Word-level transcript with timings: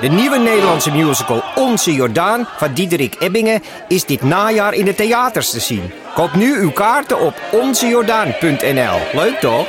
De 0.00 0.08
nieuwe 0.08 0.38
Nederlandse 0.38 0.90
musical 0.90 1.42
Onze 1.54 1.94
Jordaan 1.94 2.44
van 2.56 2.74
Diederik 2.74 3.16
Ebbingen 3.18 3.62
is 3.88 4.04
dit 4.04 4.22
najaar 4.22 4.74
in 4.74 4.84
de 4.84 4.94
theaters 4.94 5.50
te 5.50 5.60
zien. 5.60 5.90
Koop 6.14 6.34
nu 6.34 6.60
uw 6.60 6.70
kaarten 6.70 7.20
op 7.20 7.34
onzejordaan.nl. 7.52 8.98
Leuk 9.12 9.38
toch? 9.40 9.66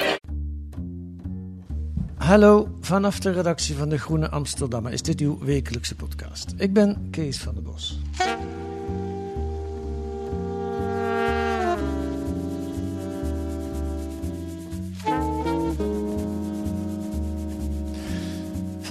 Hallo, 2.17 2.67
vanaf 2.81 3.19
de 3.19 3.31
redactie 3.31 3.75
van 3.75 3.89
De 3.89 3.97
Groene 3.97 4.29
Amsterdammer 4.29 4.91
is 4.91 5.01
dit 5.01 5.19
uw 5.19 5.39
wekelijkse 5.41 5.95
podcast. 5.95 6.53
Ik 6.57 6.73
ben 6.73 7.07
Kees 7.11 7.37
van 7.37 7.53
der 7.53 7.63
Bos. 7.63 7.99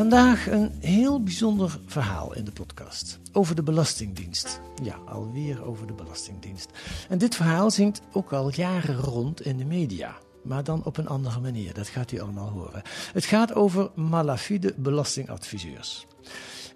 Vandaag 0.03 0.51
een 0.51 0.73
heel 0.81 1.23
bijzonder 1.23 1.79
verhaal 1.87 2.35
in 2.35 2.45
de 2.45 2.53
podcast. 2.53 3.21
Over 3.33 3.55
de 3.55 3.63
Belastingdienst. 3.63 4.61
Ja, 4.83 4.95
alweer 4.95 5.65
over 5.65 5.87
de 5.87 5.93
Belastingdienst. 5.93 6.71
En 7.09 7.19
dit 7.19 7.35
verhaal 7.35 7.71
zingt 7.71 8.01
ook 8.13 8.33
al 8.33 8.53
jaren 8.55 8.97
rond 8.97 9.43
in 9.43 9.57
de 9.57 9.65
media. 9.65 10.17
Maar 10.45 10.65
dan 10.65 10.85
op 10.85 10.97
een 10.97 11.07
andere 11.07 11.41
manier, 11.41 11.75
dat 11.75 11.89
gaat 11.89 12.13
u 12.13 12.21
allemaal 12.21 12.49
horen. 12.49 12.83
Het 13.13 13.25
gaat 13.25 13.55
over 13.55 13.91
malafide 13.95 14.75
belastingadviseurs. 14.77 16.07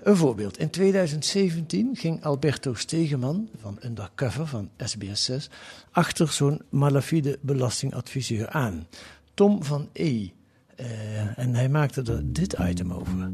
Een 0.03 0.17
voorbeeld. 0.17 0.59
In 0.59 0.71
2017 0.71 1.97
ging 1.97 2.25
Alberto 2.25 2.75
Stegeman 2.75 3.49
van 3.61 3.79
Undercover 3.85 4.47
van 4.47 4.71
SBS6 4.83 5.53
achter 5.91 6.29
zo'n 6.29 6.63
malafide 6.69 7.39
belastingadviseur 7.41 8.49
aan. 8.49 8.87
Tom 9.35 9.65
van 9.65 9.89
E. 9.93 10.29
Eh, 10.77 11.39
en 11.39 11.55
hij 11.55 11.69
maakte 11.69 12.03
er 12.03 12.33
dit 12.33 12.57
item 12.61 12.93
over. 12.93 13.31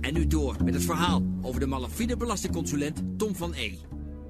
En 0.00 0.14
nu 0.14 0.26
door 0.26 0.56
met 0.64 0.74
het 0.74 0.84
verhaal 0.84 1.22
over 1.42 1.60
de 1.60 1.66
malafide 1.66 2.16
belastingconsulent 2.16 3.02
Tom 3.16 3.36
van 3.36 3.52
E. 3.54 3.72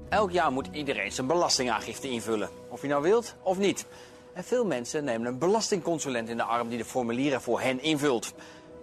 Elk 0.09 0.31
jaar 0.31 0.51
moet 0.51 0.69
iedereen 0.71 1.11
zijn 1.11 1.27
belastingaangifte 1.27 2.09
invullen. 2.09 2.49
Of 2.69 2.81
je 2.81 2.87
nou 2.87 3.03
wilt 3.03 3.35
of 3.43 3.57
niet. 3.57 3.85
En 4.33 4.43
veel 4.43 4.65
mensen 4.65 5.03
nemen 5.03 5.27
een 5.27 5.37
belastingconsulent 5.37 6.29
in 6.29 6.37
de 6.37 6.43
arm 6.43 6.69
die 6.69 6.77
de 6.77 6.85
formulieren 6.85 7.41
voor 7.41 7.61
hen 7.61 7.83
invult. 7.83 8.33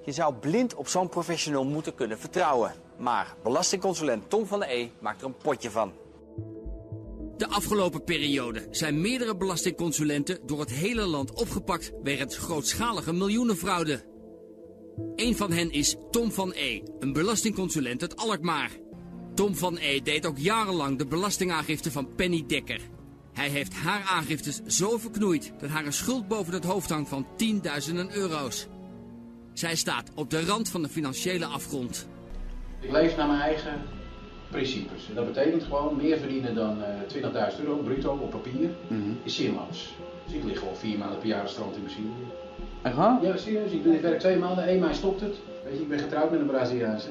Je 0.05 0.13
zou 0.13 0.35
blind 0.35 0.75
op 0.75 0.89
zo'n 0.89 1.09
professional 1.09 1.65
moeten 1.65 1.95
kunnen 1.95 2.19
vertrouwen. 2.19 2.73
Maar 2.97 3.35
belastingconsulent 3.43 4.31
Tom 4.31 4.47
van 4.47 4.63
E 4.63 4.89
maakt 4.99 5.21
er 5.21 5.27
een 5.27 5.37
potje 5.37 5.71
van. 5.71 5.93
De 7.37 7.49
afgelopen 7.49 8.05
periode 8.05 8.67
zijn 8.71 9.01
meerdere 9.01 9.37
belastingconsulenten 9.37 10.39
door 10.47 10.61
het 10.61 10.71
hele 10.71 11.07
land 11.07 11.33
opgepakt 11.33 11.93
wegens 12.03 12.39
grootschalige 12.39 13.13
miljoenenfraude. 13.13 14.05
Een 15.17 15.37
van 15.37 15.53
hen 15.53 15.71
is 15.71 15.97
Tom 16.11 16.33
van 16.33 16.53
E, 16.55 16.81
een 16.99 17.13
belastingconsulent 17.13 18.03
uit 18.03 18.17
Alkmaar. 18.17 18.71
Tom 19.35 19.57
van 19.57 19.77
E 19.77 20.01
deed 20.01 20.27
ook 20.27 20.39
jarenlang 20.39 20.99
de 20.99 21.07
belastingaangifte 21.07 21.91
van 21.91 22.15
Penny 22.15 22.45
Dekker. 22.47 22.81
Hij 23.33 23.49
heeft 23.49 23.75
haar 23.75 24.03
aangiftes 24.03 24.61
zo 24.67 24.99
verknoeid 24.99 25.53
dat 25.59 25.71
haar 25.71 25.87
een 25.87 25.93
schuld 25.93 26.29
boven 26.29 26.53
het 26.53 26.65
hoofd 26.65 26.91
hangt 26.91 27.09
van 27.09 27.27
tienduizenden 27.37 28.17
euro's. 28.17 28.67
Zij 29.53 29.77
staat 29.77 30.11
op 30.15 30.31
de 30.31 30.45
rand 30.45 30.69
van 30.69 30.83
de 30.83 30.89
financiële 30.89 31.47
afgrond. 31.47 32.09
Ik 32.81 32.91
leef 32.91 33.17
naar 33.17 33.29
mijn 33.29 33.41
eigen 33.41 33.83
principes. 34.51 35.09
En 35.09 35.15
dat 35.15 35.27
betekent 35.33 35.63
gewoon 35.63 35.97
meer 35.97 36.19
verdienen 36.19 36.55
dan 36.55 36.77
eh 36.83 37.51
20.000 37.53 37.61
euro 37.65 37.77
bruto 37.77 38.19
op 38.23 38.31
papier 38.31 38.71
is 39.23 39.35
zinloos. 39.37 39.95
Dus 40.27 40.35
ik 40.35 40.45
lig 40.45 40.59
gewoon 40.59 40.77
vier 40.77 40.99
maanden 40.99 41.19
per 41.19 41.29
jaar 41.29 41.49
strand 41.49 41.77
in 41.77 41.83
Brazilië. 41.83 42.09
Echt 42.83 42.95
waar? 42.97 43.23
Ja, 43.23 43.37
serieus. 43.37 43.71
Ik, 43.71 43.83
doe, 43.83 43.95
ik 43.95 44.01
werk 44.01 44.19
twee 44.19 44.37
maanden, 44.37 44.65
één 44.67 44.81
maand 44.81 44.97
stopt 44.97 45.21
het. 45.21 45.35
Weet 45.65 45.77
je, 45.77 45.81
ik 45.83 45.89
ben 45.89 45.99
getrouwd 45.99 46.31
met 46.31 46.41
een 46.41 46.47
Braziliaanse. 46.47 47.09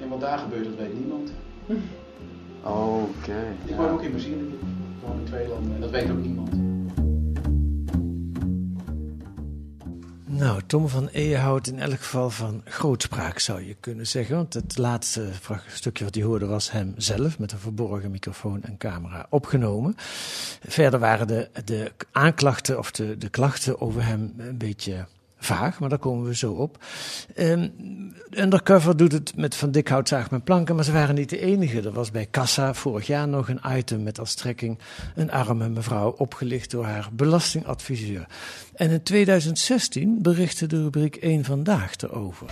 En 0.00 0.08
wat 0.08 0.20
daar 0.20 0.38
gebeurt, 0.38 0.64
dat 0.64 0.74
weet 0.76 0.94
niemand. 0.98 1.32
Oké. 2.62 3.56
Ik 3.64 3.74
woon 3.74 3.88
ook 3.88 4.02
in 4.02 4.10
Brazilië. 4.10 4.58
Gewoon 5.00 5.18
in 5.18 5.24
twee 5.24 5.48
landen. 5.48 5.74
En 5.74 5.80
dat 5.80 5.90
weet 5.90 6.10
ook 6.10 6.22
niemand. 6.22 6.67
Nou, 10.38 10.60
Tom 10.66 10.88
van 10.88 11.08
E 11.12 11.34
houdt 11.34 11.66
in 11.66 11.78
elk 11.78 11.98
geval 11.98 12.30
van 12.30 12.62
grootspraak, 12.64 13.38
zou 13.38 13.66
je 13.66 13.76
kunnen 13.80 14.06
zeggen. 14.06 14.36
Want 14.36 14.54
het 14.54 14.78
laatste 14.78 15.30
stukje 15.66 16.04
wat 16.04 16.14
hij 16.14 16.24
hoorde 16.24 16.46
was 16.46 16.70
hem 16.70 16.94
zelf 16.96 17.38
met 17.38 17.52
een 17.52 17.58
verborgen 17.58 18.10
microfoon 18.10 18.62
en 18.62 18.76
camera 18.76 19.26
opgenomen. 19.30 19.94
Verder 20.68 21.00
waren 21.00 21.26
de, 21.26 21.48
de 21.64 21.92
aanklachten 22.12 22.78
of 22.78 22.90
de, 22.90 23.18
de 23.18 23.28
klachten 23.28 23.80
over 23.80 24.04
hem 24.04 24.34
een 24.36 24.58
beetje 24.58 25.06
vaag, 25.38 25.78
maar 25.78 25.88
daar 25.88 25.98
komen 25.98 26.26
we 26.26 26.36
zo 26.36 26.52
op. 26.52 26.84
Ehm, 27.34 27.68
Undercover 28.30 28.96
doet 28.96 29.12
het 29.12 29.36
met 29.36 29.54
Van 29.54 29.70
Dikhout, 29.70 30.08
Zaag 30.08 30.30
met 30.30 30.44
planken, 30.44 30.74
maar 30.74 30.84
ze 30.84 30.92
waren 30.92 31.14
niet 31.14 31.30
de 31.30 31.40
enige. 31.40 31.80
Er 31.80 31.92
was 31.92 32.10
bij 32.10 32.26
Kassa 32.26 32.74
vorig 32.74 33.06
jaar 33.06 33.28
nog 33.28 33.48
een 33.48 33.60
item 33.66 34.02
met 34.02 34.18
als 34.18 34.34
trekking 34.34 34.78
een 35.14 35.30
arme 35.30 35.68
mevrouw 35.68 36.10
opgelicht 36.10 36.70
door 36.70 36.84
haar 36.84 37.08
belastingadviseur. 37.12 38.26
En 38.74 38.90
in 38.90 39.02
2016 39.02 40.22
berichtte 40.22 40.66
de 40.66 40.82
rubriek 40.82 41.16
1 41.16 41.44
Vandaag 41.44 41.96
erover. 41.96 42.46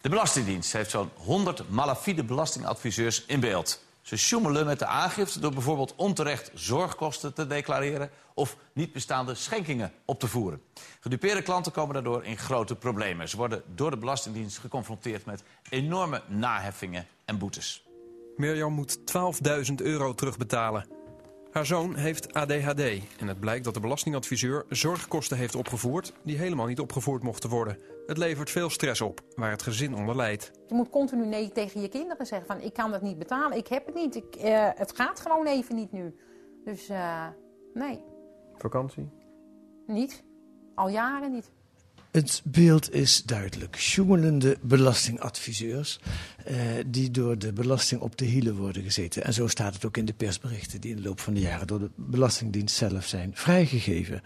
De 0.00 0.08
Belastingdienst 0.08 0.72
heeft 0.72 0.90
zo'n 0.90 1.10
100 1.14 1.62
malafide 1.68 2.24
belastingadviseurs 2.24 3.24
in 3.26 3.40
beeld. 3.40 3.83
Ze 4.04 4.16
sjoemelen 4.16 4.66
met 4.66 4.78
de 4.78 4.86
aangifte 4.86 5.40
door 5.40 5.52
bijvoorbeeld 5.52 5.94
onterecht 5.96 6.50
zorgkosten 6.54 7.34
te 7.34 7.46
declareren 7.46 8.10
of 8.34 8.56
niet 8.72 8.92
bestaande 8.92 9.34
schenkingen 9.34 9.92
op 10.04 10.20
te 10.20 10.28
voeren. 10.28 10.62
Gedupeerde 11.00 11.42
klanten 11.42 11.72
komen 11.72 11.94
daardoor 11.94 12.24
in 12.24 12.38
grote 12.38 12.76
problemen. 12.76 13.28
Ze 13.28 13.36
worden 13.36 13.62
door 13.74 13.90
de 13.90 13.96
Belastingdienst 13.96 14.58
geconfronteerd 14.58 15.24
met 15.24 15.42
enorme 15.70 16.22
naheffingen 16.28 17.06
en 17.24 17.38
boetes. 17.38 17.86
Mirjam 18.36 18.72
moet 18.72 18.98
12.000 18.98 19.74
euro 19.74 20.14
terugbetalen. 20.14 20.86
Haar 21.54 21.66
zoon 21.66 21.94
heeft 21.94 22.32
ADHD 22.32 22.80
en 23.18 23.28
het 23.28 23.40
blijkt 23.40 23.64
dat 23.64 23.74
de 23.74 23.80
belastingadviseur 23.80 24.64
zorgkosten 24.68 25.36
heeft 25.36 25.54
opgevoerd 25.54 26.12
die 26.22 26.36
helemaal 26.36 26.66
niet 26.66 26.80
opgevoerd 26.80 27.22
mochten 27.22 27.50
worden. 27.50 27.78
Het 28.06 28.18
levert 28.18 28.50
veel 28.50 28.70
stress 28.70 29.00
op, 29.00 29.20
waar 29.34 29.50
het 29.50 29.62
gezin 29.62 29.94
onder 29.94 30.16
lijdt. 30.16 30.50
Je 30.66 30.74
moet 30.74 30.90
continu 30.90 31.26
nee 31.26 31.52
tegen 31.52 31.80
je 31.80 31.88
kinderen 31.88 32.26
zeggen 32.26 32.46
van 32.46 32.60
ik 32.60 32.72
kan 32.72 32.90
dat 32.90 33.02
niet 33.02 33.18
betalen, 33.18 33.56
ik 33.56 33.66
heb 33.66 33.86
het 33.86 33.94
niet, 33.94 34.14
ik, 34.14 34.34
eh, 34.34 34.68
het 34.74 34.96
gaat 34.96 35.20
gewoon 35.20 35.46
even 35.46 35.74
niet 35.74 35.92
nu. 35.92 36.14
Dus 36.64 36.88
eh, 36.88 37.26
nee, 37.74 38.04
Vakantie? 38.54 39.10
niet. 39.86 40.24
Al 40.74 40.88
jaren 40.88 41.32
niet. 41.32 41.50
Het 42.14 42.42
beeld 42.44 42.92
is 42.92 43.22
duidelijk. 43.22 43.76
Sjoemelende 43.76 44.56
belastingadviseurs 44.62 46.00
eh, 46.44 46.56
die 46.86 47.10
door 47.10 47.38
de 47.38 47.52
belasting 47.52 48.00
op 48.00 48.18
de 48.18 48.24
hielen 48.24 48.56
worden 48.56 48.82
gezeten. 48.82 49.24
En 49.24 49.32
zo 49.32 49.48
staat 49.48 49.74
het 49.74 49.84
ook 49.84 49.96
in 49.96 50.04
de 50.04 50.12
persberichten 50.12 50.80
die 50.80 50.90
in 50.90 50.96
de 50.96 51.02
loop 51.02 51.20
van 51.20 51.34
de 51.34 51.40
jaren 51.40 51.66
door 51.66 51.78
de 51.78 51.90
Belastingdienst 51.94 52.76
zelf 52.76 53.06
zijn 53.06 53.30
vrijgegeven. 53.34 54.22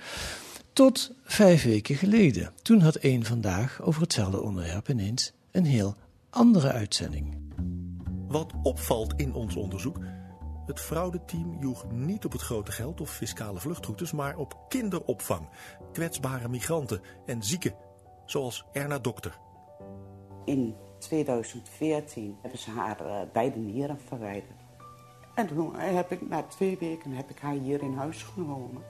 Tot 0.72 1.12
vijf 1.24 1.64
weken 1.64 1.96
geleden. 1.96 2.52
Toen 2.62 2.80
had 2.80 2.94
één 2.94 3.24
vandaag 3.24 3.82
over 3.82 4.00
hetzelfde 4.02 4.42
onderwerp 4.42 4.88
ineens 4.88 5.32
een 5.50 5.66
heel 5.66 5.96
andere 6.30 6.72
uitzending. 6.72 7.36
Wat 8.26 8.52
opvalt 8.62 9.12
in 9.16 9.34
ons 9.34 9.56
onderzoek? 9.56 9.98
Het 10.68 10.80
fraudeteam 10.80 11.56
joeg 11.60 11.90
niet 11.90 12.24
op 12.24 12.32
het 12.32 12.40
grote 12.40 12.72
geld 12.72 13.00
of 13.00 13.10
fiscale 13.10 13.60
vluchtroutes, 13.60 14.12
maar 14.12 14.36
op 14.36 14.56
kinderopvang, 14.68 15.48
kwetsbare 15.92 16.48
migranten 16.48 17.00
en 17.26 17.42
zieken, 17.42 17.74
zoals 18.26 18.64
Erna 18.72 18.98
Dokter. 18.98 19.38
In 20.44 20.76
2014 20.98 22.36
hebben 22.40 22.58
ze 22.58 22.70
haar 22.70 23.00
eh, 23.00 23.20
beide 23.32 23.58
nieren 23.58 24.00
verwijderd. 24.06 24.60
En 25.34 25.46
toen 25.46 25.74
heb 25.74 26.12
ik 26.12 26.28
na 26.28 26.42
twee 26.42 26.78
weken 26.78 27.12
heb 27.12 27.30
ik 27.30 27.38
haar 27.38 27.56
hier 27.56 27.82
in 27.82 27.94
huis 27.94 28.22
genomen. 28.22 28.82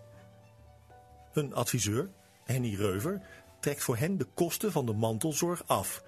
Een 1.33 1.55
adviseur, 1.55 2.11
Henny 2.45 2.75
Reuver, 2.75 3.23
trekt 3.61 3.83
voor 3.83 3.97
hen 3.97 4.19
de 4.19 4.27
kosten 4.35 4.73
van 4.73 4.87
de 4.87 4.95
mantelzorg 4.95 5.63
af. 5.67 6.03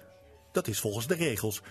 Dat 0.51 0.67
is 0.67 0.79
volgens 0.79 1.07
de 1.07 1.15
regels. 1.15 1.61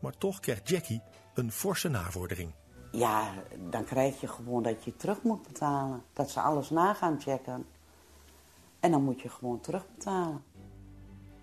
Maar 0.00 0.16
toch 0.18 0.40
krijgt 0.40 0.68
Jackie 0.68 1.02
een 1.34 1.52
forse 1.52 1.88
navordering. 1.88 2.52
Ja, 2.94 3.34
dan 3.70 3.84
krijg 3.84 4.20
je 4.20 4.28
gewoon 4.28 4.62
dat 4.62 4.84
je 4.84 4.96
terug 4.96 5.22
moet 5.22 5.42
betalen. 5.42 6.02
Dat 6.12 6.30
ze 6.30 6.40
alles 6.40 6.70
na 6.70 6.94
gaan 6.94 7.20
checken. 7.20 7.66
En 8.80 8.90
dan 8.90 9.02
moet 9.02 9.20
je 9.20 9.28
gewoon 9.28 9.60
terugbetalen. 9.60 10.44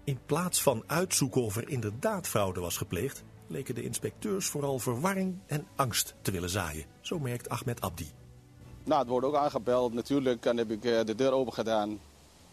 In 0.03 0.19
plaats 0.25 0.61
van 0.61 0.83
uitzoeken 0.87 1.41
of 1.41 1.55
er 1.55 1.69
inderdaad 1.69 2.27
fraude 2.27 2.59
was 2.59 2.77
gepleegd, 2.77 3.23
leken 3.47 3.75
de 3.75 3.83
inspecteurs 3.83 4.47
vooral 4.47 4.79
verwarring 4.79 5.39
en 5.45 5.67
angst 5.75 6.15
te 6.21 6.31
willen 6.31 6.49
zaaien. 6.49 6.85
Zo 7.01 7.19
merkt 7.19 7.49
Ahmed 7.49 7.81
Abdi. 7.81 8.11
Nou, 8.83 8.99
het 8.99 9.09
wordt 9.09 9.25
ook 9.25 9.35
aangebeld 9.35 9.93
natuurlijk. 9.93 10.45
En 10.45 10.57
heb 10.57 10.71
ik 10.71 10.85
eh, 10.85 11.03
de 11.05 11.15
deur 11.15 11.31
open 11.31 11.53
gedaan. 11.53 11.99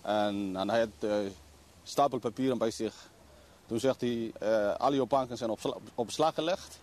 En, 0.02 0.56
en 0.56 0.68
hij 0.70 0.80
had 0.80 1.10
uh, 1.10 1.30
stapel 1.82 2.18
papieren 2.18 2.58
bij 2.58 2.70
zich. 2.70 3.10
Toen 3.66 3.80
zegt 3.80 4.00
hij, 4.00 4.32
uh, 4.42 4.74
al 4.74 4.92
je 4.92 5.06
banken 5.06 5.36
zijn 5.36 5.50
op, 5.50 5.82
op 5.94 6.06
beslag 6.06 6.34
gelegd. 6.34 6.80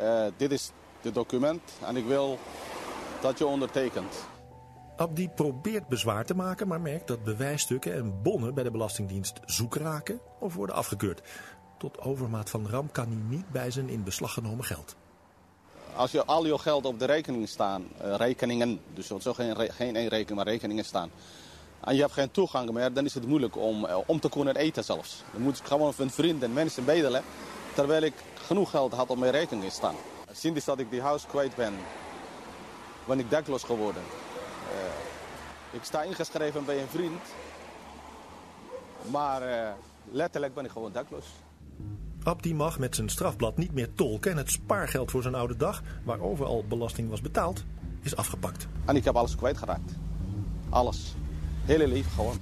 Uh, 0.00 0.26
dit 0.36 0.52
is 0.52 0.72
het 1.02 1.14
document 1.14 1.62
en 1.86 1.96
ik 1.96 2.06
wil 2.06 2.38
dat 3.20 3.38
je 3.38 3.46
ondertekent. 3.46 4.14
Abdi 4.96 5.28
probeert 5.28 5.88
bezwaar 5.88 6.24
te 6.24 6.34
maken, 6.34 6.68
maar 6.68 6.80
merkt 6.80 7.08
dat 7.08 7.24
bewijsstukken 7.24 7.94
en 7.94 8.22
bonnen 8.22 8.54
bij 8.54 8.64
de 8.64 8.70
Belastingdienst 8.70 9.40
zoek 9.44 9.74
raken 9.74 10.20
of 10.38 10.54
worden 10.54 10.76
afgekeurd. 10.76 11.22
Tot 11.78 12.00
overmaat 12.00 12.50
van 12.50 12.68
ramp 12.68 12.92
kan 12.92 13.06
hij 13.06 13.16
niet 13.28 13.50
bij 13.50 13.70
zijn 13.70 13.88
in 13.88 14.04
beslag 14.04 14.32
genomen 14.32 14.64
geld. 14.64 14.96
Als 15.94 16.10
je 16.10 16.24
al 16.24 16.46
je 16.46 16.58
geld 16.58 16.84
op 16.84 16.98
de 16.98 17.04
rekening 17.04 17.48
staan, 17.48 17.88
uh, 18.04 18.14
rekeningen, 18.16 18.80
dus 18.94 19.06
zo 19.06 19.32
geen, 19.32 19.56
geen 19.56 19.96
één 19.96 20.08
rekening, 20.08 20.36
maar 20.36 20.46
rekeningen 20.52 20.84
staan. 20.84 21.10
En 21.80 21.94
je 21.94 22.00
hebt 22.00 22.12
geen 22.12 22.30
toegang 22.30 22.70
meer, 22.70 22.92
dan 22.92 23.04
is 23.04 23.14
het 23.14 23.26
moeilijk 23.26 23.56
om, 23.56 23.84
uh, 23.84 23.98
om 24.06 24.20
te 24.20 24.28
kunnen 24.28 24.56
eten 24.56 24.84
zelfs. 24.84 25.22
Dan 25.32 25.42
moet 25.42 25.58
ik 25.58 25.64
gewoon 25.64 25.94
van 25.94 26.10
vrienden 26.10 26.48
en 26.48 26.54
mensen 26.54 26.84
bedelen, 26.84 27.22
terwijl 27.74 28.02
ik 28.02 28.14
genoeg 28.34 28.70
geld 28.70 28.92
had 28.92 29.10
op 29.10 29.18
mijn 29.18 29.32
rekening 29.32 29.72
staan. 29.72 29.94
Sinds 30.32 30.64
dat 30.64 30.78
ik 30.78 30.90
die 30.90 31.00
huis 31.00 31.26
kwijt 31.26 31.56
ben, 31.56 31.74
ben 33.06 33.18
ik 33.18 33.30
dakloos 33.30 33.62
geworden. 33.62 34.02
Uh, 34.02 35.76
ik 35.76 35.84
sta 35.84 36.02
ingeschreven 36.02 36.64
bij 36.64 36.80
een 36.80 36.88
vriend, 36.88 37.22
maar 39.10 39.42
uh, 39.42 39.70
letterlijk 40.10 40.54
ben 40.54 40.64
ik 40.64 40.70
gewoon 40.70 40.92
dakloos. 40.92 41.26
Abdi 42.22 42.54
mag 42.54 42.78
met 42.78 42.94
zijn 42.94 43.08
strafblad 43.08 43.56
niet 43.56 43.72
meer 43.72 43.94
tolken 43.94 44.30
en 44.30 44.36
het 44.36 44.50
spaargeld 44.50 45.10
voor 45.10 45.22
zijn 45.22 45.34
oude 45.34 45.56
dag, 45.56 45.82
waarover 46.04 46.46
al 46.46 46.64
belasting 46.68 47.08
was 47.08 47.20
betaald, 47.20 47.64
is 48.02 48.16
afgepakt. 48.16 48.66
En 48.84 48.96
ik 48.96 49.04
heb 49.04 49.16
alles 49.16 49.36
kwijtgeraakt. 49.36 49.92
Alles. 50.68 51.14
Hele 51.64 51.86
leven 51.86 52.10
gewoon. 52.10 52.38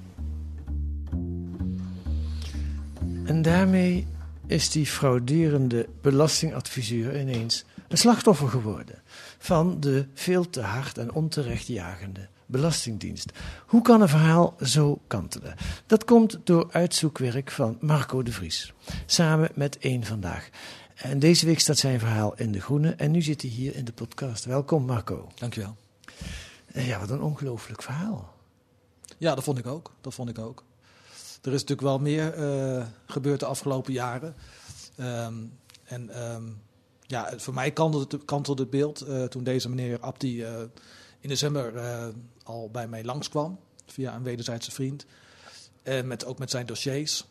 En 3.25 3.43
daarmee 3.43 4.07
is 4.47 4.71
die 4.71 4.87
frauderende 4.87 5.89
belastingadviseur 6.01 7.21
ineens 7.21 7.65
een 7.89 7.99
slachtoffer 7.99 8.49
geworden 8.49 9.03
van 9.39 9.81
de 9.81 10.07
veel 10.15 10.51
te 10.51 10.61
hard 10.61 10.99
en 10.99 11.13
onterecht 11.13 11.67
jagende 11.67 12.29
Belastingdienst. 12.47 13.33
Hoe 13.67 13.83
kan 13.83 14.01
een 14.01 14.09
verhaal 14.09 14.57
zo 14.63 15.01
kantelen? 15.07 15.55
Dat 15.87 16.05
komt 16.05 16.39
door 16.45 16.69
uitzoekwerk 16.71 17.51
van 17.51 17.79
Marco 17.81 18.23
de 18.23 18.33
Vries, 18.33 18.73
samen 19.07 19.51
met 19.55 19.77
Eén 19.81 20.05
Vandaag. 20.05 20.49
En 20.95 21.19
deze 21.19 21.47
week 21.47 21.61
staat 21.61 21.79
zijn 21.79 21.99
verhaal 21.99 22.37
in 22.37 22.53
De 22.53 22.61
Groene 22.61 22.95
en 22.95 23.11
nu 23.11 23.23
zit 23.23 23.43
hij 23.43 23.51
hier 23.51 23.75
in 23.75 23.85
de 23.85 23.93
podcast. 23.93 24.45
Welkom 24.45 24.85
Marco. 24.85 25.29
Dankjewel. 25.35 25.77
Ja, 26.75 27.01
wat 27.01 27.11
een 27.11 27.23
ongelooflijk 27.23 27.83
verhaal. 27.83 28.35
Ja, 29.19 29.35
dat 29.35 29.45
vond 29.45 29.59
ik 29.59 29.67
ook. 29.67 29.93
Dat 30.01 30.15
vond 30.15 30.29
ik 30.29 30.39
ook. 30.39 30.65
Er 31.43 31.53
is 31.53 31.61
natuurlijk 31.61 31.81
wel 31.81 31.99
meer 31.99 32.39
uh, 32.39 32.87
gebeurd 33.07 33.41
de 33.41 33.47
afgelopen 33.47 33.93
jaren. 33.93 34.35
Um, 35.01 35.53
en 35.85 36.33
um, 36.33 36.61
ja, 37.09 37.33
voor 37.37 37.55
mij 37.55 37.71
kantelde 37.73 38.17
het, 38.57 38.71
beeld 38.71 39.09
uh, 39.09 39.25
toen 39.25 39.45
deze 39.45 39.69
meneer 39.69 40.01
Abdi 40.01 40.43
uh, 40.43 40.61
in 41.21 41.29
december 41.29 41.75
uh, 41.75 42.07
al 42.43 42.71
bij 42.71 42.89
mij 42.89 43.05
langskwam. 43.05 43.59
Via 43.87 44.15
een 44.15 44.23
wederzijdse 44.23 44.71
vriend. 44.71 45.07
En 45.83 46.07
met, 46.07 46.25
ook 46.25 46.39
met 46.39 46.51
zijn 46.51 46.67
dossiers. 46.67 47.25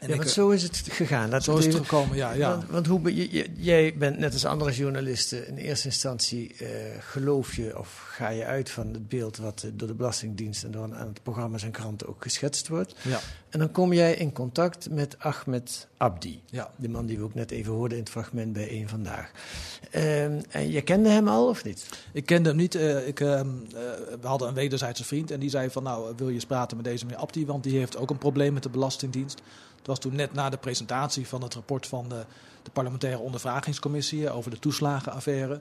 En 0.00 0.08
ja, 0.08 0.14
ik, 0.14 0.20
want 0.20 0.30
zo 0.30 0.50
is 0.50 0.62
het 0.62 0.82
gegaan. 0.90 1.30
Laat 1.30 1.44
zo 1.44 1.56
is 1.56 1.66
het 1.66 1.74
gekomen, 1.74 2.16
ja. 2.16 2.32
ja. 2.32 2.50
Want, 2.50 2.70
want 2.70 2.86
hoe, 2.86 3.16
je, 3.16 3.32
je, 3.32 3.46
jij 3.56 3.94
bent 3.98 4.18
net 4.18 4.32
als 4.32 4.44
andere 4.44 4.72
journalisten 4.72 5.48
in 5.48 5.56
eerste 5.56 5.86
instantie 5.86 6.54
uh, 6.62 6.68
geloof 7.00 7.56
je 7.56 7.78
of 7.78 8.08
ga 8.08 8.28
je 8.28 8.44
uit 8.44 8.70
van 8.70 8.86
het 8.92 9.08
beeld 9.08 9.36
wat 9.36 9.66
door 9.72 9.88
de 9.88 9.94
Belastingdienst 9.94 10.64
en 10.64 10.70
door 10.70 10.82
aan 10.94 11.06
het 11.06 11.22
programma's 11.22 11.62
en 11.62 11.70
kranten 11.70 12.08
ook 12.08 12.22
geschetst 12.22 12.68
wordt. 12.68 12.94
Ja. 13.02 13.20
En 13.48 13.58
dan 13.58 13.70
kom 13.70 13.92
jij 13.92 14.14
in 14.14 14.32
contact 14.32 14.90
met 14.90 15.16
Ahmed 15.18 15.88
Abdi. 15.96 16.42
Ja. 16.46 16.70
De 16.76 16.88
man 16.88 17.06
die 17.06 17.18
we 17.18 17.24
ook 17.24 17.34
net 17.34 17.50
even 17.50 17.72
hoorden 17.72 17.98
in 17.98 18.04
het 18.04 18.12
fragment 18.12 18.52
bij 18.52 18.68
één 18.68 18.88
vandaag. 18.88 19.30
Uh, 19.94 20.24
en 20.24 20.70
je 20.70 20.82
kende 20.82 21.08
hem 21.08 21.28
al 21.28 21.48
of 21.48 21.64
niet? 21.64 21.88
Ik 22.12 22.26
kende 22.26 22.48
hem 22.48 22.58
niet. 22.58 22.74
Uh, 22.74 23.06
ik, 23.06 23.20
uh, 23.20 23.40
we 24.20 24.26
hadden 24.26 24.48
een 24.48 24.54
wederzijdse 24.54 25.04
vriend 25.04 25.30
en 25.30 25.40
die 25.40 25.50
zei 25.50 25.70
van 25.70 25.82
nou 25.82 26.12
wil 26.16 26.28
je 26.28 26.34
eens 26.34 26.46
praten 26.46 26.76
met 26.76 26.86
deze 26.86 27.04
meneer 27.04 27.20
Abdi, 27.20 27.46
want 27.46 27.62
die 27.62 27.78
heeft 27.78 27.96
ook 27.96 28.10
een 28.10 28.18
probleem 28.18 28.52
met 28.52 28.62
de 28.62 28.68
Belastingdienst. 28.68 29.42
Het 29.80 29.88
was 29.88 29.98
toen 29.98 30.14
net 30.14 30.32
na 30.32 30.50
de 30.50 30.56
presentatie 30.56 31.28
van 31.28 31.42
het 31.42 31.54
rapport 31.54 31.86
van 31.86 32.08
de, 32.08 32.24
de 32.62 32.70
parlementaire 32.70 33.20
ondervragingscommissie 33.20 34.30
over 34.30 34.50
de 34.50 34.58
toeslagenaffaire. 34.58 35.60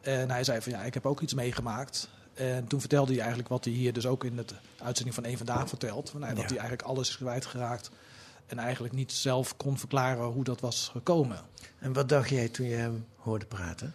En 0.00 0.30
hij 0.30 0.44
zei 0.44 0.60
van 0.60 0.72
ja, 0.72 0.82
ik 0.82 0.94
heb 0.94 1.06
ook 1.06 1.20
iets 1.20 1.34
meegemaakt. 1.34 2.08
En 2.34 2.66
toen 2.66 2.80
vertelde 2.80 3.10
hij 3.10 3.20
eigenlijk 3.20 3.48
wat 3.48 3.64
hij 3.64 3.74
hier 3.74 3.92
dus 3.92 4.06
ook 4.06 4.24
in 4.24 4.36
de 4.36 4.44
uitzending 4.82 5.14
van 5.14 5.24
één 5.24 5.36
Vandaag 5.36 5.68
vertelt. 5.68 6.10
Van, 6.10 6.20
nou, 6.20 6.34
dat 6.34 6.42
ja. 6.42 6.48
hij 6.48 6.58
eigenlijk 6.58 6.88
alles 6.88 7.08
is 7.08 7.16
kwijtgeraakt. 7.16 7.90
En 8.46 8.58
eigenlijk 8.58 8.94
niet 8.94 9.12
zelf 9.12 9.56
kon 9.56 9.78
verklaren 9.78 10.24
hoe 10.24 10.44
dat 10.44 10.60
was 10.60 10.88
gekomen. 10.92 11.40
En 11.78 11.92
wat 11.92 12.08
dacht 12.08 12.28
jij 12.28 12.48
toen 12.48 12.66
je 12.66 12.74
hem 12.74 13.06
hoorde 13.16 13.46
praten? 13.46 13.94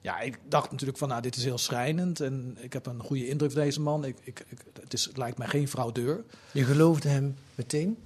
Ja, 0.00 0.20
ik 0.20 0.38
dacht 0.48 0.70
natuurlijk 0.70 0.98
van 0.98 1.08
nou, 1.08 1.22
dit 1.22 1.36
is 1.36 1.44
heel 1.44 1.58
schrijnend. 1.58 2.20
En 2.20 2.56
ik 2.60 2.72
heb 2.72 2.86
een 2.86 3.00
goede 3.02 3.28
indruk 3.28 3.52
van 3.52 3.60
deze 3.60 3.80
man. 3.80 4.04
Ik, 4.04 4.16
ik, 4.22 4.44
ik, 4.48 4.58
het, 4.80 4.92
is, 4.92 5.04
het 5.04 5.16
lijkt 5.16 5.38
mij 5.38 5.46
geen 5.46 5.68
fraudeur. 5.68 6.24
Je 6.52 6.64
geloofde 6.64 7.08
hem 7.08 7.36
meteen? 7.54 7.98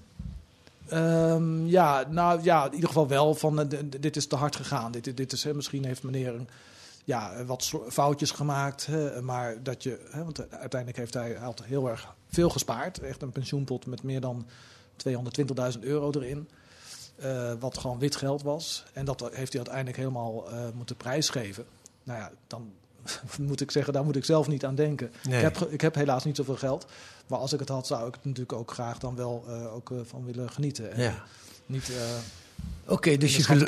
Um, 0.93 1.67
ja, 1.67 2.05
nou 2.09 2.43
ja, 2.43 2.67
in 2.67 2.75
ieder 2.75 2.89
geval 2.89 3.09
wel 3.09 3.35
van 3.35 3.61
uh, 3.61 3.67
dit 4.01 4.17
is 4.17 4.27
te 4.27 4.37
hard 4.37 4.57
gegaan. 4.57 4.93
Dit, 4.93 5.17
dit 5.17 5.33
is, 5.33 5.45
misschien 5.45 5.85
heeft 5.85 6.03
meneer 6.03 6.35
een, 6.35 6.49
ja, 7.05 7.45
wat 7.45 7.73
foutjes 7.89 8.31
gemaakt. 8.31 8.89
Maar 9.23 9.63
dat 9.63 9.83
je, 9.83 10.01
want 10.25 10.51
uiteindelijk 10.51 10.97
heeft 10.97 11.15
hij, 11.15 11.33
had 11.33 11.63
heel 11.65 11.89
erg 11.89 12.15
veel 12.29 12.51
gespaard. 12.51 12.99
Echt 12.99 13.23
een 13.23 13.33
pensioenpot 13.33 13.87
met 13.87 14.03
meer 14.03 14.21
dan 14.21 14.47
220.000 15.75 15.81
euro 15.81 16.11
erin. 16.11 16.49
Wat 17.61 17.79
gewoon 17.79 17.99
wit 17.99 18.17
geld 18.17 18.43
was. 18.43 18.85
En 18.93 19.05
dat 19.05 19.21
heeft 19.21 19.53
hij 19.53 19.63
uiteindelijk 19.63 19.97
helemaal 19.97 20.53
uh, 20.53 20.59
moeten 20.75 20.97
prijsgeven. 20.97 21.65
Nou 22.03 22.19
ja, 22.19 22.31
dan 22.47 22.73
moet 23.39 23.61
ik 23.61 23.71
zeggen, 23.71 23.93
daar 23.93 24.05
moet 24.05 24.17
ik 24.17 24.25
zelf 24.25 24.49
niet 24.49 24.65
aan 24.65 24.75
denken. 24.75 25.13
Nee. 25.23 25.37
Ik, 25.37 25.43
heb, 25.43 25.71
ik 25.71 25.81
heb 25.81 25.95
helaas 25.95 26.25
niet 26.25 26.37
zoveel 26.37 26.57
geld. 26.57 26.87
Maar 27.27 27.39
als 27.39 27.53
ik 27.53 27.59
het 27.61 27.69
had, 27.69 27.87
zou 27.87 28.09
ik 28.09 28.15
het 28.15 28.25
natuurlijk 28.25 28.53
ook 28.53 28.71
graag 28.71 28.99
dan 28.99 29.17
wel 29.17 29.45
uh, 29.49 29.75
ook, 29.75 29.91
uh, 29.91 29.99
van 30.05 30.25
willen 30.25 30.51
genieten. 30.51 30.93
En 30.93 31.03
ja. 31.03 31.25
Niet. 31.67 31.89
Uh, 31.89 31.97
Oké, 32.83 32.93
okay, 32.93 33.17
dus 33.17 33.37
je, 33.37 33.43
gelo 33.43 33.65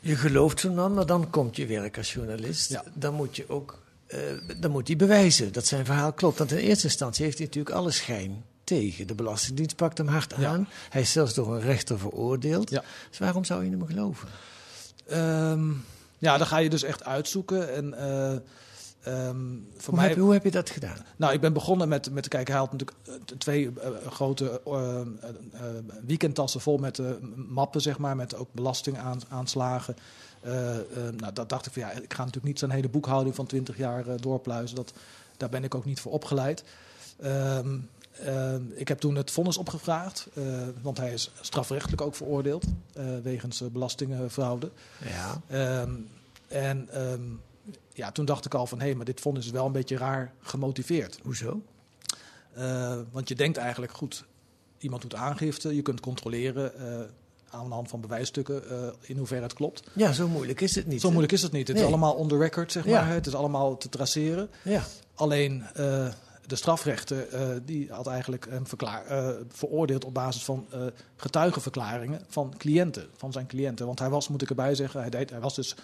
je 0.00 0.16
gelooft 0.16 0.60
zo'n 0.60 0.74
man, 0.74 0.94
maar 0.94 1.06
dan 1.06 1.30
komt 1.30 1.56
je 1.56 1.66
werk 1.66 1.96
als 1.96 2.12
journalist. 2.12 2.70
Ja. 2.70 2.84
Dan 2.94 3.14
moet 3.14 3.36
je 3.36 3.44
ook. 3.48 3.78
dan 4.56 4.70
moet 4.70 4.86
hij 4.86 4.96
bewijzen 4.96 5.52
dat 5.52 5.66
zijn 5.66 5.84
verhaal 5.84 6.12
klopt. 6.12 6.38
Want 6.38 6.52
in 6.52 6.58
eerste 6.58 6.86
instantie 6.86 7.24
heeft 7.24 7.38
hij 7.38 7.46
natuurlijk 7.46 7.76
alle 7.76 7.90
schijn 7.90 8.44
tegen. 8.64 9.06
De 9.06 9.14
Belastingdienst 9.14 9.76
pakt 9.76 9.98
hem 9.98 10.08
hard 10.08 10.34
Ja. 10.38 10.48
aan. 10.48 10.68
Hij 10.90 11.00
is 11.00 11.12
zelfs 11.12 11.34
door 11.34 11.54
een 11.54 11.60
rechter 11.60 11.98
veroordeeld. 11.98 12.70
Ja. 12.70 12.82
Dus 13.08 13.18
waarom 13.18 13.44
zou 13.44 13.64
je 13.64 13.70
hem 13.70 13.86
geloven? 13.86 14.28
Um, 15.12 15.84
ja, 16.18 16.38
dan 16.38 16.46
ga 16.46 16.58
je 16.58 16.70
dus 16.70 16.82
echt 16.82 17.04
uitzoeken. 17.04 17.74
En, 17.74 17.94
uh, 17.98 18.36
um, 19.08 19.68
voor 19.76 19.94
hoe, 19.94 20.02
mij, 20.02 20.08
heb, 20.08 20.18
hoe 20.18 20.32
heb 20.32 20.44
je 20.44 20.50
dat 20.50 20.70
gedaan? 20.70 20.96
Nou, 21.16 21.32
ik 21.32 21.40
ben 21.40 21.52
begonnen 21.52 21.88
met, 21.88 22.10
met 22.10 22.28
kijken. 22.28 22.52
Hij 22.52 22.62
had 22.62 22.72
natuurlijk 22.72 22.98
uh, 23.08 23.14
twee 23.38 23.64
uh, 23.64 23.70
grote 24.10 24.60
weekendtassen 26.06 26.60
vol 26.60 26.78
met 26.78 27.00
mappen, 27.48 27.80
zeg 27.80 27.98
maar, 27.98 28.16
met 28.16 28.36
ook 28.36 28.48
belastingaanslagen. 28.52 29.96
nou, 31.16 31.32
dat 31.32 31.48
dacht 31.48 31.66
ik 31.66 31.72
van 31.72 31.82
ja, 31.82 31.90
ik 31.90 32.14
ga 32.14 32.18
natuurlijk 32.18 32.44
niet 32.44 32.58
zo'n 32.58 32.70
hele 32.70 32.88
boekhouding 32.88 33.34
van 33.34 33.46
20 33.46 33.76
jaar 33.76 34.20
doorpluizen. 34.20 34.76
Dat, 34.76 34.92
daar 35.36 35.48
ben 35.48 35.64
ik 35.64 35.74
ook 35.74 35.84
niet 35.84 36.00
voor 36.00 36.12
opgeleid. 36.12 36.64
Um, 37.24 37.88
uh, 38.24 38.54
ik 38.74 38.88
heb 38.88 38.98
toen 38.98 39.14
het 39.14 39.30
vonnis 39.30 39.56
opgevraagd, 39.56 40.28
uh, 40.34 40.44
want 40.82 40.98
hij 40.98 41.12
is 41.12 41.30
strafrechtelijk 41.40 42.00
ook 42.00 42.14
veroordeeld 42.14 42.64
uh, 42.98 43.04
wegens 43.22 43.62
belastingfraude. 43.72 44.70
Ja. 45.04 45.40
Um, 45.80 46.08
en 46.48 46.88
um, 47.02 47.40
ja, 47.96 48.12
toen 48.12 48.24
dacht 48.24 48.44
ik 48.44 48.54
al 48.54 48.66
van 48.66 48.78
hé, 48.78 48.86
hey, 48.86 48.94
maar 48.94 49.04
dit 49.04 49.20
vonnis 49.20 49.44
is 49.44 49.50
wel 49.50 49.66
een 49.66 49.72
beetje 49.72 49.96
raar 49.96 50.32
gemotiveerd. 50.40 51.18
Hoezo? 51.22 51.62
want 53.10 53.28
je 53.28 53.34
denkt 53.34 53.56
eigenlijk 53.56 53.92
goed, 53.92 54.24
iemand 54.78 55.02
doet 55.02 55.14
aangifte, 55.14 55.74
je 55.74 55.82
kunt 55.82 56.00
controleren 56.00 56.72
aan 57.50 57.68
de 57.68 57.74
hand 57.74 57.88
van 57.88 58.00
bewijsstukken 58.00 58.62
in 59.00 59.16
hoeverre 59.16 59.42
het 59.42 59.52
klopt. 59.52 59.82
Ja, 59.92 60.12
zo 60.12 60.28
moeilijk 60.28 60.60
is 60.60 60.74
het 60.74 60.86
niet. 60.86 61.00
Zo 61.00 61.08
moeilijk 61.08 61.32
is 61.32 61.42
het 61.42 61.52
niet. 61.52 61.68
Het 61.68 61.76
nee. 61.76 61.86
is 61.86 61.92
allemaal 61.92 62.14
on 62.14 62.28
the 62.28 62.36
record, 62.36 62.72
zeg 62.72 62.84
maar. 62.84 63.08
Ja. 63.08 63.12
Het 63.12 63.26
is 63.26 63.34
allemaal 63.34 63.76
te 63.76 63.88
traceren. 63.88 64.50
Ja. 64.62 64.82
Alleen 65.14 65.64
de 66.46 66.56
strafrechter 66.56 67.34
uh, 67.34 67.56
die 67.64 67.90
had 67.90 68.06
eigenlijk 68.06 68.46
hem 68.50 68.66
verklaar, 68.66 69.34
veroordeeld 69.48 70.04
op 70.04 70.14
basis 70.14 70.44
van 70.44 70.66
getuigenverklaringen 71.16 72.20
van 72.28 72.54
cliënten, 72.56 73.08
van 73.16 73.32
zijn 73.32 73.46
cliënten. 73.46 73.86
Want 73.86 73.98
hij 73.98 74.10
was, 74.10 74.28
moet 74.28 74.42
ik 74.42 74.48
erbij 74.48 74.74
zeggen, 74.74 75.00
hij, 75.00 75.10
deed, 75.10 75.30
hij 75.30 75.40
was 75.40 75.54
dus 75.54 75.76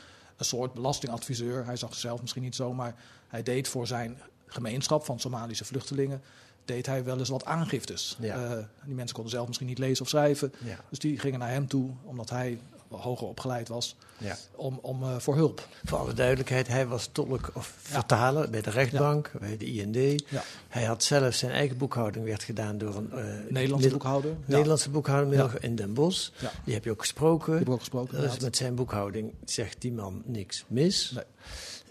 een 0.43 0.59
soort 0.59 0.73
belastingadviseur. 0.73 1.65
Hij 1.65 1.77
zag 1.77 1.91
zichzelf 1.91 2.21
misschien 2.21 2.43
niet 2.43 2.55
zo, 2.55 2.73
maar 2.73 2.95
hij 3.29 3.43
deed 3.43 3.69
voor 3.69 3.87
zijn 3.87 4.19
gemeenschap 4.47 5.05
van 5.05 5.21
Somalische 5.21 5.65
vluchtelingen 5.65 6.23
deed 6.65 6.87
hij 6.87 7.05
wel 7.05 7.19
eens 7.19 7.29
wat 7.29 7.45
aangiftes. 7.45 8.17
Ja. 8.21 8.51
Eh, 8.51 8.65
die 8.85 8.95
mensen 8.95 9.15
konden 9.15 9.33
zelf 9.33 9.47
misschien 9.47 9.67
niet 9.67 9.79
lezen 9.79 10.03
of 10.03 10.09
schrijven. 10.09 10.53
Ja. 10.65 10.79
Dus 10.89 10.99
die 10.99 11.19
gingen 11.19 11.39
naar 11.39 11.51
hem 11.51 11.69
toe, 11.69 11.91
omdat 12.05 12.31
hij 12.31 12.59
hoger 13.01 13.27
opgeleid 13.27 13.69
was, 13.69 13.97
Ja. 14.19 14.37
om, 14.57 14.79
om 14.83 15.03
eh, 15.03 15.19
voor 15.19 15.35
hulp. 15.35 15.69
Voor 15.85 15.99
alle 15.99 16.13
duidelijkheid, 16.13 16.69
hij 16.69 16.87
was 16.87 17.09
tolk 17.13 17.51
of 17.55 17.75
vertaler 17.83 18.51
bij 18.51 18.63
de 18.63 18.71
rechtbank, 18.71 19.31
bij 19.41 19.57
de 19.57 19.65
IND. 19.65 20.23
Ja. 20.29 20.43
Hij 20.69 20.85
had 20.85 21.03
zelf 21.05 21.35
zijn 21.35 21.53
eigen 21.53 21.77
boekhouding, 21.77 22.25
werd 22.25 22.43
gedaan 22.43 22.79
door 22.79 22.97
een 22.97 23.13
eh, 23.13 23.19
Nederlandse 23.25 23.67
middel- 23.71 23.91
boekhouder. 23.91 24.31
Ja. 24.31 24.37
Nederlandse 24.47 24.91
boekhouder 24.91 25.35
Ja. 25.35 25.51
in 25.61 25.75
Den 25.77 25.95
Bosch. 25.95 26.31
Ja. 26.41 26.53
Die 26.65 26.75
heb 26.75 26.85
je 26.85 26.91
ook 26.91 27.01
gesproken. 27.01 27.53
heb 27.53 27.63
ik 27.63 27.69
ook 27.69 27.79
gesproken, 27.79 28.15
inderdaad. 28.15 28.41
met 28.41 28.57
zijn 28.57 28.75
boekhouding 28.75 29.33
zegt 29.45 29.81
die 29.81 29.93
man 29.93 30.23
niks 30.25 30.65
mis. 30.69 31.15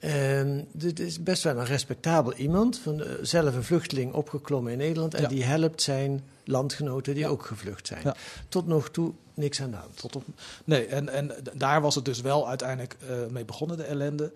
Ehm, 0.01 0.63
dit 0.71 0.99
is 0.99 1.23
best 1.23 1.43
wel 1.43 1.57
een 1.57 1.65
respectabel 1.65 2.33
iemand. 2.33 2.79
Van, 2.79 3.03
eh, 3.03 3.11
zelf 3.21 3.55
een 3.55 3.63
vluchteling 3.63 4.13
opgeklommen 4.13 4.71
in 4.71 4.77
Nederland. 4.77 5.13
En 5.13 5.21
Ja. 5.21 5.27
die 5.27 5.43
helpt 5.43 5.81
zijn 5.81 6.23
landgenoten 6.45 7.15
die 7.15 7.27
ook 7.27 7.45
gevlucht 7.45 7.87
zijn. 7.87 8.01
Ja. 8.03 8.15
Tot 8.49 8.67
nog 8.67 8.89
toe 8.89 9.13
niks 9.33 9.61
aan 9.61 9.71
de 9.71 9.77
hand. 9.77 9.97
Tot 9.97 10.15
op, 10.15 10.23
nee, 10.65 10.85
en, 10.85 11.09
en 11.09 11.31
daar 11.53 11.81
was 11.81 11.95
het 11.95 12.05
dus 12.05 12.21
wel 12.21 12.47
uiteindelijk 12.49 12.95
eh, 13.07 13.15
mee 13.31 13.45
begonnen, 13.45 13.77
de 13.77 13.83
ellende. 13.83 14.31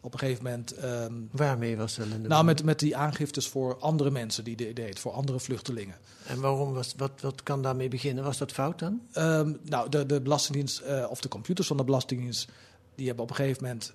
Op 0.00 0.12
een 0.12 0.18
gegeven 0.18 0.44
moment. 0.44 0.72
ehm, 0.74 1.12
Waarmee 1.30 1.76
was 1.76 1.94
de 1.94 2.02
ellende? 2.02 2.28
nou, 2.28 2.44
met, 2.44 2.64
met 2.64 2.78
die 2.78 2.96
aangiftes 2.96 3.48
voor 3.48 3.76
andere 3.78 4.10
mensen 4.10 4.44
die 4.44 4.56
dit 4.56 4.76
deed, 4.76 4.98
voor 4.98 5.12
andere 5.12 5.40
vluchtelingen. 5.40 5.94
En 6.26 6.40
waarom 6.40 6.72
was, 6.72 6.94
wat, 6.96 7.10
wat 7.20 7.42
kan 7.42 7.62
daarmee 7.62 7.88
beginnen? 7.88 8.24
Was 8.24 8.38
dat 8.38 8.52
fout 8.52 8.78
dan? 8.78 9.00
Ehm, 9.12 9.52
nou, 9.62 9.88
de, 9.88 10.06
de 10.06 10.20
Belastingdienst, 10.20 10.78
eh, 10.80 11.06
of 11.10 11.20
de 11.20 11.28
computers 11.28 11.66
van 11.68 11.76
de 11.76 11.84
Belastingdienst, 11.84 12.48
die 12.94 13.06
hebben 13.06 13.24
op 13.24 13.30
een 13.30 13.36
gegeven 13.36 13.62
moment 13.64 13.92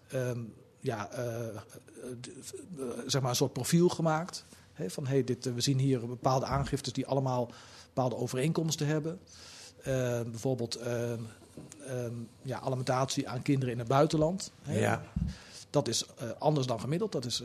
ja, 0.81 1.11
eh, 1.11 1.47
eh, 1.47 1.55
zeg 3.05 3.21
maar 3.21 3.29
een 3.29 3.35
soort 3.35 3.53
profiel 3.53 3.89
gemaakt. 3.89 4.45
Hè, 4.73 4.89
van 4.89 5.07
hey, 5.07 5.23
dit, 5.23 5.45
eh, 5.45 5.53
we 5.53 5.61
zien 5.61 5.79
hier 5.79 6.07
bepaalde 6.07 6.45
aangiftes 6.45 6.93
die 6.93 7.07
allemaal 7.07 7.51
bepaalde 7.85 8.15
overeenkomsten 8.15 8.87
hebben. 8.87 9.19
Bijvoorbeeld 10.31 10.79
ja, 12.41 12.59
alimentatie 12.59 13.29
aan 13.29 13.41
kinderen 13.41 13.73
in 13.73 13.79
het 13.79 13.87
buitenland. 13.87 14.51
Hè. 14.61 14.79
Ja. 14.79 15.03
Dat 15.69 15.87
is 15.87 16.05
anders 16.37 16.67
dan 16.67 16.79
gemiddeld, 16.79 17.11
dat, 17.11 17.25
is, 17.25 17.43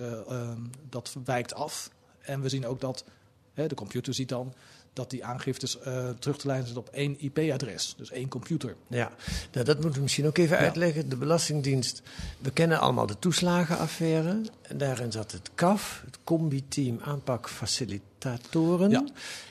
dat 0.88 1.16
wijkt 1.24 1.54
af. 1.54 1.90
En 2.20 2.40
we 2.40 2.48
zien 2.48 2.66
ook 2.66 2.80
dat, 2.80 3.04
hè, 3.52 3.66
de 3.66 3.74
computer 3.74 4.14
ziet 4.14 4.28
dan 4.28 4.54
dat 4.96 5.10
die 5.10 5.24
aangiftes 5.24 5.78
eh, 5.80 6.08
terug 6.18 6.38
te 6.38 6.46
leiden 6.46 6.66
zijn 6.68 6.78
op 6.80 6.88
één 6.88 7.16
IP-adres, 7.20 7.94
dus 7.96 8.10
één 8.10 8.28
computer. 8.28 8.74
Ja, 8.86 9.10
nou, 9.52 9.64
dat 9.66 9.76
moeten 9.76 9.94
we 9.94 10.00
misschien 10.02 10.26
ook 10.26 10.38
even 10.38 10.56
Ja. 10.56 10.62
uitleggen. 10.62 11.08
De 11.08 11.16
Belastingdienst, 11.16 12.02
we 12.38 12.50
kennen 12.50 12.80
allemaal 12.80 13.06
de 13.06 13.18
toeslagenaffaire. 13.18 14.40
En 14.62 14.78
daarin 14.78 15.12
zat 15.12 15.32
het 15.32 15.50
CAF, 15.54 16.02
het 16.04 16.18
Combi-team 16.24 16.98
aanpak 17.04 17.48
Ja. 18.90 19.04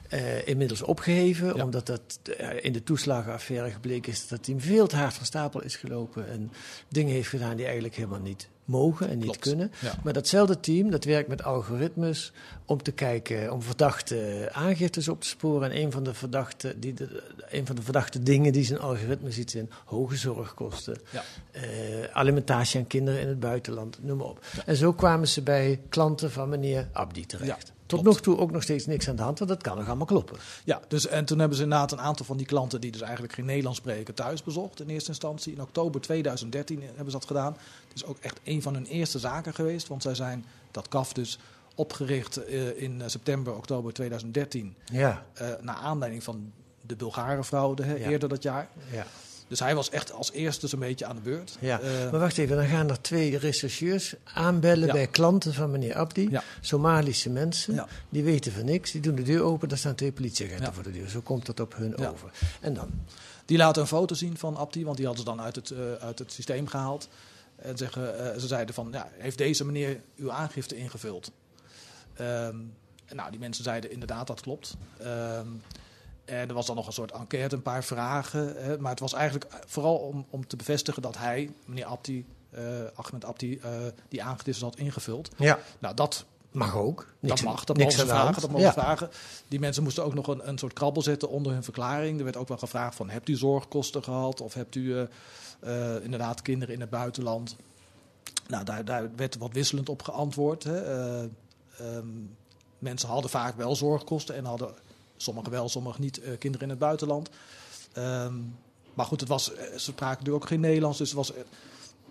Eh, 0.10 0.48
inmiddels 0.48 0.82
opgeheven, 0.82 1.56
Ja. 1.56 1.64
omdat 1.64 1.86
dat 1.86 2.20
eh, 2.38 2.50
in 2.64 2.74
de 2.74 2.84
toeslagenaffaire 2.84 3.72
gebleken 3.72 4.12
is 4.12 4.28
dat 4.28 4.44
team 4.44 4.60
veel 4.62 4.88
te 4.88 4.96
hard 4.96 5.14
van 5.14 5.26
stapel 5.26 5.62
is 5.64 5.76
gelopen 5.76 6.30
en 6.30 6.52
dingen 6.88 7.14
heeft 7.14 7.30
gedaan 7.30 7.56
die 7.56 7.66
eigenlijk 7.66 7.96
helemaal 7.96 8.20
niet 8.20 8.50
mogen 8.66 9.10
en 9.10 9.18
niet 9.18 9.38
kunnen. 9.40 9.72
Ja. 9.82 9.94
Maar 10.04 10.14
datzelfde 10.14 10.60
team 10.60 10.90
dat 10.90 11.04
werkt 11.04 11.28
met 11.30 11.44
algoritmes 11.44 12.32
om 12.66 12.84
te 12.84 12.92
kijken, 12.92 13.52
om 13.52 13.62
verdachte 13.62 14.50
aangiftes 14.52 15.08
op 15.08 15.22
te 15.22 15.28
sporen. 15.28 15.72
En 15.72 15.78
een 15.82 15.92
van 15.92 16.04
de 16.04 16.14
verdachte, 16.14 16.80
die 16.80 16.94
de, 16.94 17.24
een 17.50 17.66
van 17.66 17.76
de 17.76 17.82
verdachte 17.82 18.24
dingen 18.24 18.54
die 18.54 18.64
zijn 18.64 18.80
algoritme 18.80 19.32
ziet 19.32 19.52
zijn 19.52 19.70
hoge 19.86 20.16
zorgkosten, 20.16 20.98
Ja. 21.12 21.24
eh, 21.52 21.64
alimentatie 22.14 22.80
aan 22.80 22.88
kinderen 22.88 23.22
in 23.22 23.28
het 23.28 23.40
buitenland, 23.40 23.98
noem 24.04 24.18
maar 24.18 24.28
op. 24.28 24.46
En 24.66 24.76
zo 24.76 24.94
kwamen 24.94 25.28
ze 25.28 25.42
bij 25.42 25.80
klanten 25.90 26.32
van 26.32 26.50
meneer 26.50 26.88
Abdi 26.92 27.26
terecht. 27.26 27.74
Tot 27.86 28.04
nog 28.04 28.22
toe 28.22 28.38
ook 28.38 28.52
nog 28.52 28.64
steeds 28.64 28.86
niks 28.86 29.10
aan 29.10 29.16
de 29.16 29.22
hand, 29.22 29.40
want 29.40 29.52
dat 29.52 29.62
kan 29.62 29.78
nog 29.78 29.88
allemaal 29.88 30.06
kloppen. 30.06 30.38
Ja, 30.64 30.82
dus, 30.88 31.08
en 31.08 31.26
toen 31.26 31.40
hebben 31.40 31.58
ze 31.58 31.64
inderdaad 31.64 31.92
een 31.92 32.00
aantal 32.02 32.26
van 32.26 32.38
die 32.38 32.46
klanten 32.46 32.82
die 32.82 32.92
dus 32.92 33.02
eigenlijk 33.02 33.34
geen 33.34 33.46
Nederlands 33.46 33.78
spreken 33.78 34.14
thuis 34.14 34.44
bezocht 34.44 34.80
in 34.82 34.88
eerste 34.90 35.10
instantie. 35.10 35.54
In 35.54 35.62
oktober 35.62 36.02
2013 36.02 36.82
hebben 36.82 37.06
ze 37.06 37.18
dat 37.18 37.26
gedaan. 37.28 37.54
Het 37.88 37.96
is 37.96 38.06
ook 38.06 38.18
echt 38.22 38.40
een 38.44 38.62
van 38.62 38.74
hun 38.74 38.86
eerste 38.86 39.20
zaken 39.20 39.54
geweest, 39.54 39.88
want 39.88 40.02
zij 40.02 40.16
zijn 40.16 40.46
dat 40.72 40.88
KAF 40.88 41.14
dus 41.14 41.40
opgericht 41.76 42.38
eh, 42.38 42.82
in 42.82 43.02
eh, 43.02 43.08
september, 43.08 43.56
oktober 43.56 43.94
2013. 43.94 44.76
Ja. 44.86 45.26
eh, 45.34 45.48
naar 45.62 45.76
aanleiding 45.76 46.24
van 46.24 46.52
de 46.82 46.96
Bulgarenfraude 46.96 47.84
hè, 47.84 47.96
Ja. 47.96 48.10
eerder 48.10 48.30
dat 48.30 48.44
jaar. 48.44 48.68
Ja. 48.92 49.06
Dus 49.48 49.60
hij 49.60 49.76
was 49.76 49.90
echt 49.90 50.12
als 50.12 50.32
eerste 50.32 50.68
zo'n 50.68 50.80
beetje 50.80 51.06
aan 51.06 51.16
de 51.16 51.22
beurt. 51.22 51.58
Ja, 51.60 51.80
Eh, 51.80 52.12
maar 52.12 52.20
wacht 52.20 52.38
even, 52.38 52.56
dan 52.56 52.66
gaan 52.68 52.90
er 52.90 53.02
twee 53.02 53.38
rechercheurs 53.38 54.14
aanbellen 54.24 54.88
Ja. 54.88 54.94
bij 54.94 55.08
klanten 55.08 55.54
van 55.54 55.72
meneer 55.72 55.96
Abdi. 55.96 56.30
Ja. 56.30 56.44
Somalische 56.62 57.30
mensen, 57.30 57.74
Ja. 57.74 57.88
die 58.10 58.24
weten 58.24 58.52
van 58.52 58.66
niks. 58.66 58.92
Die 58.92 59.02
doen 59.02 59.16
de 59.16 59.22
deur 59.24 59.42
open, 59.42 59.70
daar 59.70 59.78
staan 59.78 59.96
twee 59.96 60.12
politieagenten 60.12 60.74
voor 60.74 60.84
de 60.84 60.92
deur. 60.92 61.10
Zo 61.10 61.22
komt 61.22 61.46
dat 61.46 61.60
op 61.60 61.76
hun 61.76 61.98
over. 61.98 62.32
En 62.62 62.74
dan? 62.74 62.90
Die 63.46 63.58
laten 63.58 63.82
een 63.82 63.88
foto 63.88 64.16
zien 64.16 64.38
van 64.38 64.58
Abdi, 64.58 64.84
want 64.86 64.98
die 64.98 65.06
hadden 65.06 65.24
ze 65.26 65.30
dan 65.32 65.42
uit 65.42 65.56
het, 65.56 65.72
eh, 65.72 65.78
uit 66.00 66.20
het 66.20 66.32
systeem 66.32 66.68
gehaald. 66.68 67.08
En 67.56 67.78
zeggen, 67.78 68.34
eh, 68.34 68.40
ze 68.40 68.48
zeiden 68.48 68.76
van, 68.76 68.88
ja, 68.92 69.10
heeft 69.18 69.38
deze 69.38 69.66
meneer 69.66 70.00
uw 70.18 70.32
aangifte 70.32 70.76
ingevuld? 70.78 71.32
Ehm, 72.14 72.56
nou, 73.14 73.32
die 73.32 73.40
mensen 73.40 73.64
zeiden 73.64 73.92
inderdaad, 73.92 74.28
dat 74.28 74.42
klopt. 74.42 74.76
Ehm, 74.98 75.48
en 76.26 76.48
er 76.48 76.54
was 76.54 76.66
dan 76.66 76.76
nog 76.76 76.88
een 76.88 76.94
soort 76.94 77.12
enquête, 77.12 77.56
een 77.56 77.62
paar 77.62 77.84
vragen. 77.84 78.64
Hè, 78.64 78.78
maar 78.78 78.92
het 78.92 79.00
was 79.00 79.14
eigenlijk 79.14 79.48
vooral 79.66 79.96
om, 79.96 80.26
om 80.30 80.48
te 80.48 80.56
bevestigen 80.56 81.02
dat 81.02 81.18
hij, 81.18 81.52
meneer 81.66 81.86
Abdi, 81.86 82.26
eh 82.50 82.62
Ahmed 82.96 83.26
Abdi, 83.26 83.58
eh, 83.58 83.72
die 84.10 84.24
aangifte 84.24 84.66
had 84.66 84.78
ingevuld. 84.78 85.30
Ja. 85.38 85.60
Nou, 85.80 85.96
dat 85.96 86.26
Mag 86.56 86.76
ook. 86.76 87.08
Niks 87.20 87.42
dat 87.42 87.52
mag, 87.52 87.64
dat 87.64 87.78
niks 87.78 87.96
mogen 87.96 88.08
ze 88.10 88.16
vragen. 88.16 88.42
Dat 88.42 88.50
mogen 88.50 88.66
Ja. 88.66 88.74
vragen. 88.74 89.10
Die 89.48 89.60
mensen 89.60 89.84
moesten 89.84 90.04
ook 90.04 90.14
nog 90.14 90.28
een, 90.28 90.48
een 90.48 90.58
soort 90.58 90.74
krabbel 90.74 91.02
zetten 91.02 91.30
onder 91.30 91.52
hun 91.52 91.64
verklaring. 91.64 92.18
Er 92.18 92.24
werd 92.24 92.38
ook 92.38 92.48
wel 92.48 92.58
gevraagd 92.58 92.96
van, 92.96 93.10
hebt 93.10 93.30
u 93.30 93.36
zorgkosten 93.36 94.04
gehad? 94.04 94.42
Of 94.42 94.54
hebt 94.54 94.76
u 94.76 95.08
eh, 95.60 96.04
inderdaad 96.04 96.42
kinderen 96.42 96.74
in 96.74 96.82
het 96.82 96.90
buitenland? 96.90 97.56
Nou, 98.48 98.64
daar, 98.64 98.86
daar 98.86 99.10
werd 99.16 99.38
wat 99.38 99.54
wisselend 99.54 99.90
op 99.90 100.02
geantwoord. 100.02 100.64
Hè. 100.64 100.82
Eh, 100.82 101.24
ehm, 101.80 102.08
mensen 102.80 103.10
hadden 103.10 103.30
vaak 103.30 103.56
wel 103.56 103.76
zorgkosten 103.76 104.36
en 104.36 104.46
hadden 104.46 104.74
sommigen 105.18 105.52
wel, 105.52 105.70
sommigen 105.70 106.02
niet 106.02 106.20
eh, 106.22 106.38
kinderen 106.38 106.66
in 106.66 106.70
het 106.74 106.80
buitenland. 106.80 107.30
Ehm, 107.94 108.34
maar 108.94 109.06
goed, 109.06 109.20
het 109.20 109.30
was, 109.30 109.54
eh, 109.54 109.64
ze 109.72 109.80
spraken 109.80 110.18
natuurlijk 110.18 110.44
ook 110.44 110.50
geen 110.50 110.60
Nederlands, 110.60 110.98
dus 110.98 111.08
het 111.08 111.18
was, 111.18 111.34
eh, 111.34 111.42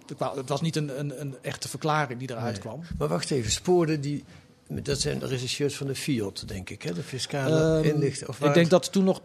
het 0.06 0.18
wa- 0.18 0.36
het 0.36 0.48
was 0.48 0.60
niet 0.60 0.76
een, 0.76 0.98
een, 0.98 1.20
een 1.20 1.34
echte 1.42 1.68
verklaring 1.68 2.18
die 2.18 2.30
eruit 2.30 2.52
Nee. 2.52 2.60
kwam. 2.60 2.82
Maar 2.98 3.08
wacht 3.08 3.30
even, 3.30 3.50
spoorden 3.50 4.00
die... 4.00 4.24
Dat 4.68 5.00
zijn 5.00 5.18
de 5.18 5.26
rechercheurs 5.26 5.76
van 5.76 5.86
de 5.86 5.94
FIOD, 5.94 6.48
denk 6.48 6.70
ik, 6.70 6.82
hè? 6.82 6.92
De 6.94 7.02
fiscale 7.02 7.82
inlichting. 7.92 8.28
Of 8.28 8.40
ik 8.40 8.54
denk 8.54 8.70
dat 8.70 8.92
toen 8.92 9.04
nog 9.04 9.20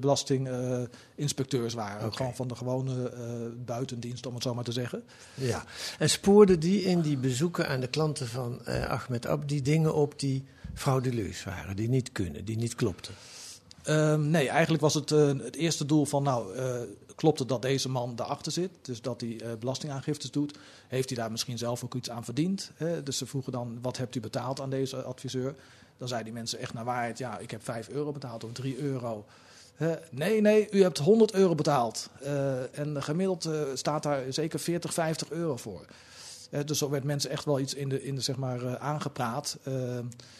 belastinginspecteurs 0.00 1.74
waren. 1.74 2.06
Oké. 2.06 2.16
Gewoon 2.16 2.34
van 2.34 2.48
de 2.48 2.54
gewone 2.54 3.08
eh, 3.10 3.20
buitendienst, 3.64 4.26
om 4.26 4.34
het 4.34 4.42
zo 4.42 4.54
maar 4.54 4.64
te 4.64 4.72
zeggen. 4.72 5.02
Ja, 5.34 5.64
en 5.98 6.10
spoorden 6.10 6.60
die 6.60 6.82
in 6.82 7.00
die 7.00 7.16
bezoeken 7.16 7.68
aan 7.68 7.80
de 7.80 7.86
klanten 7.88 8.28
van 8.28 8.64
Ahmed 8.66 9.26
Abdi 9.26 9.62
dingen 9.62 9.94
op 9.94 10.18
die 10.18 10.44
frauduleus 10.74 11.44
waren, 11.44 11.76
die 11.76 11.88
niet 11.88 12.12
kunnen, 12.12 12.44
die 12.44 12.56
niet 12.56 12.74
klopten? 12.74 13.14
Ehm, 13.82 14.30
nee, 14.30 14.48
eigenlijk 14.48 14.82
was 14.82 14.94
het 14.94 15.10
eh, 15.10 15.26
het 15.26 15.56
eerste 15.56 15.86
doel 15.86 16.04
van, 16.04 16.22
nou, 16.22 16.54
eh, 16.54 16.80
klopt 17.14 17.38
het 17.38 17.48
dat 17.48 17.62
deze 17.62 17.88
man 17.88 18.16
daarachter 18.16 18.52
zit? 18.52 18.70
Dus 18.82 19.00
dat 19.00 19.20
hij 19.20 19.40
eh, 19.40 19.50
belastingaangiftes 19.58 20.30
doet. 20.30 20.58
Heeft 20.88 21.08
hij 21.08 21.18
daar 21.18 21.30
misschien 21.30 21.58
zelf 21.58 21.84
ook 21.84 21.94
iets 21.94 22.10
aan 22.10 22.24
verdiend? 22.24 22.70
Hè? 22.74 23.02
Dus 23.02 23.18
ze 23.18 23.26
vroegen 23.26 23.52
dan, 23.52 23.78
wat 23.82 23.96
hebt 23.96 24.14
u 24.14 24.20
betaald 24.20 24.60
aan 24.60 24.70
deze 24.70 25.02
adviseur? 25.02 25.54
Dan 25.96 26.08
zeiden 26.08 26.32
die 26.32 26.40
mensen 26.40 26.58
echt 26.58 26.74
naar 26.74 26.84
waarheid, 26.84 27.18
ja, 27.18 27.38
ik 27.38 27.50
heb 27.50 27.64
5 27.64 27.88
euro 27.88 28.12
betaald 28.12 28.44
of 28.44 28.52
3 28.52 28.78
euro. 28.78 29.24
Nee, 30.10 30.40
nee, 30.40 30.68
u 30.70 30.82
hebt 30.82 30.98
100 30.98 31.34
euro 31.34 31.54
betaald. 31.54 32.08
En 32.72 33.02
gemiddeld 33.02 33.48
staat 33.74 34.02
daar 34.02 34.32
zeker 34.32 34.60
40, 34.60 34.92
50 34.92 35.30
euro 35.30 35.56
voor. 35.56 35.84
Dus 36.64 36.78
zo 36.78 36.90
werd 36.90 37.04
mensen 37.04 37.30
echt 37.30 37.44
wel 37.44 37.60
iets 37.60 37.74
in 37.74 37.88
de, 37.88 38.02
in 38.02 38.14
de 38.14 38.20
zeg 38.20 38.36
maar, 38.36 38.64
eh, 38.64 38.74
aangepraat. 38.74 39.58
Eh, 39.62 39.72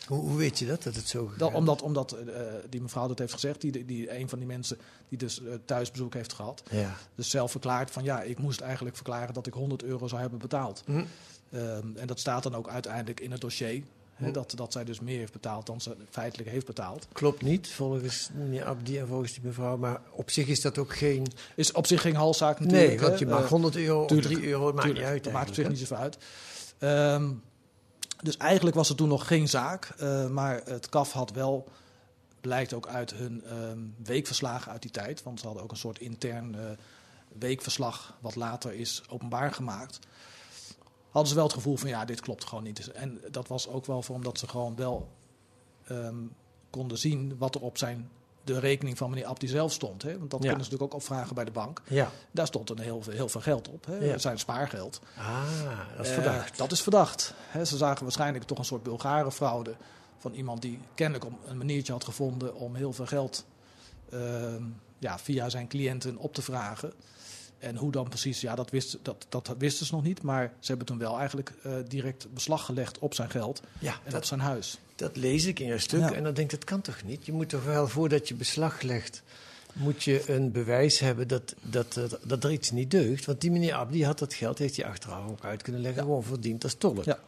Hoe, 0.07 0.19
hoe 0.19 0.37
weet 0.37 0.59
je 0.59 0.67
dat, 0.67 0.83
dat 0.83 0.95
het 0.95 1.09
zo 1.09 1.33
dat, 1.37 1.53
omdat 1.53 1.83
omdat 1.83 2.13
eh, 2.13 2.43
die 2.69 2.81
mevrouw 2.81 3.09
dat 3.09 3.19
heeft 3.19 3.33
gezegd, 3.33 3.61
die, 3.61 3.85
die 3.85 4.19
een 4.19 4.29
van 4.29 4.39
die 4.39 4.49
mensen 4.49 4.79
die 5.09 5.19
dus 5.19 5.41
thuisbezoek 5.65 6.15
heeft 6.15 6.33
gehad. 6.33 6.63
Ja. 6.71 6.95
Dus 7.15 7.31
zelf 7.31 7.51
verklaart 7.51 7.91
van 7.91 8.05
ja, 8.05 8.23
ik 8.23 8.39
moest 8.39 8.61
eigenlijk 8.61 8.97
verklaren 8.97 9.35
dat 9.35 9.47
ik 9.47 9.53
100 9.53 9.83
euro 9.83 10.07
zou 10.07 10.21
hebben 10.21 10.39
betaald. 10.39 10.83
Hm. 10.87 11.05
Ehm, 11.51 11.97
en 11.97 12.07
dat 12.07 12.21
staat 12.21 12.43
dan 12.43 12.55
ook 12.55 12.69
uiteindelijk 12.69 13.21
in 13.21 13.31
het 13.31 13.41
dossier. 13.41 13.83
Dat, 14.31 14.53
dat 14.57 14.73
zij 14.73 14.85
dus 14.85 15.01
meer 15.01 15.19
heeft 15.19 15.33
betaald 15.33 15.67
dan 15.67 15.81
ze 15.81 15.97
feitelijk 16.11 16.51
heeft 16.51 16.67
betaald. 16.67 17.07
Klopt 17.13 17.43
niet, 17.43 17.69
volgens 17.69 18.31
meneer 18.35 18.65
Abdi 18.65 18.99
en 18.99 19.07
volgens 19.07 19.33
die 19.33 19.43
mevrouw. 19.45 19.77
Maar 19.77 20.01
op 20.11 20.31
zich 20.31 20.47
is 20.47 20.61
dat 20.61 20.79
ook 20.79 20.95
geen... 20.97 21.27
Is 21.55 21.73
op 21.73 21.87
zich 21.87 22.01
geen 22.01 22.15
halszaak 22.15 22.61
natuurlijk. 22.61 22.89
Nee, 22.89 23.01
want 23.01 23.19
je 23.19 23.25
hè. 23.25 23.31
mag 23.31 23.43
Eh, 23.43 23.49
100 23.49 23.77
euro 23.77 24.01
of 24.03 24.09
tuurlijk, 24.09 24.35
3 24.35 24.49
euro, 24.49 24.67
het 24.67 24.75
maakt 24.75 24.87
tuurlijk, 24.87 25.05
niet 25.05 25.15
uit 25.15 25.25
Dat 25.25 25.33
maakt 25.33 25.49
op 25.49 25.55
zich 25.55 25.69
niet 25.69 25.79
zoveel 25.79 25.97
uit. 25.97 26.19
Ehm, 26.79 27.31
dus 28.23 28.37
eigenlijk 28.37 28.77
was 28.77 28.89
er 28.89 28.95
toen 28.97 29.09
nog 29.09 29.27
geen 29.27 29.49
zaak. 29.49 29.85
eh, 29.99 30.29
maar 30.29 30.61
het 30.65 30.89
KAF 30.89 31.13
had 31.13 31.31
wel, 31.31 31.69
blijkt 32.41 32.73
ook 32.73 32.87
uit 32.87 33.15
hun 33.15 33.45
ehm, 33.45 33.79
weekverslagen 34.05 34.73
uit 34.73 34.83
die 34.83 34.91
tijd. 34.91 35.23
Want 35.23 35.41
ze 35.41 35.47
hadden 35.47 35.63
ook 35.63 35.71
een 35.71 35.77
soort 35.77 35.99
intern 35.99 36.55
eh, 36.55 36.61
weekverslag, 37.39 38.17
wat 38.21 38.37
later 38.37 38.73
is 38.73 39.03
openbaar 39.09 39.53
gemaakt. 39.53 39.99
Hadden 41.13 41.31
ze 41.31 41.35
wel 41.35 41.45
het 41.45 41.53
gevoel 41.55 41.77
van 41.77 41.89
ja, 41.89 42.05
dit 42.05 42.21
klopt 42.21 42.45
gewoon 42.45 42.65
niet. 42.65 42.91
En 42.93 43.21
dat 43.31 43.49
was 43.49 43.69
ook 43.69 43.87
wel 43.87 44.03
voor 44.03 44.15
omdat 44.15 44.39
ze 44.39 44.49
gewoon 44.49 44.77
wel 44.77 45.09
ehm, 45.87 46.17
konden 46.71 46.99
zien 46.99 47.35
wat 47.39 47.55
er 47.55 47.61
op 47.61 47.79
zijn, 47.79 48.11
de 48.45 48.59
rekening 48.59 48.99
van 48.99 49.11
meneer 49.11 49.25
Abdi 49.27 49.47
zelf 49.49 49.73
stond. 49.73 50.03
Hè? 50.03 50.19
Want 50.19 50.31
dat 50.31 50.43
Ja. 50.43 50.47
kunnen 50.49 50.65
ze 50.65 50.71
natuurlijk 50.71 50.83
ook 50.95 51.01
opvragen 51.01 51.35
bij 51.35 51.45
de 51.45 51.51
bank. 51.51 51.83
Ja. 51.89 52.11
Daar 52.31 52.47
stond 52.47 52.71
een 52.71 52.79
heel, 52.79 53.03
veel- 53.03 53.13
heel 53.13 53.29
veel 53.29 53.41
geld 53.41 53.69
op. 53.69 53.87
Hè? 53.87 53.97
Ja. 53.97 54.19
Zijn 54.19 54.39
spaargeld. 54.39 55.01
Ah, 55.19 55.43
dat 55.97 56.05
is 56.07 56.09
Eh, 56.13 56.15
verdacht. 56.23 56.59
dat 56.59 56.73
is 56.73 56.81
verdacht. 56.83 57.35
Hè, 57.49 57.65
ze 57.65 57.77
zagen 57.77 58.03
waarschijnlijk 58.03 58.45
toch 58.45 58.59
een 58.59 58.65
soort 58.65 58.83
Bulgarenfraude 58.83 59.75
van 60.19 60.33
iemand 60.35 60.63
die 60.63 60.79
kennelijk 60.95 61.25
om- 61.25 61.39
een 61.47 61.59
maniertje 61.59 61.93
had 61.93 62.05
gevonden 62.05 62.55
om 62.55 62.75
heel 62.75 62.93
veel 62.93 63.07
geld 63.07 63.45
ehm, 64.11 64.63
ja, 64.99 65.19
via 65.19 65.49
zijn 65.49 65.69
cliënten 65.69 66.17
op 66.17 66.35
te 66.35 66.43
vragen. 66.43 66.93
En 67.63 67.77
hoe 67.77 67.93
dan 67.93 68.09
precies, 68.09 68.41
ja, 68.41 68.55
dat, 68.55 68.71
wist, 68.71 68.99
dat, 69.03 69.27
dat 69.29 69.55
wisten 69.59 69.87
ze 69.87 69.95
nog 69.95 70.03
niet. 70.03 70.23
Maar 70.23 70.53
ze 70.61 70.67
hebben 70.69 70.87
toen 70.87 70.99
wel 70.99 71.19
eigenlijk 71.19 71.53
eh, 71.63 71.73
direct 71.89 72.27
beslag 72.35 72.65
gelegd 72.65 72.99
op 72.99 73.15
zijn 73.15 73.31
geld 73.31 73.63
Ja, 73.79 73.93
en 73.93 73.99
dat- 74.11 74.15
op 74.15 74.25
zijn 74.25 74.41
huis. 74.41 74.79
Dat 74.97 75.17
lees 75.17 75.45
ik 75.45 75.59
in 75.61 75.67
je 75.67 75.79
stuk 75.79 76.01
Ja. 76.01 76.13
en 76.13 76.23
dan 76.23 76.35
denk 76.35 76.53
ik, 76.53 76.59
dat 76.59 76.69
kan 76.69 76.81
toch 76.81 77.03
niet? 77.05 77.27
Je 77.27 77.33
moet 77.33 77.49
toch 77.49 77.65
wel, 77.65 77.89
voordat 77.89 78.29
je 78.29 78.35
beslag 78.35 78.83
legt, 78.83 79.23
moet 79.73 80.03
je 80.03 80.31
een 80.33 80.51
bewijs 80.53 80.99
hebben 80.99 81.29
dat, 81.29 81.55
dat, 81.63 81.97
er- 81.97 82.19
dat 82.25 82.45
er 82.45 82.53
iets 82.53 82.71
niet 82.71 82.91
deugt. 82.91 83.25
Want 83.25 83.41
die 83.41 83.51
meneer 83.51 83.75
Abdi 83.75 84.05
had 84.05 84.19
dat 84.19 84.35
geld, 84.35 84.59
heeft 84.59 84.77
hij 84.77 84.87
achteraf 84.87 85.29
ook 85.29 85.45
uit 85.45 85.63
kunnen 85.63 85.81
leggen, 85.83 86.03
gewoon 86.03 86.23
verdiend 86.25 86.65
als 86.65 86.75
tolk. 86.75 87.05
Ja. 87.05 87.19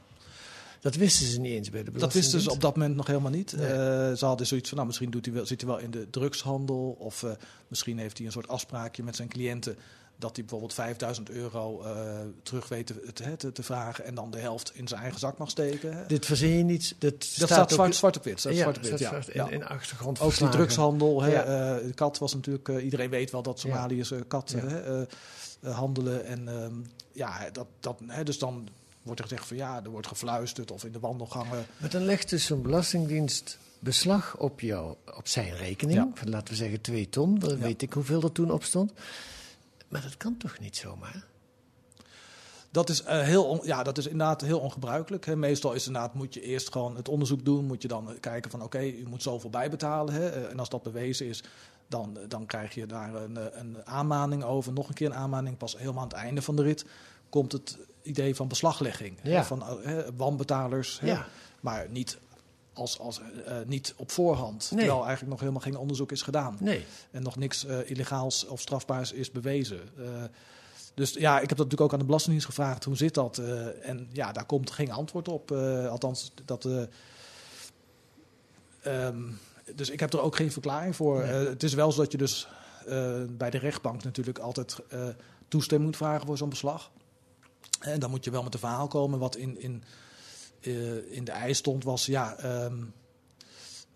Dat 0.81 0.95
wisten 0.95 1.27
ze 1.27 1.41
niet 1.41 1.53
eens 1.53 1.71
bij 1.71 1.85
de 1.85 1.91
Dat 1.93 2.13
wisten 2.13 2.41
ze 2.41 2.51
op 2.51 2.61
dat 2.61 2.77
moment 2.77 2.97
nog 2.97 3.07
helemaal 3.07 3.31
niet. 3.31 3.57
Nee. 3.57 3.67
Eh, 3.67 4.13
ze 4.13 4.25
hadden 4.25 4.47
zoiets 4.47 4.69
van, 4.69 4.77
nou, 4.77 4.89
misschien 4.89 5.11
doet 5.11 5.25
hij 5.25 5.35
wel, 5.35 5.47
zit 5.47 5.61
hij 5.61 5.71
wel 5.71 5.79
in 5.79 5.91
de 5.91 6.11
drugshandel. 6.11 6.97
Of 6.99 7.23
eh, 7.23 7.31
misschien 7.69 7.99
heeft 7.99 8.17
hij 8.19 8.27
een 8.27 8.33
soort 8.33 8.49
afspraakje 8.49 9.03
met 9.03 9.17
zijn 9.17 9.29
cliënten. 9.29 9.77
Dat 10.17 10.31
hij 10.35 10.41
bijvoorbeeld 10.45 10.75
5000 10.75 11.31
euro 11.31 11.83
eh, 11.83 12.21
terug 12.43 12.69
weet 12.69 12.87
te, 12.87 13.13
te, 13.37 13.53
te- 13.53 13.63
vragen. 13.63 14.05
En 14.05 14.15
dan 14.15 14.31
de 14.31 14.39
helft 14.39 14.71
in 14.75 14.89
zijn 14.89 15.01
eigen 15.01 15.19
zak 15.21 15.39
mag 15.39 15.51
steken. 15.51 15.97
hè. 15.97 16.07
Dit 16.07 16.27
verzin 16.27 16.57
je 16.57 16.63
niet. 16.65 16.95
Dat, 16.99 17.13
Dat 17.21 17.49
staat 17.49 17.73
zwart, 17.73 17.95
zwart 17.95 18.17
op 18.17 18.25
wit. 18.25 18.41
staat 18.41 18.53
Ja, 18.53 18.59
zwart 18.61 18.77
op 18.77 18.83
wit, 18.83 18.99
staat 18.99 19.27
ja. 19.33 19.45
in- 19.47 19.53
in 19.53 19.59
de 19.59 19.69
achtergrond 19.69 20.21
Ook 20.21 20.39
die 20.39 20.49
drugshandel. 20.49 21.23
Hè, 21.23 21.31
Ja. 21.33 21.43
eh, 21.77 21.87
de 21.87 21.95
kat 21.95 22.19
was 22.19 22.35
natuurlijk... 22.35 22.69
eh, 22.69 22.85
iedereen 22.85 23.11
weet 23.11 23.31
wel 23.31 23.43
dat 23.43 23.61
Somaliërs 23.61 24.11
eh, 24.11 24.21
handelen. 25.73 26.25
En 26.27 26.49
ehm, 26.49 26.73
ja, 27.13 27.51
dat, 27.53 27.67
dat, 27.81 27.99
hè, 28.07 28.23
dus 28.25 28.39
dan 28.39 28.69
wordt 29.03 29.21
er 29.21 29.27
gezegd 29.29 29.47
van 29.49 29.57
ja, 29.57 29.81
er 29.85 29.91
wordt 29.91 30.07
gefluisterd. 30.07 30.71
Of 30.71 30.85
in 30.85 30.93
de 30.93 31.01
wandelgangen. 31.01 31.67
Maar 31.77 31.91
dan 31.91 32.05
legt 32.05 32.31
dus 32.31 32.45
zo'n 32.45 32.63
belastingdienst 32.63 33.59
beslag 33.79 34.37
op, 34.39 34.61
jou, 34.61 34.95
op 35.17 35.29
zijn 35.29 35.57
rekening. 35.57 36.11
Van, 36.15 36.31
laten 36.31 36.49
we 36.49 36.55
zeggen 36.55 36.81
twee 36.81 37.09
ton. 37.09 37.39
Dan 37.39 37.59
weet 37.59 37.83
ik 37.83 37.93
hoeveel 37.93 38.23
er 38.23 38.33
toen 38.33 38.51
op 38.51 38.65
stond. 38.65 38.93
Maar 39.89 40.03
dat 40.03 40.17
kan 40.17 40.37
toch 40.37 40.59
niet 40.59 40.77
zomaar? 40.77 41.25
Dat 42.71 42.89
is, 42.89 43.03
eh, 43.03 43.21
heel 43.21 43.45
on- 43.45 43.61
ja, 43.63 43.83
dat 43.83 43.99
is 43.99 44.07
inderdaad 44.07 44.41
heel 44.41 44.59
ongebruikelijk. 44.61 45.27
Hè. 45.27 45.37
Meestal 45.37 45.73
is 45.73 45.87
inderdaad, 45.87 46.15
moet 46.15 46.35
je 46.35 46.41
eerst 46.43 46.73
gewoon 46.73 46.97
het 46.97 47.09
onderzoek 47.09 47.45
doen. 47.45 47.65
Moet 47.65 47.83
je 47.83 47.89
dan 47.89 48.17
kijken 48.21 48.51
van 48.51 48.63
oké, 48.63 48.81
u 48.83 49.05
moet 49.09 49.23
zoveel 49.23 49.51
bijbetalen. 49.51 50.15
Hè. 50.15 50.29
Eh, 50.29 50.51
En 50.51 50.59
als 50.59 50.69
dat 50.69 50.83
bewezen 50.83 51.27
is, 51.27 51.43
dan, 51.89 52.19
eh, 52.19 52.25
dan 52.29 52.47
krijg 52.47 52.75
je 52.75 52.87
daar 52.87 53.15
een, 53.15 53.59
een 53.61 53.77
aanmaning 53.87 54.45
over. 54.45 54.73
Nog 54.73 54.89
een 54.89 54.95
keer 54.95 55.07
een 55.07 55.15
aanmaning. 55.15 55.57
Pas 55.57 55.79
helemaal 55.79 56.03
aan 56.03 56.09
het 56.09 56.17
einde 56.17 56.43
van 56.43 56.57
de 56.57 56.63
rit 56.63 56.85
komt 57.29 57.53
het 57.53 57.79
idee 58.03 58.35
van 58.35 58.49
beslaglegging. 58.49 59.17
hè. 59.21 59.45
Van 59.45 59.63
hè, 59.83 60.15
wanbetalers. 60.17 61.01
hè. 61.01 61.07
Ja. 61.07 61.27
Maar 61.61 61.87
niet, 61.91 62.19
als, 62.75 62.99
als, 62.99 63.21
eh, 63.21 63.61
eh, 63.61 63.67
niet 63.67 63.95
op 63.97 64.11
voorhand. 64.11 64.71
Nee. 64.71 64.79
Terwijl 64.79 65.07
eigenlijk 65.07 65.31
nog 65.31 65.41
helemaal 65.41 65.61
geen 65.61 65.77
onderzoek 65.77 66.13
is 66.13 66.23
gedaan. 66.23 66.57
Nee. 66.61 66.85
En 67.11 67.23
nog 67.23 67.37
niks 67.37 67.65
eh, 67.65 67.91
illegaals 67.91 68.47
of 68.47 68.61
strafbaars 68.61 69.13
is 69.13 69.31
bewezen. 69.31 69.81
Dus 70.95 71.13
ja, 71.13 71.35
ik 71.35 71.49
heb 71.49 71.59
dat 71.59 71.59
natuurlijk 71.59 71.81
ook 71.81 71.93
aan 71.93 71.99
de 71.99 72.05
Belastingdienst 72.05 72.49
gevraagd. 72.49 72.85
Hoe 72.85 72.97
zit 72.97 73.15
dat? 73.15 73.39
En 73.83 74.09
ja, 74.13 74.33
daar 74.33 74.45
komt 74.45 74.71
geen 74.71 74.91
antwoord 74.91 75.29
op. 75.29 75.53
Althans, 75.91 76.33
dat... 76.45 76.65
eh, 76.65 76.83
ehm, 79.07 79.23
dus 79.75 79.91
ik 79.91 80.01
heb 80.01 80.13
er 80.13 80.21
ook 80.21 80.37
geen 80.37 80.53
verklaring 80.53 80.97
voor. 80.97 81.19
Nee. 81.19 81.47
Het 81.47 81.63
is 81.63 81.75
wel 81.75 81.93
zo 81.93 82.03
dat 82.03 82.13
je 82.13 82.19
dus 82.19 82.49
bij 83.29 83.51
de 83.51 83.59
rechtbank 83.59 84.05
natuurlijk 84.05 84.39
altijd 84.39 84.77
toestemming 85.49 85.91
moet 85.91 85.99
vragen 85.99 86.27
voor 86.27 86.37
zo'n 86.37 86.49
beslag. 86.49 86.91
En 87.81 88.01
dan 88.01 88.11
moet 88.11 88.25
je 88.25 88.31
wel 88.31 88.43
met 88.43 88.55
een 88.55 88.61
verhaal 88.61 88.89
komen. 88.89 89.19
Wat 89.19 89.37
in, 89.37 89.61
in, 89.61 89.83
in 91.11 91.25
de 91.25 91.33
eis 91.33 91.59
stond 91.59 91.85
was, 91.85 92.07
ja, 92.07 92.37
ehm, 92.39 92.75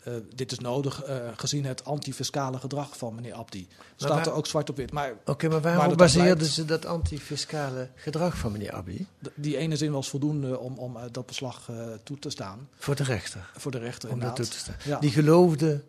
eh, 0.02 0.12
dit 0.34 0.52
is 0.52 0.58
nodig 0.58 1.02
eh, 1.02 1.16
gezien 1.36 1.64
het 1.64 1.84
antifiscale 1.84 2.58
gedrag 2.58 2.96
van 2.96 3.14
meneer 3.14 3.32
Abdi. 3.34 3.68
Staat 3.96 4.10
waar- 4.10 4.26
er 4.26 4.32
ook 4.32 4.46
zwart 4.46 4.70
op 4.70 4.76
wit. 4.76 4.92
Oké, 5.24 5.48
maar 5.48 5.60
waar 5.60 5.76
waarom 5.76 5.88
dan 5.88 6.06
baseerden 6.06 6.46
ze 6.46 6.64
dat 6.64 6.86
antifiscale 6.86 7.90
gedrag 7.94 8.36
van 8.36 8.52
meneer 8.52 8.72
Abdi? 8.72 9.06
D- 9.22 9.28
Die 9.34 9.56
ene 9.56 9.76
zin 9.76 9.92
was 9.92 10.08
voldoende 10.08 10.58
om, 10.58 10.78
om 10.78 10.96
eh, 10.96 11.02
dat 11.10 11.26
beslag 11.26 11.68
eh, 11.70 11.76
toe 12.02 12.18
te 12.18 12.30
staan. 12.30 12.68
Voor 12.78 12.94
de 12.96 13.02
rechter? 13.04 13.50
Voor 13.56 13.70
de 13.70 13.78
rechter, 13.78 14.10
Om 14.10 14.18
dat 14.20 14.36
toe 14.36 14.46
te 14.48 14.58
staan. 14.58 14.76
Ja. 14.84 14.98
Die 14.98 15.10
geloofde 15.10 15.82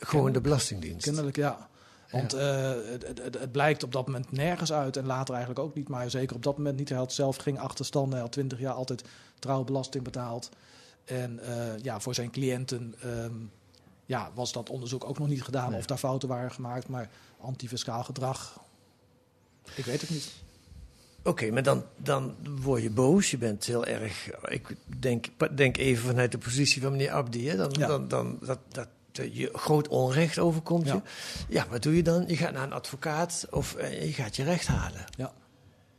gewoon 0.00 0.32
de 0.32 0.40
Belastingdienst. 0.40 1.04
Kennelijk, 1.04 1.36
ja. 1.36 1.68
Want 2.16 2.32
eh, 2.32 2.70
het, 2.92 3.06
het, 3.06 3.22
het- 3.22 3.38
het 3.38 3.52
blijkt 3.52 3.82
op 3.82 3.92
dat 3.92 4.06
moment 4.06 4.32
nergens 4.32 4.72
uit 4.72 4.96
en 4.96 5.06
later 5.06 5.34
eigenlijk 5.34 5.64
ook 5.66 5.74
niet. 5.74 5.88
Maar 5.88 6.10
zeker 6.10 6.36
op 6.36 6.42
dat 6.42 6.56
moment 6.56 6.76
niet. 6.76 6.88
Hij 6.88 6.98
had 6.98 7.12
zelf 7.12 7.36
geen 7.36 7.58
achterstand. 7.58 8.12
Hij 8.12 8.20
had 8.20 8.32
twintig 8.32 8.58
jaar 8.58 8.72
altijd 8.74 9.04
trouw 9.38 9.64
belasting 9.64 10.04
betaald. 10.04 10.48
En 11.04 11.38
eh, 11.38 11.78
ja, 11.82 12.00
voor 12.00 12.14
zijn 12.14 12.30
cliënten 12.30 12.94
ehm, 13.02 13.32
ja, 14.06 14.30
was 14.34 14.52
dat 14.52 14.70
onderzoek 14.70 15.04
ook 15.04 15.18
nog 15.18 15.28
niet 15.28 15.42
gedaan. 15.42 15.74
Of 15.74 15.86
daar 15.86 15.98
fouten 15.98 16.28
waren 16.28 16.50
gemaakt. 16.52 16.88
Maar 16.88 17.10
antifiscaal 17.40 18.04
gedrag, 18.04 18.60
ik 19.74 19.84
weet 19.84 20.00
het 20.00 20.10
niet. 20.10 20.32
Oké, 21.24 21.50
maar 21.50 21.62
dan, 21.62 21.84
dan 21.96 22.34
word 22.60 22.82
je 22.82 22.90
boos. 22.90 23.30
Je 23.30 23.38
bent 23.38 23.64
heel 23.64 23.84
erg. 23.84 24.30
Ik 24.48 24.76
denk, 25.00 25.26
denk 25.56 25.76
even 25.76 26.06
vanuit 26.06 26.32
de 26.32 26.38
positie 26.38 26.82
van 26.82 26.90
meneer 26.90 27.10
Abdi. 27.10 27.48
Hè, 27.48 27.56
dan, 27.56 27.70
Ja. 27.78 27.86
dan, 27.86 28.08
dan, 28.08 28.38
dat, 28.42 28.58
dat 28.68 28.88
je 29.16 29.48
groot 29.52 29.88
onrecht 29.88 30.38
overkomt 30.38 30.86
Ja. 30.86 30.94
je. 30.94 31.00
Ja, 31.48 31.66
wat 31.70 31.82
doe 31.82 31.96
je 31.96 32.02
dan? 32.02 32.24
Je 32.26 32.36
gaat 32.36 32.52
naar 32.52 32.62
een 32.62 32.72
advocaat 32.72 33.46
of 33.50 33.74
eh, 33.74 34.04
je 34.04 34.12
gaat 34.12 34.36
je 34.36 34.44
recht 34.44 34.66
halen. 34.66 35.04
Ja. 35.16 35.32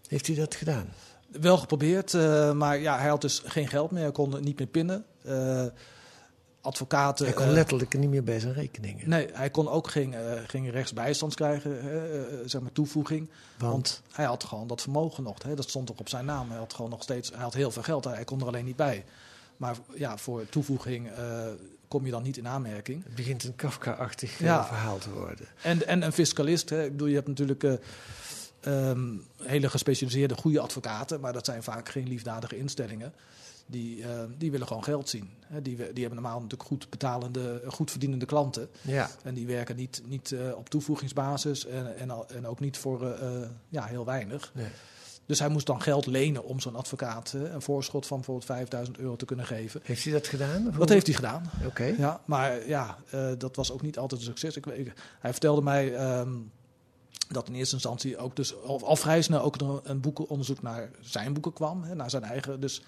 Heeft 0.08 0.27
u 0.27 0.34
dat 0.34 0.56
gedaan? 0.56 0.89
Wel 1.32 1.58
geprobeerd, 1.58 2.13
eh, 2.13 2.51
maar 2.51 2.80
ja, 2.80 2.97
hij 2.97 3.10
had 3.10 3.21
dus 3.21 3.41
geen 3.45 3.67
geld 3.67 3.91
meer. 3.91 4.01
Hij 4.01 4.12
kon 4.12 4.43
niet 4.43 4.58
meer 4.58 4.67
pinnen. 4.67 5.06
Eh, 5.23 5.65
advocaten... 6.62 7.25
Hij 7.25 7.34
kon 7.34 7.51
letterlijk 7.51 7.97
niet 7.97 8.10
meer 8.10 8.23
bij 8.23 8.39
zijn 8.39 8.53
rekeningen. 8.53 9.10
Nee, 9.10 9.30
hij 9.34 9.49
kon 9.49 9.69
ook 9.69 9.89
geen, 9.89 10.15
geen 10.47 10.69
rechtsbijstand 10.69 11.36
krijgen, 11.36 11.80
zeg 12.49 12.62
maar 12.62 12.71
toevoeging. 12.71 13.30
Want? 13.58 14.01
hij 14.12 14.25
had 14.25 14.43
gewoon 14.43 14.67
dat 14.67 14.82
vermogen 14.82 15.23
nog. 15.23 15.43
Hè, 15.43 15.56
dat 15.56 15.69
stond 15.69 15.91
ook 15.91 15.99
op 15.99 16.10
zijn 16.10 16.25
naam. 16.25 16.49
Hij 16.49 16.58
had 16.58 16.73
gewoon 16.73 16.91
nog 16.91 17.03
steeds, 17.03 17.30
hij 17.30 17.41
had 17.41 17.53
heel 17.53 17.71
veel 17.71 17.84
geld. 17.84 18.03
Hij 18.03 18.23
kon 18.23 18.39
er 18.41 18.47
alleen 18.47 18.65
niet 18.65 18.75
bij. 18.75 19.06
Maar 19.58 19.75
ja, 19.93 20.17
voor 20.17 20.49
toevoeging 20.49 21.10
kom 21.88 22.06
je 22.06 22.12
dan 22.12 22.23
niet 22.23 22.38
in 22.38 22.47
aanmerking. 22.47 23.04
Het 23.04 23.15
begint 23.15 23.43
een 23.43 23.56
Kafka-achtig 23.56 24.32
eh, 24.34 24.39
Ja. 24.45 24.65
verhaal 24.65 24.97
te 24.97 25.12
worden. 25.12 25.45
En, 25.63 25.88
en 25.88 26.02
een 26.02 26.12
fiscalist. 26.13 26.69
Hè. 26.69 26.84
Ik 26.84 26.91
bedoel, 26.91 27.08
je 27.08 27.15
hebt 27.15 27.28
natuurlijk 27.28 27.63
eh, 27.63 27.73
ehm, 28.60 29.15
hele 29.43 29.69
gespecialiseerde 29.69 30.36
goede 30.36 30.60
advocaten, 30.60 31.19
maar 31.19 31.34
dat 31.34 31.45
zijn 31.45 31.63
vaak 31.63 31.89
geen 31.89 32.08
liefdadige 32.08 32.58
instellingen. 32.58 33.13
Die, 33.69 34.04
eh, 34.04 34.10
die 34.38 34.52
willen 34.52 34.67
gewoon 34.67 34.84
geld 34.84 35.10
zien. 35.10 35.30
Hè. 35.45 35.62
Die, 35.62 35.78
we- 35.78 35.89
die 35.93 36.04
hebben 36.04 36.21
normaal 36.21 36.41
natuurlijk 36.41 36.69
goed 36.69 36.89
betalende, 36.89 37.62
goed 37.67 37.91
verdienende 37.91 38.26
klanten. 38.26 38.69
Ja. 38.82 39.10
En 39.23 39.34
die 39.34 39.47
werken 39.47 39.76
niet, 39.76 40.02
niet 40.06 40.32
eh, 40.32 40.56
op 40.56 40.69
toevoegingsbasis 40.69 41.65
en, 41.65 41.97
en, 41.97 42.10
al- 42.10 42.28
en 42.30 42.47
ook 42.47 42.60
niet 42.60 42.78
voor 42.78 43.17
ja, 43.69 43.86
heel 43.86 44.06
weinig. 44.06 44.52
Nee. 44.54 44.67
Dus 45.28 45.40
hij 45.40 45.50
moest 45.50 45.66
dan 45.66 45.82
geld 45.82 46.06
lenen 46.06 46.44
om 46.44 46.60
zo'n 46.60 46.76
advocaat 46.76 47.34
eh, 47.34 47.42
een 47.54 47.62
voorschot 47.62 48.06
van 48.06 48.18
bijvoorbeeld 48.18 48.46
5000 48.48 48.98
euro 48.98 49.16
te 49.16 49.26
kunnen 49.26 49.46
geven. 49.46 49.82
Heeft 49.84 50.04
hij 50.04 50.13
dat 50.13 50.28
gedaan? 50.28 50.74
Dat 50.78 50.90
heeft 50.90 51.06
hij 51.06 51.16
gedaan. 51.16 51.50
Oké. 51.66 51.84
Ja, 51.98 52.22
maar 52.26 52.68
ja, 52.68 52.98
eh, 53.10 53.32
dat 53.38 53.56
was 53.56 53.72
ook 53.72 53.82
niet 53.82 53.98
altijd 53.98 54.22
een 54.22 54.28
succes. 54.28 54.56
Ik, 54.56 54.66
weet- 54.66 54.94
hij 55.20 55.32
vertelde 55.32 55.62
mij 55.62 55.96
ehm, 55.96 56.32
dat 57.30 57.48
in 57.48 57.54
eerste 57.54 57.74
instantie 57.74 58.18
ook 58.18 58.36
dus 58.36 58.63
al, 58.63 58.86
al 58.86 58.96
vrij 58.96 59.22
snel 59.22 59.42
ook 59.42 59.62
een, 59.62 59.80
een 59.84 60.00
boekenonderzoek 60.02 60.62
naar 60.62 60.90
zijn 61.02 61.34
boeken 61.34 61.54
kwam, 61.54 61.84
hè, 61.84 61.96
naar 61.96 62.10
zijn 62.10 62.24
eigen 62.24 62.60
dus 62.60 62.82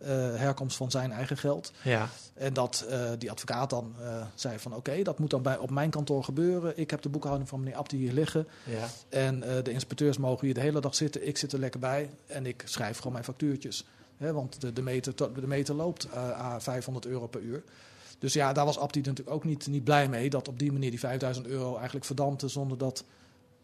eh, 0.00 0.08
herkomst 0.34 0.76
van 0.76 0.90
zijn 0.90 1.12
eigen 1.12 1.36
geld. 1.36 1.72
Ja. 1.82 2.08
En 2.34 2.52
dat 2.52 2.84
eh, 2.88 3.10
die 3.18 3.30
advocaat 3.30 3.70
dan 3.70 3.94
eh, 4.00 4.22
zei 4.34 4.58
van 4.58 4.74
oké, 4.74 5.02
dat 5.02 5.18
moet 5.18 5.30
dan 5.30 5.42
bij, 5.42 5.58
op 5.58 5.70
mijn 5.70 5.90
kantoor 5.90 6.24
gebeuren. 6.24 6.78
Ik 6.78 6.90
heb 6.90 7.02
de 7.02 7.08
boekhouding 7.08 7.48
van 7.48 7.58
meneer 7.58 7.76
Abdi 7.76 7.96
hier 7.96 8.12
liggen. 8.12 8.46
Ja. 8.64 8.88
En 9.08 9.40
de 9.40 9.70
inspecteurs 9.72 10.18
mogen 10.18 10.46
hier 10.46 10.54
de 10.54 10.60
hele 10.60 10.80
dag 10.80 10.94
zitten. 10.94 11.28
Ik 11.28 11.38
zit 11.38 11.52
er 11.52 11.58
lekker 11.58 11.80
bij 11.80 12.10
en 12.26 12.46
ik 12.46 12.62
schrijf 12.64 12.96
gewoon 12.96 13.12
mijn 13.12 13.24
factuurtjes. 13.24 13.84
Hè, 14.16 14.32
want 14.32 14.60
de, 14.60 14.72
de, 14.72 14.82
meter, 14.82 15.16
de 15.16 15.46
meter 15.46 15.74
loopt 15.74 16.08
à 16.16 16.60
500 16.60 17.06
euro 17.06 17.26
per 17.26 17.40
uur. 17.40 17.62
Dus 18.18 18.32
ja, 18.32 18.52
daar 18.52 18.64
was 18.64 18.78
Abdi 18.78 19.00
natuurlijk 19.00 19.30
ook 19.30 19.44
niet, 19.44 19.66
niet 19.66 19.84
blij 19.84 20.08
mee. 20.08 20.30
Dat 20.30 20.48
op 20.48 20.58
die 20.58 20.72
manier 20.72 20.90
die 20.90 20.98
5000 20.98 21.46
euro 21.46 21.76
eigenlijk 21.76 22.04
verdampte 22.04 22.48
zonder 22.48 22.78
dat, 22.78 23.04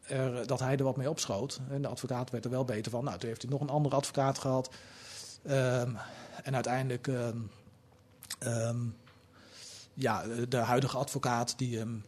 er, 0.03 0.46
dat 0.46 0.61
hij 0.61 0.77
er 0.77 0.85
wat 0.85 0.96
mee 0.96 1.11
opschoot. 1.11 1.61
En 1.70 1.83
de 1.83 1.88
advocaat 1.88 2.31
werd 2.31 2.44
er 2.44 2.51
wel 2.51 2.64
beter 2.64 2.90
van. 2.90 3.05
Nou, 3.05 3.18
toen 3.18 3.29
heeft 3.29 3.42
hij 3.42 3.51
nog 3.51 3.61
een 3.61 3.68
andere 3.68 3.96
advocaat 3.96 4.38
gehad. 4.38 4.70
Ehm, 5.47 5.91
en 6.43 6.55
uiteindelijk, 6.55 7.07
ehm, 7.09 7.37
ehm, 8.39 8.77
ja, 9.95 10.23
de 10.49 10.57
huidige 10.57 10.97
advocaat 10.97 11.55
die 11.59 11.79
hem 11.79 12.05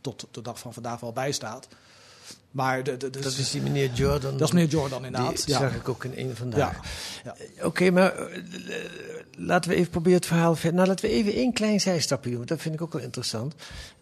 tot 0.00 0.26
de 0.30 0.42
dag 0.42 0.58
van 0.58 0.72
vandaag 0.72 1.00
wel 1.00 1.12
bijstaat. 1.12 1.68
Maar 2.50 2.82
de, 2.82 2.96
de, 2.96 3.10
de- 3.10 3.20
Dat 3.20 3.32
is 3.32 3.50
die 3.50 3.62
meneer 3.62 3.90
Jordan. 3.92 4.36
Dat 4.36 4.48
is 4.48 4.54
meneer 4.54 4.70
Jordan, 4.70 5.04
inderdaad. 5.04 5.36
Die 5.46 5.54
ja. 5.54 5.60
zag 5.60 5.74
ik 5.74 5.88
ook 5.88 6.04
in 6.04 6.12
een 6.28 6.36
vandaag. 6.36 6.78
Ja. 7.24 7.36
Eh, 7.56 7.66
Oké, 7.66 7.90
maar 7.90 8.14
eh, 8.16 8.36
eh, 8.36 8.84
laten 9.36 9.70
we 9.70 9.76
even 9.76 9.90
proberen 9.90 10.18
het 10.18 10.26
verhaal 10.26 10.54
verder. 10.54 10.74
Nou, 10.74 10.88
laten 10.88 11.04
we 11.04 11.14
even 11.14 11.32
één 11.32 11.52
klein 11.52 11.80
zijstapje 11.80 12.28
doen, 12.28 12.36
want 12.38 12.48
dat 12.48 12.60
vind 12.60 12.74
ik 12.74 12.82
ook 12.82 12.92
wel 12.92 13.02
interessant. 13.02 13.54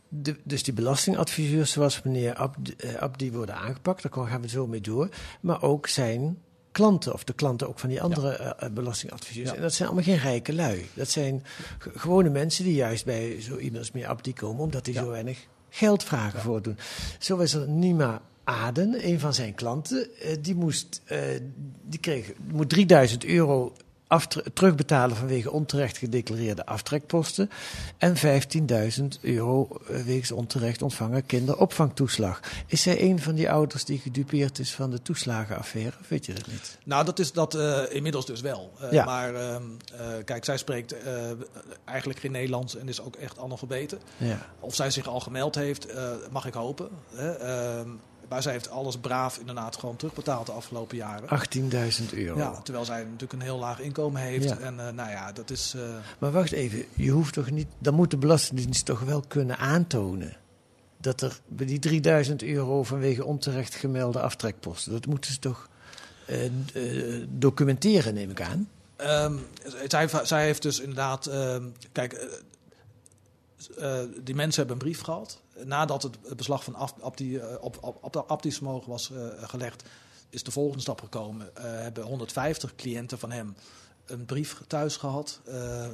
De, 0.08 0.36
dus 0.44 0.62
die 0.62 0.74
belastingadviseurs 0.74 1.70
zoals 1.70 2.02
meneer 2.02 2.34
Abdi, 2.34 2.74
eh, 2.76 2.94
Abdi 2.94 3.32
worden 3.32 3.54
aangepakt, 3.54 4.02
daar 4.02 4.26
gaan 4.28 4.40
we 4.42 4.48
zo 4.48 4.66
mee 4.66 4.80
door. 4.80 5.08
Maar 5.40 5.62
ook 5.62 5.86
zijn 5.86 6.38
klanten, 6.72 7.12
of 7.12 7.24
de 7.24 7.32
klanten 7.32 7.68
ook 7.68 7.78
van 7.78 7.88
die 7.88 8.02
andere 8.02 8.36
eh, 8.36 8.66
eh, 8.66 8.72
belastingadviseurs. 8.72 9.48
Ja. 9.48 9.56
En 9.56 9.62
dat 9.62 9.74
zijn 9.74 9.88
allemaal 9.88 10.06
geen 10.06 10.22
rijke 10.22 10.52
lui. 10.52 10.86
Dat 10.94 11.08
zijn 11.08 11.44
gewone 11.78 12.28
mensen 12.28 12.64
die 12.64 12.74
juist 12.74 13.04
bij 13.04 13.40
zo 13.40 13.56
iemand 13.56 13.78
als 13.78 13.90
meneer 13.90 14.08
Abdi 14.08 14.34
komen, 14.34 14.62
omdat 14.62 14.84
die 14.84 14.94
zo 14.94 15.10
weinig 15.10 15.46
geld 15.68 16.04
vragen 16.04 16.40
voor 16.40 16.62
doen. 16.62 16.78
Zo 17.18 17.38
is 17.38 17.54
er 17.54 17.68
Nima 17.68 18.22
Aden, 18.44 19.06
een 19.06 19.20
van 19.20 19.34
zijn 19.34 19.54
klanten, 19.54 20.08
eh, 20.20 20.36
die, 20.40 20.54
moest, 20.54 21.02
die 21.82 22.00
kreeg, 22.00 22.32
moet 22.52 22.68
3000 22.68 23.24
euro 23.24 23.72
terugbetalen 24.54 25.16
vanwege 25.16 25.50
onterecht 25.50 25.98
gedeclareerde 25.98 26.66
aftrekposten 26.66 27.50
en 27.98 28.16
15.000 28.16 29.04
euro 29.20 29.68
eh, 29.88 30.02
wegens 30.02 30.32
onterecht 30.32 30.82
ontvangen 30.82 31.26
kinderopvangtoeslag. 31.26 32.40
Is 32.66 32.82
zij 32.82 33.02
een 33.02 33.20
van 33.20 33.34
die 33.34 33.50
ouders 33.50 33.84
die 33.84 33.98
gedupeerd 33.98 34.58
is 34.58 34.74
van 34.74 34.90
de 34.90 35.02
toeslagenaffaire? 35.02 35.96
Of 36.00 36.08
weet 36.08 36.26
je 36.26 36.32
dat 36.32 36.46
niet? 36.46 36.78
Nou, 36.84 37.04
dat 37.04 37.18
is 37.18 37.32
dat 37.32 37.54
eh, 37.54 37.82
inmiddels 37.88 38.26
dus 38.26 38.40
wel. 38.40 38.72
Eh, 38.80 38.92
Ja. 38.92 39.04
Maar 39.04 39.34
ehm, 39.34 39.62
eh, 39.92 40.06
kijk, 40.24 40.44
zij 40.44 40.56
spreekt 40.56 40.94
eigenlijk 41.84 42.20
geen 42.20 42.32
Nederlands 42.32 42.76
en 42.76 42.88
is 42.88 43.00
ook 43.00 43.16
echt 43.16 43.38
analfabete. 43.38 43.98
Ja. 44.16 44.46
Of 44.60 44.74
zij 44.74 44.90
zich 44.90 45.06
al 45.06 45.20
gemeld 45.20 45.54
heeft, 45.54 45.86
mag 46.30 46.46
ik 46.46 46.54
hopen. 46.54 46.88
Hè? 47.14 47.84
Maar 48.30 48.42
zij 48.42 48.52
heeft 48.52 48.70
alles 48.70 48.98
braaf 48.98 49.38
inderdaad 49.38 49.76
gewoon 49.76 49.96
terugbetaald 49.96 50.46
de 50.46 50.52
afgelopen 50.52 50.96
jaren. 50.96 51.28
18.000 52.08 52.14
euro. 52.14 52.38
Ja, 52.38 52.60
terwijl 52.62 52.84
zij 52.84 53.02
natuurlijk 53.02 53.32
een 53.32 53.40
heel 53.40 53.58
laag 53.58 53.80
inkomen 53.80 54.22
heeft. 54.22 54.48
Ja. 54.48 54.58
En 54.58 54.86
eh, 54.86 54.92
nou 54.92 55.10
ja, 55.10 55.32
dat 55.32 55.50
is... 55.50 55.74
eh, 55.76 55.82
Maar 56.18 56.30
wacht 56.30 56.52
even, 56.52 56.84
je 56.94 57.10
hoeft 57.10 57.32
toch 57.32 57.50
niet, 57.50 57.66
dan 57.78 57.94
moet 57.94 58.10
de 58.10 58.16
Belastingdienst 58.16 58.84
toch 58.84 59.00
wel 59.00 59.24
kunnen 59.28 59.58
aantonen 59.58 60.36
dat 60.96 61.20
er 61.20 61.40
bij 61.46 61.66
die 61.66 61.78
3000 61.78 62.42
euro 62.42 62.82
vanwege 62.82 63.24
onterecht 63.24 63.74
gemelde 63.74 64.20
aftrekposten, 64.20 64.92
dat 64.92 65.06
moeten 65.06 65.32
ze 65.32 65.38
toch 65.38 65.68
eh, 66.26 66.38
documenteren, 67.28 68.14
neem 68.14 68.30
ik 68.30 68.40
aan. 68.40 68.68
Ehm, 68.96 69.34
zij, 69.88 70.08
zij 70.22 70.44
heeft 70.44 70.62
dus 70.62 70.80
inderdaad. 70.80 71.26
ehm, 71.26 71.64
kijk, 71.92 72.40
die 74.22 74.34
mensen 74.34 74.58
hebben 74.66 74.76
een 74.76 74.82
brief 74.92 75.00
gehad. 75.00 75.40
Nadat 75.64 76.02
het 76.02 76.36
beslag 76.36 76.64
van 76.64 76.74
Abdi, 77.00 77.36
eh, 77.36 77.54
op, 77.60 77.78
op, 77.80 77.98
op 78.00 78.12
de 78.12 78.24
Abdi-vermogen 78.24 78.90
was 78.90 79.10
eh, 79.10 79.48
gelegd, 79.48 79.82
is 80.28 80.42
de 80.42 80.50
volgende 80.50 80.82
stap 80.82 81.00
gekomen. 81.00 81.56
Eh, 81.56 81.62
hebben 81.64 82.04
150 82.04 82.74
cliënten 82.74 83.18
van 83.18 83.30
hem 83.30 83.54
een 84.06 84.24
brief 84.24 84.60
thuis 84.66 84.96
gehad. 84.96 85.40
eh, 85.44 85.88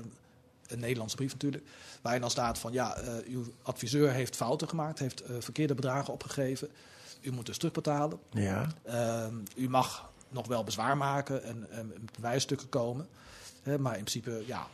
een 0.67 0.81
Nederlandse 0.81 1.17
brief 1.17 1.33
natuurlijk. 1.33 1.65
Waarin 2.03 2.21
dan 2.21 2.31
staat 2.31 2.59
van 2.59 2.73
ja, 2.73 2.97
uw 3.27 3.45
adviseur 3.63 4.13
heeft 4.13 4.37
fouten 4.37 4.69
gemaakt, 4.69 4.99
heeft 4.99 5.23
verkeerde 5.39 5.75
bedragen 5.75 6.13
opgegeven. 6.13 6.69
U 7.21 7.33
moet 7.33 7.47
dus 7.47 7.57
terugbetalen. 7.59 8.19
Ja. 8.31 8.67
Ehm, 8.83 9.35
u 9.57 9.69
mag 9.69 10.11
nog 10.29 10.47
wel 10.47 10.65
bezwaar 10.65 10.97
maken 10.97 11.43
en, 11.43 11.71
en 11.71 11.93
bewijsstukken 12.15 12.69
komen. 12.69 13.09
Maar 13.63 13.97
in 13.97 14.05
principe 14.05 14.43
ja, 14.47 14.67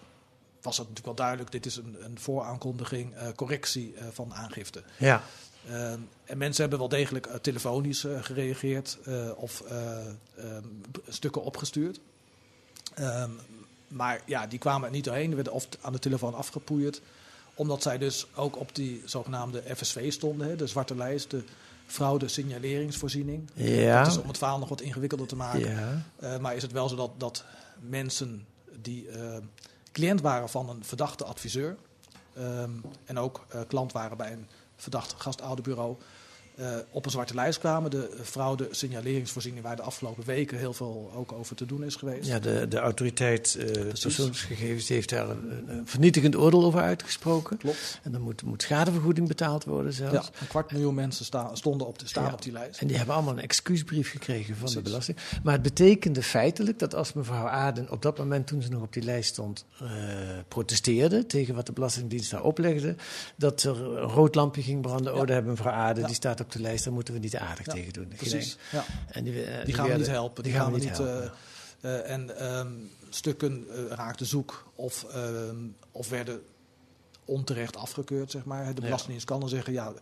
was 0.62 0.78
het 0.78 0.88
natuurlijk 0.88 1.06
wel 1.18 1.26
duidelijk: 1.26 1.52
dit 1.52 1.66
is 1.66 1.76
een, 1.76 1.96
een 2.04 2.18
vooraankondiging, 2.18 3.14
eh, 3.14 3.28
correctie 3.36 3.94
eh, 3.94 4.06
van 4.12 4.34
aangifte. 4.34 4.82
Ja. 4.98 5.22
Ehm, 5.68 5.98
en 6.24 6.38
mensen 6.38 6.60
hebben 6.60 6.78
wel 6.78 6.88
degelijk 6.88 7.26
eh, 7.26 7.34
telefonisch 7.34 8.04
eh, 8.04 8.22
gereageerd 8.22 8.98
eh, 9.04 9.30
of 9.36 9.60
eh, 9.60 10.06
ehm, 10.36 10.64
stukken 11.08 11.42
opgestuurd. 11.42 12.00
Ehm, 12.94 13.30
maar 13.88 14.22
ja, 14.26 14.46
die 14.46 14.58
kwamen 14.58 14.86
er 14.86 14.94
niet 14.94 15.04
doorheen, 15.04 15.34
werden 15.34 15.52
of 15.52 15.68
aan 15.80 15.92
de 15.92 15.98
telefoon 15.98 16.34
afgepoeierd. 16.34 17.00
Omdat 17.54 17.82
zij 17.82 17.98
dus 17.98 18.26
ook 18.34 18.58
op 18.58 18.74
die 18.74 19.02
zogenaamde 19.04 19.62
FSV 19.76 20.12
stonden, 20.12 20.48
hè, 20.48 20.56
de 20.56 20.66
zwarte 20.66 20.96
lijst, 20.96 21.30
de 21.30 21.44
fraude 21.86 22.28
signaleringsvoorziening. 22.28 23.50
Ja. 23.54 24.02
Dat 24.02 24.12
is 24.12 24.20
om 24.20 24.28
het 24.28 24.38
verhaal 24.38 24.58
nog 24.58 24.68
wat 24.68 24.80
ingewikkelder 24.80 25.26
te 25.26 25.36
maken. 25.36 25.70
Ja. 25.70 26.02
Eh, 26.16 26.38
maar 26.38 26.56
is 26.56 26.62
het 26.62 26.72
wel 26.72 26.88
zo 26.88 26.96
dat, 26.96 27.10
dat 27.16 27.44
mensen 27.80 28.46
die 28.82 29.08
eh, 29.08 29.36
cliënt 29.92 30.20
waren 30.20 30.48
van 30.48 30.68
een 30.68 30.84
verdachte 30.84 31.24
adviseur... 31.24 31.76
ehm, 32.34 32.70
en 33.04 33.18
ook 33.18 33.44
eh, 33.48 33.60
klant 33.68 33.92
waren 33.92 34.16
bij 34.16 34.32
een 34.32 34.48
verdacht 34.76 35.14
gastouderbureau... 35.18 35.96
eh, 36.62 36.76
op 36.90 37.04
een 37.04 37.10
zwarte 37.10 37.34
lijst 37.34 37.58
kwamen. 37.58 37.90
De 37.90 38.10
fraude 38.22 38.68
signaleringsvoorziening 38.70 39.62
waar 39.64 39.76
de 39.76 39.82
afgelopen 39.82 40.24
weken 40.24 40.58
heel 40.58 40.72
veel 40.72 41.10
ook 41.14 41.32
over 41.32 41.56
te 41.56 41.66
doen 41.66 41.84
is 41.84 41.96
geweest. 41.96 42.26
Ja, 42.28 42.38
de, 42.38 42.68
de 42.68 42.78
autoriteit 42.78 43.54
eh 43.56 43.82
persoonsgegevens 44.00 44.88
heeft 44.88 45.08
daar 45.08 45.28
een, 45.30 45.64
een 45.66 45.86
vernietigend 45.86 46.36
oordeel 46.36 46.64
over 46.64 46.80
uitgesproken. 46.80 47.56
Klopt. 47.56 48.00
En 48.02 48.12
dan 48.12 48.20
moet, 48.20 48.42
moet 48.42 48.62
schadevergoeding 48.62 49.28
betaald 49.28 49.64
worden 49.64 49.92
zelfs. 49.92 50.14
Ja, 50.14 50.40
een 50.40 50.46
kwart 50.46 50.72
miljoen 50.72 50.94
mensen 50.94 51.24
sta- 51.24 51.54
stonden 51.54 51.86
op 51.86 51.98
de, 51.98 52.06
staan 52.08 52.24
Ja. 52.24 52.32
op 52.32 52.42
die 52.42 52.52
lijst. 52.52 52.80
En 52.80 52.86
die 52.86 52.96
hebben 52.96 53.14
allemaal 53.14 53.32
een 53.32 53.40
excuusbrief 53.42 54.10
gekregen 54.10 54.56
van 54.56 54.72
de 54.72 54.80
belasting. 54.80 55.16
Maar 55.42 55.52
het 55.52 55.62
betekende 55.62 56.22
feitelijk 56.22 56.78
dat 56.78 56.94
als 56.94 57.12
mevrouw 57.12 57.46
Aden 57.46 57.90
op 57.90 58.02
dat 58.02 58.18
moment, 58.18 58.46
toen 58.46 58.62
ze 58.62 58.68
nog 58.70 58.82
op 58.82 58.92
die 58.92 59.02
lijst 59.02 59.28
stond, 59.28 59.64
eh, 59.80 59.88
protesteerde 60.48 61.26
tegen 61.26 61.54
wat 61.54 61.66
de 61.66 61.72
Belastingdienst 61.72 62.30
daar 62.30 62.42
oplegde, 62.42 62.94
dat 63.36 63.62
er 63.62 63.82
een 63.82 63.96
rood 63.98 64.34
lampje 64.34 64.62
ging 64.62 64.80
branden. 64.82 65.12
Oh, 65.12 65.18
daar 65.18 65.28
hebben 65.28 65.50
mevrouw 65.52 65.72
Aden, 65.72 66.00
Ja. 66.00 66.06
die 66.06 66.16
staat 66.16 66.40
op 66.40 66.51
de 66.52 66.60
lijst, 66.60 66.84
daar 66.84 66.92
moeten 66.92 67.14
we 67.14 67.20
niet 67.20 67.36
aardig 67.36 67.66
Ja, 67.66 67.72
tegen 67.72 67.92
doen. 67.92 68.08
Precies. 68.08 68.56
Ja. 68.72 68.84
En 69.08 69.24
die, 69.24 69.44
eh, 69.44 69.64
die 69.64 69.74
gaan 69.74 69.88
we 69.88 69.96
niet 69.96 70.06
helpen. 70.06 70.42
Die, 70.42 70.52
gaan, 70.52 70.72
we 70.72 70.78
niet. 70.78 70.98
helpen. 70.98 71.32
eh, 71.80 71.98
eh, 71.98 72.10
en 72.10 72.38
ehm, 72.38 72.72
stukken 73.08 73.66
raakten 73.88 74.26
zoek 74.26 74.70
of, 74.74 75.04
ehm, 75.04 75.56
of 75.90 76.08
werden 76.08 76.42
onterecht 77.24 77.76
afgekeurd, 77.76 78.30
zeg 78.30 78.44
maar. 78.44 78.74
De. 78.74 78.80
Belastingdienst 78.80 79.26
kan 79.26 79.40
dan 79.40 79.48
zeggen, 79.48 79.72
ja, 79.72 79.92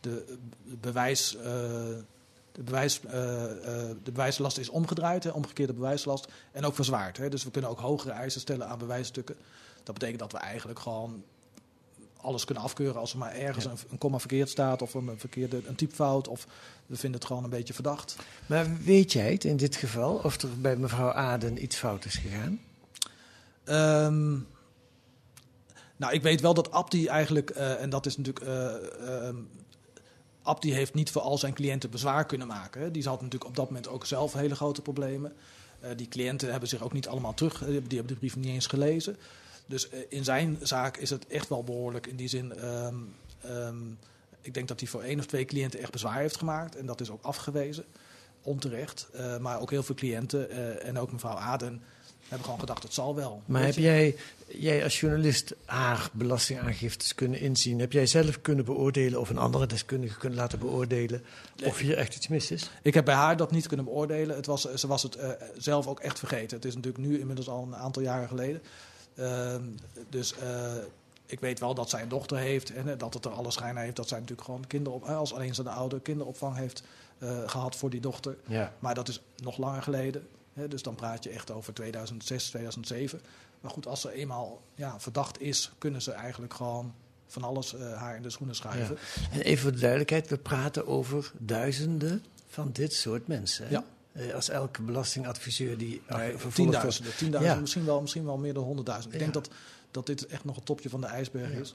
de 0.00 0.36
bewijs... 0.80 1.36
de, 2.52 2.62
bewijs, 2.62 3.00
de 3.00 3.96
bewijslast 4.12 4.58
is 4.58 4.68
omgedraaid, 4.68 5.24
hè, 5.24 5.30
omgekeerde 5.30 5.72
bewijslast, 5.72 6.26
en 6.52 6.64
ook 6.64 6.74
verzwaard. 6.74 7.16
Hè. 7.16 7.28
Dus 7.28 7.44
we 7.44 7.50
kunnen 7.50 7.70
ook 7.70 7.80
hogere 7.80 8.12
eisen 8.12 8.40
stellen 8.40 8.68
aan 8.68 8.78
bewijsstukken. 8.78 9.36
Dat 9.82 9.94
betekent 9.94 10.18
dat 10.18 10.32
we 10.32 10.38
eigenlijk 10.38 10.78
gewoon 10.78 11.24
alles 12.22 12.44
kunnen 12.44 12.64
afkeuren 12.64 13.00
als 13.00 13.12
er 13.12 13.18
maar 13.18 13.32
ergens 13.32 13.64
Ja. 13.64 13.70
een, 13.70 13.78
een 13.90 13.98
komma 13.98 14.18
verkeerd 14.18 14.48
staat 14.50 14.82
of 14.82 14.94
een, 14.94 15.08
een 15.08 15.18
verkeerde 15.18 15.60
een 15.66 15.74
typfout 15.74 16.28
of 16.28 16.46
we 16.86 16.96
vinden 16.96 17.18
het 17.20 17.28
gewoon 17.28 17.44
een 17.44 17.50
beetje 17.50 17.74
verdacht. 17.74 18.16
Maar 18.46 18.76
weet 18.84 19.12
jij 19.12 19.32
het 19.32 19.44
in 19.44 19.56
dit 19.56 19.76
geval, 19.76 20.14
of 20.14 20.42
er 20.42 20.60
bij 20.60 20.76
mevrouw 20.76 21.12
Aden 21.12 21.62
iets 21.62 21.76
fout 21.76 22.04
is 22.04 22.16
gegaan? 22.16 22.60
Ehm, 23.64 24.30
nou, 25.96 26.12
ik 26.12 26.22
weet 26.22 26.40
wel 26.40 26.54
dat 26.54 26.70
Abdi 26.70 27.06
eigenlijk, 27.06 27.50
eh, 27.50 27.80
en 27.82 27.90
dat 27.90 28.06
is 28.06 28.16
natuurlijk. 28.16 28.46
Abdi 30.42 30.72
heeft 30.72 30.94
niet 30.94 31.10
voor 31.10 31.22
al 31.22 31.38
zijn 31.38 31.54
cliënten 31.54 31.90
bezwaar 31.90 32.26
kunnen 32.26 32.46
maken. 32.46 32.92
Die 32.92 33.04
had 33.04 33.20
natuurlijk 33.20 33.50
op 33.50 33.56
dat 33.56 33.66
moment 33.66 33.88
ook 33.88 34.06
zelf 34.06 34.32
hele 34.32 34.54
grote 34.54 34.82
problemen. 34.82 35.32
Eh, 35.80 35.90
die 35.96 36.08
cliënten 36.08 36.50
hebben 36.50 36.68
zich 36.68 36.82
ook 36.82 36.92
niet 36.92 37.08
allemaal 37.08 37.34
terug, 37.34 37.58
die 37.58 37.74
hebben 37.74 38.06
de 38.06 38.14
brief 38.14 38.36
niet 38.36 38.46
eens 38.46 38.66
gelezen. 38.66 39.16
Dus 39.66 39.88
eh, 39.88 39.98
in 40.08 40.24
zijn 40.24 40.58
zaak 40.62 40.96
is 40.96 41.10
het 41.10 41.26
echt 41.26 41.48
wel 41.48 41.64
behoorlijk 41.64 42.06
in 42.06 42.16
die 42.16 42.28
zin. 42.28 42.56
ehm, 42.56 42.94
ehm, 43.40 43.76
ik 44.42 44.54
denk 44.54 44.68
dat 44.68 44.80
hij 44.80 44.88
voor 44.88 45.02
één 45.02 45.18
of 45.18 45.26
twee 45.26 45.44
cliënten 45.44 45.80
echt 45.80 45.92
bezwaar 45.92 46.18
heeft 46.18 46.36
gemaakt. 46.36 46.76
En 46.76 46.86
dat 46.86 47.00
is 47.00 47.10
ook 47.10 47.22
afgewezen, 47.22 47.84
onterecht. 48.42 49.08
Eh, 49.12 49.38
maar 49.38 49.60
ook 49.60 49.70
heel 49.70 49.82
veel 49.82 49.94
cliënten 49.94 50.50
eh, 50.50 50.88
en 50.88 50.98
ook 50.98 51.12
mevrouw 51.12 51.36
Aden 51.36 51.82
hebben 52.20 52.44
gewoon 52.44 52.60
gedacht, 52.60 52.82
het 52.82 52.94
zal 52.94 53.14
wel. 53.14 53.42
Maar 53.46 53.62
heb 53.62 53.74
je? 53.74 53.80
jij, 53.80 54.16
jij 54.46 54.84
als 54.84 55.00
journalist 55.00 55.54
haar 55.64 56.08
belastingaangiftes 56.12 57.14
kunnen 57.14 57.40
inzien? 57.40 57.78
Heb 57.78 57.92
jij 57.92 58.06
zelf 58.06 58.40
kunnen 58.40 58.64
beoordelen 58.64 59.20
of 59.20 59.30
een 59.30 59.38
andere 59.38 59.66
deskundige 59.66 60.18
kunnen 60.18 60.38
laten 60.38 60.58
beoordelen 60.58 61.22
of 61.64 61.78
hier 61.78 61.96
echt 61.96 62.16
iets 62.16 62.28
mis 62.28 62.50
is? 62.50 62.70
Ik 62.82 62.94
heb 62.94 63.04
bij 63.04 63.14
haar 63.14 63.36
dat 63.36 63.50
niet 63.50 63.66
kunnen 63.66 63.86
beoordelen. 63.86 64.36
Het 64.36 64.46
was, 64.46 64.74
ze 64.74 64.86
was 64.86 65.02
het 65.02 65.18
zelf 65.58 65.86
ook 65.86 66.00
echt 66.00 66.18
vergeten. 66.18 66.56
Het 66.56 66.66
is 66.66 66.74
natuurlijk 66.74 67.04
nu 67.04 67.18
inmiddels 67.18 67.48
al 67.48 67.62
een 67.62 67.76
aantal 67.76 68.02
jaren 68.02 68.28
geleden. 68.28 68.62
Ehm, 69.14 69.62
dus 70.08 70.34
eh, 70.38 70.72
ik 71.32 71.40
weet 71.40 71.60
wel 71.60 71.74
dat 71.74 71.90
zij 71.90 72.02
een 72.02 72.08
dochter 72.08 72.36
heeft 72.36 72.70
en 72.70 72.88
eh, 72.88 72.98
dat 72.98 73.14
het 73.14 73.24
er 73.24 73.30
alle 73.30 73.50
schijn 73.50 73.76
heeft 73.76 73.96
dat 73.96 74.08
zij 74.08 74.18
natuurlijk 74.18 74.46
gewoon 74.46 74.66
kinderop, 74.66 75.04
eh, 75.04 75.16
als 75.16 75.34
alleenstaande 75.34 75.70
ouder 75.70 76.00
kinderopvang 76.00 76.56
heeft 76.56 76.82
eh, 77.18 77.48
gehad 77.48 77.76
voor 77.76 77.90
die 77.90 78.00
dochter. 78.00 78.36
Ja. 78.46 78.72
Maar 78.78 78.94
dat 78.94 79.08
is 79.08 79.20
nog 79.36 79.58
langer 79.58 79.82
geleden. 79.82 80.28
Hè, 80.52 80.68
dus 80.68 80.82
dan 80.82 80.94
praat 80.94 81.24
je 81.24 81.30
echt 81.30 81.50
over 81.50 81.74
2006, 81.74 82.48
2007. 82.48 83.20
Maar 83.60 83.70
goed, 83.70 83.86
als 83.86 84.00
ze 84.00 84.12
eenmaal 84.12 84.62
ja, 84.74 85.00
verdacht 85.00 85.40
is, 85.40 85.72
kunnen 85.78 86.02
ze 86.02 86.12
eigenlijk 86.12 86.54
gewoon 86.54 86.94
van 87.26 87.42
alles 87.42 87.74
haar 87.74 88.16
in 88.16 88.22
de 88.22 88.30
schoenen 88.30 88.56
schuiven. 88.56 88.98
Ja. 89.20 89.30
En 89.30 89.40
even 89.40 89.62
voor 89.62 89.72
de 89.72 89.78
duidelijkheid, 89.78 90.28
we 90.28 90.38
praten 90.38 90.86
over 90.86 91.32
duizenden 91.38 92.24
van 92.48 92.70
dit 92.72 92.92
soort 92.92 93.26
mensen. 93.26 93.64
hè? 93.66 93.70
Ja. 93.70 93.84
Eh, 94.12 94.34
Als 94.34 94.48
elke 94.48 94.82
belastingadviseur 94.82 95.78
die 95.78 96.02
eh, 96.06 96.16
Nee, 96.16 96.30
vervolgd 96.30 96.56
tienduizenden, 96.56 97.02
wordt- 97.02 97.18
tienduizenden 97.18 97.54
Ja. 97.56 97.60
misschien, 97.60 97.84
wel, 97.84 98.00
misschien 98.00 98.24
wel 98.24 98.38
meer 98.38 98.54
dan 98.54 98.64
honderdduizend. 98.64 99.14
Ik 99.14 99.20
Ja. 99.20 99.30
denk 99.30 99.44
dat, 99.44 99.54
dat 99.90 100.06
dit 100.06 100.26
echt 100.26 100.44
nog 100.44 100.56
het 100.56 100.64
topje 100.64 100.88
van 100.88 101.00
de 101.00 101.06
ijsberg 101.06 101.52
Ja. 101.52 101.58
is. 101.58 101.74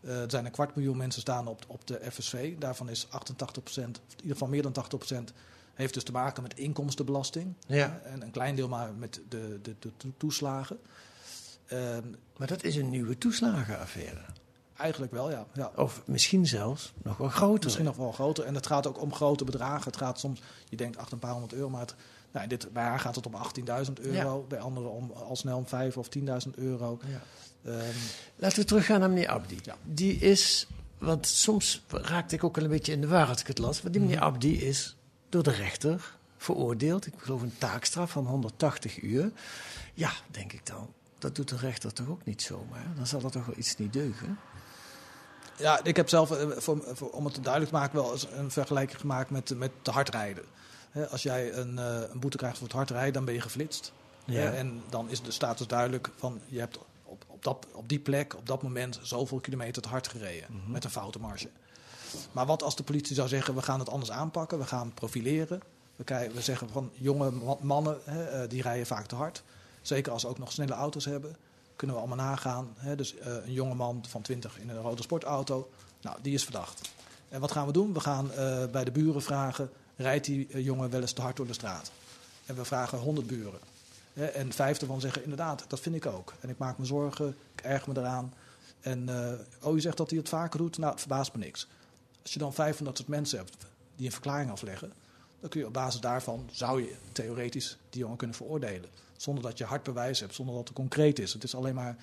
Eh, 0.00 0.20
er 0.22 0.30
zijn 0.30 0.44
een 0.44 0.50
kwart 0.50 0.74
miljoen 0.74 0.96
mensen 0.96 1.20
staan 1.20 1.46
op, 1.46 1.64
op 1.66 1.86
de 1.86 2.00
FSV. 2.10 2.54
Daarvan 2.58 2.88
is 2.88 3.06
88%, 3.10 3.96
of 3.96 4.12
in 4.12 4.16
ieder 4.16 4.32
geval 4.32 4.48
meer 4.48 4.62
dan 4.62 4.72
80%, 4.72 5.32
heeft 5.74 5.94
dus 5.94 6.02
te 6.04 6.12
maken 6.12 6.42
met 6.42 6.54
inkomstenbelasting. 6.58 7.54
Ja. 7.66 8.00
En 8.04 8.22
een 8.22 8.30
klein 8.30 8.54
deel 8.56 8.68
maar 8.68 8.94
met 8.94 9.20
de, 9.28 9.58
de, 9.62 9.74
de 9.78 9.90
to- 9.96 10.12
toeslagen. 10.16 10.78
Ehm, 11.66 12.02
Maar 12.36 12.48
dat 12.48 12.62
is 12.64 12.76
een 12.76 12.90
nieuwe 12.90 13.18
toeslagenaffaire. 13.18 14.20
Eigenlijk 14.76 15.12
wel, 15.12 15.30
ja. 15.30 15.46
ja. 15.54 15.72
Of 15.76 16.02
misschien 16.04 16.46
zelfs 16.46 16.92
nog 17.02 17.16
wel 17.16 17.28
groter. 17.28 17.64
Misschien 17.64 17.84
nog 17.84 17.96
wel 17.96 18.12
groter. 18.12 18.44
En 18.44 18.54
het 18.54 18.66
gaat 18.66 18.86
ook 18.86 19.00
om 19.00 19.14
grote 19.14 19.44
bedragen. 19.44 19.84
Het 19.84 19.96
gaat 19.96 20.18
soms, 20.18 20.40
je 20.68 20.76
denkt 20.76 20.96
achter 20.96 21.12
een 21.12 21.18
paar 21.18 21.32
honderd 21.32 21.52
euro, 21.52 21.70
maar 21.70 21.80
het, 21.80 21.94
nou, 22.30 22.42
in 22.42 22.48
dit, 22.48 22.72
bij 22.72 22.82
haar 22.82 23.00
gaat 23.00 23.14
het 23.14 23.26
om 23.26 23.34
18.000 23.86 23.92
euro. 24.00 24.44
Bij 24.48 24.58
anderen 24.60 24.90
om, 24.90 25.10
al 25.10 25.36
snel 25.36 25.56
om 25.56 25.66
5 25.66 25.96
of 25.96 26.08
10.000 26.18 26.22
euro. 26.54 26.98
Ehm, 27.64 27.76
Laten 28.36 28.58
we 28.58 28.64
teruggaan 28.64 29.00
naar 29.00 29.08
meneer 29.08 29.28
Abdi. 29.28 29.58
Die 29.82 30.16
is, 30.18 30.66
want 30.98 31.26
soms 31.26 31.82
raakte 31.88 32.34
ik 32.34 32.44
ook 32.44 32.56
al 32.56 32.62
een 32.62 32.68
beetje 32.70 32.92
in 32.92 33.00
de 33.00 33.06
war 33.08 33.28
als 33.28 33.40
ik 33.40 33.46
het 33.46 33.58
las. 33.58 33.82
Maar 33.82 33.92
die 33.92 34.00
meneer 34.00 34.16
Mhm. 34.16 34.24
Abdi 34.26 34.60
is 34.60 34.96
door 35.28 35.42
de 35.42 35.50
rechter 35.50 36.16
veroordeeld. 36.36 37.06
Ik 37.06 37.14
geloof 37.16 37.42
een 37.42 37.54
taakstraf 37.58 38.10
van 38.10 38.26
180 38.26 39.02
uur. 39.02 39.30
Ja, 39.94 40.10
denk 40.30 40.52
ik 40.52 40.66
dan. 40.66 40.92
Dat 41.18 41.34
doet 41.36 41.48
de 41.48 41.56
rechter 41.56 41.92
toch 41.92 42.08
ook 42.08 42.24
niet 42.24 42.42
zomaar? 42.42 42.86
Dan 42.96 43.06
zal 43.06 43.22
er 43.22 43.30
toch 43.30 43.46
wel 43.46 43.54
iets 43.58 43.76
niet 43.76 43.92
deugen? 43.92 44.38
Ja, 45.62 45.84
ik 45.84 45.96
heb 45.96 46.08
zelf, 46.08 46.30
eh, 46.30 46.46
voor, 46.56 46.82
voor- 46.92 47.10
om 47.10 47.24
het 47.24 47.34
duidelijk 47.42 47.72
te 47.72 47.78
maken, 47.78 47.94
wel 48.02 48.12
eens 48.12 48.26
een 48.36 48.50
vergelijking 48.50 49.00
gemaakt 49.00 49.30
met, 49.30 49.58
met 49.58 49.70
te 49.82 49.90
hard 49.90 50.08
rijden. 50.08 50.44
Als 51.10 51.22
jij 51.22 51.52
een, 51.54 51.78
eh, 51.78 52.00
een 52.12 52.20
boete 52.20 52.36
krijgt 52.36 52.58
voor 52.58 52.66
het 52.66 52.76
hard 52.76 52.90
rijden, 52.90 53.12
dan 53.12 53.24
ben 53.24 53.34
je 53.34 53.40
geflitst. 53.40 53.92
Ja. 54.24 54.52
En 54.52 54.82
dan 54.88 55.10
is 55.10 55.22
de 55.22 55.30
status 55.30 55.66
duidelijk 55.66 56.10
van 56.16 56.40
je 56.46 56.58
hebt 56.58 56.78
op, 57.04 57.24
op, 57.26 57.42
dat, 57.44 57.66
op 57.72 57.88
die 57.88 57.98
plek, 57.98 58.36
op 58.36 58.46
dat 58.46 58.62
moment, 58.62 58.98
zoveel 59.02 59.40
kilometer 59.40 59.82
te 59.82 59.88
hard 59.88 60.08
gereden. 60.08 60.46
Mhm. 60.50 60.70
Met 60.70 60.84
een 60.84 60.90
foute 60.90 61.18
marge. 61.18 61.48
Maar 62.32 62.46
wat 62.46 62.62
als 62.62 62.76
de 62.76 62.82
politie 62.82 63.14
zou 63.14 63.28
zeggen, 63.28 63.54
we 63.54 63.62
gaan 63.62 63.78
het 63.78 63.88
anders 63.88 64.10
aanpakken, 64.10 64.58
we 64.58 64.64
gaan 64.66 64.94
profileren. 64.94 65.60
We, 65.96 66.30
we 66.34 66.40
zeggen 66.40 66.68
van 66.68 66.90
jonge 66.94 67.30
ma- 67.30 67.56
mannen, 67.60 67.98
hè, 68.04 68.24
eh, 68.24 68.48
die 68.48 68.62
rijden 68.62 68.86
vaak 68.86 69.06
te 69.06 69.14
hard. 69.14 69.42
Zeker 69.82 70.12
als 70.12 70.20
ze 70.22 70.28
ook 70.28 70.38
nog 70.38 70.52
snelle 70.52 70.72
auto's 70.72 71.04
hebben. 71.04 71.36
Kunnen 71.76 71.96
we 71.96 72.02
allemaal 72.02 72.26
nagaan. 72.26 72.74
Hè? 72.76 72.96
Dus 72.96 73.18
eh, 73.18 73.32
een 73.44 73.52
jonge 73.52 73.74
man 73.74 74.04
van 74.08 74.22
20 74.22 74.58
in 74.58 74.68
een 74.68 74.80
rode 74.80 75.02
sportauto. 75.02 75.70
Nou, 76.00 76.18
die 76.22 76.34
is 76.34 76.44
verdacht. 76.44 76.90
En 77.28 77.40
wat 77.40 77.52
gaan 77.52 77.66
we 77.66 77.72
doen? 77.72 77.92
We 77.92 78.00
gaan 78.00 78.32
eh, 78.32 78.66
bij 78.66 78.84
de 78.84 78.90
buren 78.90 79.22
vragen: 79.22 79.70
rijdt 79.96 80.24
die 80.24 80.48
eh, 80.50 80.64
jongen 80.64 80.90
wel 80.90 81.00
eens 81.00 81.12
te 81.12 81.20
hard 81.20 81.36
door 81.36 81.46
de 81.46 81.52
straat? 81.52 81.90
En 82.46 82.54
we 82.54 82.64
vragen 82.64 82.98
100 82.98 83.26
buren. 83.26 83.60
En 84.12 84.52
vijf 84.52 84.80
ervan 84.80 85.00
zeggen: 85.00 85.22
inderdaad, 85.22 85.64
dat 85.68 85.80
vind 85.80 85.94
ik 85.94 86.06
ook. 86.06 86.34
En 86.40 86.48
ik 86.48 86.58
maak 86.58 86.78
me 86.78 86.84
zorgen, 86.84 87.36
ik 87.54 87.60
erg 87.60 87.86
me 87.86 87.96
eraan. 87.96 88.32
En 88.80 89.08
eh, 89.08 89.38
oh, 89.62 89.74
je 89.74 89.80
zegt 89.80 89.96
dat 89.96 90.10
hij 90.10 90.18
het 90.18 90.28
vaker 90.28 90.58
doet? 90.58 90.78
Nou, 90.78 90.90
het 90.90 91.00
verbaast 91.00 91.32
me 91.34 91.38
niks. 91.38 91.68
Als 92.22 92.32
je 92.32 92.38
dan 92.38 92.54
vijf 92.54 92.76
van 92.76 92.84
dat 92.84 92.96
soort 92.96 93.08
mensen 93.08 93.38
hebt 93.38 93.56
die 93.96 94.06
een 94.06 94.12
verklaring 94.12 94.50
afleggen, 94.50 94.92
dan 95.40 95.50
kun 95.50 95.60
je 95.60 95.66
op 95.66 95.72
basis 95.72 96.00
daarvan, 96.00 96.48
zou 96.52 96.82
je 96.82 96.94
theoretisch 97.12 97.78
die 97.90 98.00
jongen 98.00 98.16
kunnen 98.16 98.36
veroordelen. 98.36 98.90
Zonder 99.22 99.42
dat 99.44 99.58
je 99.58 99.64
hard 99.64 99.82
bewijs 99.82 100.20
hebt, 100.20 100.34
zonder 100.34 100.54
dat 100.54 100.68
het 100.68 100.76
concreet 100.76 101.18
is. 101.18 101.32
Het 101.32 101.44
is 101.44 101.54
alleen 101.54 101.74
maar 101.74 101.96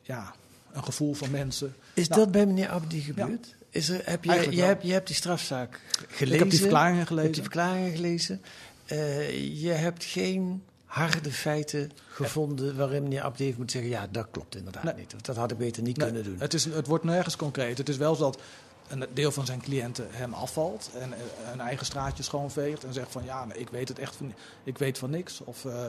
ja, 0.00 0.34
een 0.72 0.84
gevoel 0.84 1.14
van 1.14 1.30
mensen. 1.30 1.74
Is 1.94 2.08
Nou, 2.08 2.20
dat 2.20 2.30
bij 2.32 2.46
meneer 2.46 2.68
Abdi 2.68 3.00
gebeurd? 3.00 3.54
Is 3.70 3.88
er, 3.88 4.00
heb 4.04 4.24
je, 4.24 4.50
je, 4.50 4.62
hebt, 4.62 4.82
je 4.82 4.92
hebt 4.92 5.06
die 5.06 5.16
strafzaak 5.16 5.80
gelezen. 6.08 6.32
Ik 6.34 6.38
heb 6.40 6.50
die 6.50 6.58
verklaringen 6.58 7.06
Je 7.08 7.20
hebt 7.20 7.34
die 7.34 7.42
gelezen. 7.42 7.42
verklaringen 7.42 7.90
gelezen. 7.96 8.42
Eh, 8.84 9.60
je 9.62 9.70
hebt 9.70 10.04
geen 10.04 10.62
harde 10.84 11.32
feiten 11.32 11.92
gevonden 12.08 12.76
waarin 12.76 13.02
meneer 13.02 13.22
Abdi 13.22 13.44
heeft 13.44 13.56
moeten 13.56 13.80
zeggen... 13.80 13.98
ja, 14.00 14.06
dat 14.10 14.26
klopt 14.30 14.56
inderdaad 14.56 14.84
Nee. 14.84 14.94
niet. 14.94 15.14
Dat 15.24 15.36
had 15.36 15.50
ik 15.50 15.58
beter 15.58 15.82
niet 15.82 15.96
Nee, 15.96 16.06
kunnen 16.06 16.24
doen. 16.24 16.36
Het, 16.38 16.54
is, 16.54 16.64
het 16.64 16.86
wordt 16.86 17.04
nergens 17.04 17.36
concreet. 17.36 17.78
Het 17.78 17.88
is 17.88 17.96
wel 17.96 18.14
zo 18.14 18.22
dat 18.22 18.40
een 18.92 19.06
deel 19.12 19.32
van 19.32 19.46
zijn 19.46 19.60
cliënten 19.60 20.06
hem 20.10 20.34
afvalt 20.34 20.90
en 20.94 21.12
eh, 21.12 21.18
een 21.52 21.60
eigen 21.60 21.86
straatje 21.86 22.22
schoonveegt 22.22 22.84
en 22.84 22.92
zegt 22.92 23.12
van 23.12 23.24
ja, 23.24 23.46
ik 23.52 23.68
weet 23.68 23.88
het 23.88 23.98
echt 23.98 24.16
van, 24.16 24.32
ik 24.64 24.78
weet 24.78 24.98
van 24.98 25.10
niks. 25.10 25.40
Of, 25.40 25.64
eh, 25.64 25.86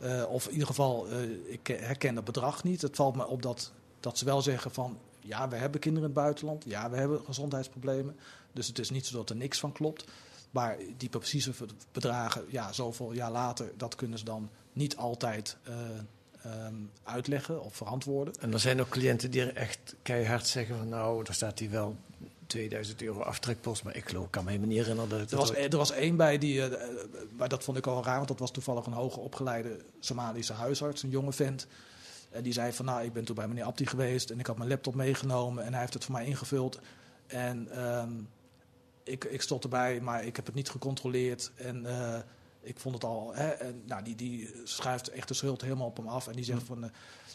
eh, 0.00 0.24
of 0.28 0.46
in 0.46 0.52
ieder 0.52 0.66
geval, 0.66 1.08
eh, 1.08 1.18
ik 1.46 1.66
herken 1.66 2.14
dat 2.14 2.24
bedrag 2.24 2.64
niet. 2.64 2.82
Het 2.82 2.96
valt 2.96 3.16
me 3.16 3.26
op 3.26 3.42
dat, 3.42 3.72
dat 4.00 4.18
ze 4.18 4.24
wel 4.24 4.42
zeggen 4.42 4.70
van 4.70 4.98
ja, 5.20 5.48
we 5.48 5.56
hebben 5.56 5.80
kinderen 5.80 6.08
in 6.08 6.14
het 6.14 6.24
buitenland, 6.24 6.64
ja, 6.66 6.90
we 6.90 6.96
hebben 6.96 7.20
gezondheidsproblemen. 7.24 8.16
Dus 8.52 8.66
het 8.66 8.78
is 8.78 8.90
niet 8.90 9.06
zo 9.06 9.16
dat 9.16 9.30
er 9.30 9.36
niks 9.36 9.58
van 9.58 9.72
klopt. 9.72 10.04
Maar 10.50 10.76
die 10.96 11.08
precieze 11.08 11.52
bedragen, 11.92 12.44
ja, 12.48 12.72
zoveel 12.72 13.12
jaar 13.12 13.30
later, 13.30 13.72
dat 13.76 13.94
kunnen 13.94 14.18
ze 14.18 14.24
dan 14.24 14.50
niet 14.72 14.96
altijd 14.96 15.56
eh, 15.62 15.74
ehm, 16.42 16.74
uitleggen 17.02 17.62
of 17.62 17.76
verantwoorden. 17.76 18.34
En 18.40 18.52
er 18.52 18.60
zijn 18.60 18.80
ook 18.80 18.88
cliënten 18.88 19.30
die 19.30 19.40
er 19.40 19.56
echt 19.56 19.94
keihard 20.02 20.46
zeggen 20.46 20.76
van... 20.76 20.88
nou, 20.88 21.24
daar 21.24 21.34
staat 21.34 21.58
hier 21.58 21.70
wel 21.70 21.96
2000 22.46 23.02
euro 23.02 23.20
aftrekpost... 23.20 23.84
maar 23.84 23.96
ik 23.96 24.08
geloof, 24.08 24.30
kan 24.30 24.44
me 24.44 24.50
helemaal 24.50 24.70
niet 24.70 24.84
herinneren 24.84 25.10
dat 25.10 25.30
Er 25.30 25.36
was, 25.36 25.54
er 25.54 25.76
was 25.76 25.90
één 25.90 26.16
bij 26.16 26.38
die, 26.38 26.62
eh, 26.62 26.72
eh, 26.72 26.88
maar 27.36 27.48
dat 27.48 27.64
vond 27.64 27.78
ik 27.78 27.86
al 27.86 28.04
raar, 28.04 28.16
want 28.16 28.28
dat 28.28 28.38
was 28.38 28.50
toevallig 28.50 28.86
een 28.86 28.92
hoger 28.92 29.22
opgeleide 29.22 29.76
Somalische 30.00 30.52
huisarts, 30.52 31.02
een 31.02 31.10
jonge 31.10 31.32
vent. 31.32 31.66
En 32.30 32.42
die 32.42 32.52
zei 32.52 32.72
van, 32.72 32.84
nou, 32.84 33.04
ik 33.04 33.12
ben 33.12 33.24
toen 33.24 33.34
bij 33.34 33.48
meneer 33.48 33.64
Abdi 33.64 33.86
geweest 33.86 34.30
en 34.30 34.38
ik 34.38 34.46
had 34.46 34.56
mijn 34.56 34.68
laptop 34.68 34.94
meegenomen 34.94 35.64
en 35.64 35.70
hij 35.70 35.80
heeft 35.80 35.94
het 35.94 36.04
voor 36.04 36.14
mij 36.14 36.26
ingevuld. 36.26 36.78
En 37.26 37.68
ehm, 37.70 38.12
ik, 39.02 39.24
ik 39.24 39.42
stond 39.42 39.62
erbij, 39.62 40.00
maar 40.00 40.24
ik 40.24 40.36
heb 40.36 40.46
het 40.46 40.54
niet 40.54 40.70
gecontroleerd 40.70 41.50
en 41.54 41.86
eh, 41.86 42.18
ik 42.66 42.80
vond 42.80 42.94
het 42.94 43.04
al, 43.04 43.34
hè, 43.34 43.48
en, 43.48 43.82
nou, 43.86 44.02
die, 44.02 44.14
die 44.14 44.50
schuift 44.64 45.08
echt 45.08 45.28
de 45.28 45.34
schuld 45.34 45.60
helemaal 45.60 45.86
op 45.86 45.96
hem 45.96 46.08
af 46.08 46.26
en 46.26 46.32
die 46.32 46.44
zegt 46.44 46.62
van... 46.62 46.84
eh, 46.84 46.90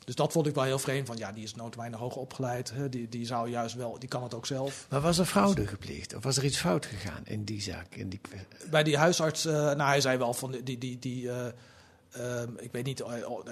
dus 0.06 0.16
dat 0.16 0.32
vond 0.32 0.48
ik 0.48 0.56
wel 0.56 0.64
heel 0.64 0.80
vreemd, 0.80 1.08
van 1.08 1.18
ja, 1.18 1.32
die 1.32 1.44
is 1.44 1.56
noodwijnig 1.56 2.00
hoog 2.00 2.16
opgeleid. 2.16 2.72
Hè, 2.72 2.90
die, 2.90 3.10
die 3.10 3.26
zou 3.26 3.50
juist 3.50 3.76
wel, 3.76 4.00
die 4.00 4.10
kan 4.10 4.24
het 4.24 4.34
ook 4.34 4.46
zelf. 4.46 4.86
Maar 4.90 5.02
was 5.02 5.18
er 5.18 5.26
fraude 5.26 5.68
gepleegd? 5.68 6.16
Of 6.16 6.24
was 6.24 6.38
er 6.38 6.46
iets 6.46 6.58
fout 6.58 6.86
gegaan 6.86 7.26
in 7.26 7.44
die 7.44 7.62
zaak? 7.62 7.96
In 7.96 8.10
die... 8.10 8.22
Bij 8.70 8.84
die 8.84 8.98
huisarts, 8.98 9.46
eh, 9.46 9.54
nou 9.54 9.82
hij 9.82 10.02
zei 10.02 10.18
wel 10.18 10.34
van 10.34 10.52
die, 10.64 10.78
die, 10.78 11.00
die 11.00 11.32
eh, 11.32 11.48
ehm, 12.12 12.50
ik 12.58 12.72
weet 12.72 12.86
niet, 12.86 13.04
oh, 13.04 13.44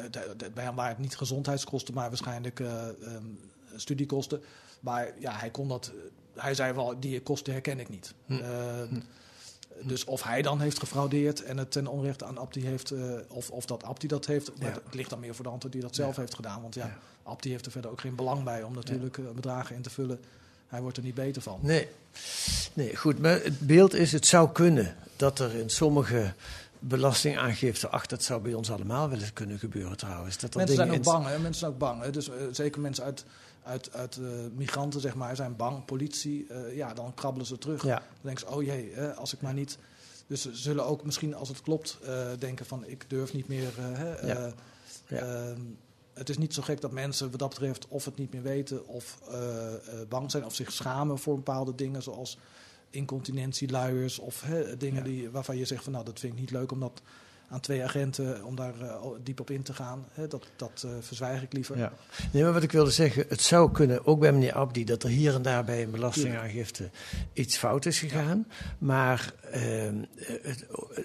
bij 0.54 0.63
hem 0.63 0.76
waren 0.76 0.92
het 0.92 1.00
niet 1.00 1.18
gezondheidskosten, 1.18 1.94
maar 1.94 2.08
waarschijnlijk 2.08 2.60
eh, 2.60 2.88
ehm, 2.88 3.26
studiekosten. 3.76 4.44
Maar 4.80 5.13
ja, 5.20 5.32
hij 5.32 5.50
kon 5.50 5.68
dat, 5.68 5.92
hij 6.36 6.54
zei 6.54 6.74
wel, 6.74 7.00
die 7.00 7.22
kosten 7.22 7.54
herken 7.54 7.80
ik 7.80 7.89
niet. 7.89 8.13
Hm. 8.26 8.34
Ehm, 8.34 9.00
Dus 9.82 10.06
of 10.06 10.24
hij 10.24 10.42
dan 10.42 10.60
heeft 10.60 10.80
gefraudeerd 10.80 11.44
en 11.44 11.58
het 11.58 11.72
ten 11.72 11.88
onrechte 11.88 12.26
aan 12.26 12.38
Abdi 12.38 12.65
heeft, 12.65 12.92
eh, 12.92 13.02
of, 13.28 13.50
of 13.50 13.65
dat 13.65 13.84
Abdi 13.84 14.08
dat 14.08 14.26
heeft, 14.26 14.52
maar 14.60 14.68
Ja. 14.68 14.74
het 14.84 14.94
ligt 14.94 15.10
dan 15.10 15.20
meer 15.20 15.36
voor 15.36 15.44
de 15.44 15.50
hand 15.50 15.72
die 15.72 15.82
dat 15.82 15.96
zelf 15.96 16.15
heeft 16.15 16.36
gedaan. 16.36 16.62
Want 16.62 16.76
ja, 16.76 16.98
Abdi 17.24 17.50
heeft 17.50 17.65
er 17.65 17.72
verder 17.72 17.92
ook 17.92 18.02
geen 18.02 18.15
belang 18.15 18.44
bij 18.44 18.63
om 18.63 18.74
natuurlijk 18.74 19.18
eh, 19.18 19.26
bedragen 19.36 19.76
in 19.76 19.82
te 19.82 19.89
vullen. 19.89 20.20
Hij 20.68 20.82
wordt 20.82 20.98
er 20.98 21.04
niet 21.04 21.13
beter 21.15 21.42
van. 21.42 21.60
Nee. 21.62 21.88
nee, 22.74 22.96
goed. 22.96 23.20
Maar 23.20 23.44
het 23.44 23.60
beeld 23.60 23.94
is, 23.94 24.12
het 24.12 24.28
zou 24.28 24.52
kunnen 24.52 24.96
dat 25.15 25.39
er 25.39 25.56
in 25.56 25.70
sommige 25.70 26.34
belastingaangifte... 26.80 27.88
ach, 27.89 28.06
dat 28.06 28.24
zou 28.24 28.42
bij 28.42 28.54
ons 28.54 28.72
allemaal 28.72 29.10
wel 29.10 29.20
eens 29.20 29.34
kunnen 29.34 29.60
gebeuren 29.60 29.98
trouwens. 29.98 30.38
Dat 30.38 30.56
Mensen 30.56 30.76
zijn 30.76 30.92
ook 30.92 31.04
bang, 31.04 31.26
hè? 31.26 31.39
Mensen 31.39 31.60
zijn 31.60 31.72
ook 31.72 31.78
bang. 31.78 32.02
Hè? 32.02 32.12
Dus 32.12 32.30
eh, 32.30 32.36
zeker 32.52 32.82
mensen 32.82 33.04
uit, 33.04 33.26
uit, 33.70 33.94
uit 33.94 34.18
eh, 34.18 34.24
migranten, 34.56 35.02
zeg 35.02 35.16
maar, 35.16 35.36
zijn 35.36 35.56
bang. 35.56 35.86
Politie, 35.86 36.48
eh, 36.48 36.76
ja, 36.76 36.94
dan 36.94 37.14
krabbelen 37.14 37.48
ze 37.48 37.58
terug. 37.58 37.84
Ja. 37.84 37.96
Dan 37.96 38.06
denken 38.22 38.48
ze, 38.48 38.54
oh 38.56 38.64
jee, 38.64 38.92
hè, 38.94 39.14
als 39.14 39.34
ik 39.34 39.42
maar 39.42 39.54
niet... 39.54 39.78
Dus 40.28 40.42
ze 40.42 40.56
zullen 40.56 40.86
ook 40.86 41.04
misschien, 41.04 41.36
als 41.36 41.48
het 41.50 41.62
klopt, 41.62 41.98
eh, 42.04 42.28
denken 42.40 42.66
van... 42.66 42.86
ik 42.86 43.06
durf 43.10 43.34
niet 43.34 43.48
meer... 43.48 43.72
hè, 43.78 44.28
Ja. 44.28 44.36
eh, 44.46 44.52
Ja. 45.08 45.18
ehm, 45.18 45.62
het 46.14 46.30
is 46.30 46.38
niet 46.38 46.54
zo 46.54 46.62
gek 46.62 46.82
dat 46.82 46.92
mensen 46.92 47.30
wat 47.30 47.40
dat 47.40 47.50
betreft 47.50 47.88
of 47.88 48.06
het 48.06 48.18
niet 48.18 48.34
meer 48.34 48.42
weten... 48.42 48.88
of 48.88 49.20
bang 50.10 50.32
zijn 50.32 50.46
of 50.46 50.56
zich 50.56 50.72
schamen 50.72 51.20
voor 51.20 51.36
bepaalde 51.36 51.76
dingen... 51.76 52.04
zoals 52.04 52.38
incontinentie, 52.90 53.70
luiers 53.70 54.20
of 54.20 54.42
hè, 54.42 54.78
dingen 54.78 55.04
die, 55.04 55.30
waarvan 55.30 55.58
je 55.58 55.66
zegt 55.66 55.84
van... 55.84 55.92
nou, 55.94 56.06
dat 56.06 56.20
vind 56.20 56.34
ik 56.34 56.40
niet 56.40 56.52
leuk 56.52 56.72
om 56.72 56.80
dat 56.80 57.02
aan 57.50 57.60
twee 57.60 57.84
agenten... 57.84 58.44
om 58.44 58.56
daar 58.56 58.82
eh, 58.82 58.96
diep 59.24 59.40
op 59.40 59.50
in 59.50 59.62
te 59.62 59.74
gaan. 59.74 60.06
Hè, 60.12 60.28
dat 60.28 60.48
dat 60.56 60.84
eh, 60.86 60.92
verzwijg 61.02 61.42
ik 61.42 61.54
liever. 61.54 61.78
Ja. 61.78 61.94
Nee, 62.32 62.44
maar 62.44 62.54
wat 62.54 62.64
ik 62.64 62.72
wilde 62.72 62.92
zeggen, 62.92 63.26
het 63.30 63.42
zou 63.42 63.72
kunnen, 63.72 64.06
ook 64.06 64.20
bij 64.20 64.32
meneer 64.32 64.54
Abdi, 64.54 64.84
dat 64.86 65.04
er 65.04 65.10
hier 65.10 65.34
en 65.34 65.42
daar 65.42 65.64
bij 65.66 65.84
een 65.84 65.92
belastingaangifte 65.92 66.90
iets 67.34 67.58
fout 67.58 67.86
is 67.86 68.00
gegaan. 68.00 68.48
Maar 68.78 69.34
ehm, 69.52 69.96
eh, 70.16 70.28
het- 70.44 70.66
eh, 70.94 71.04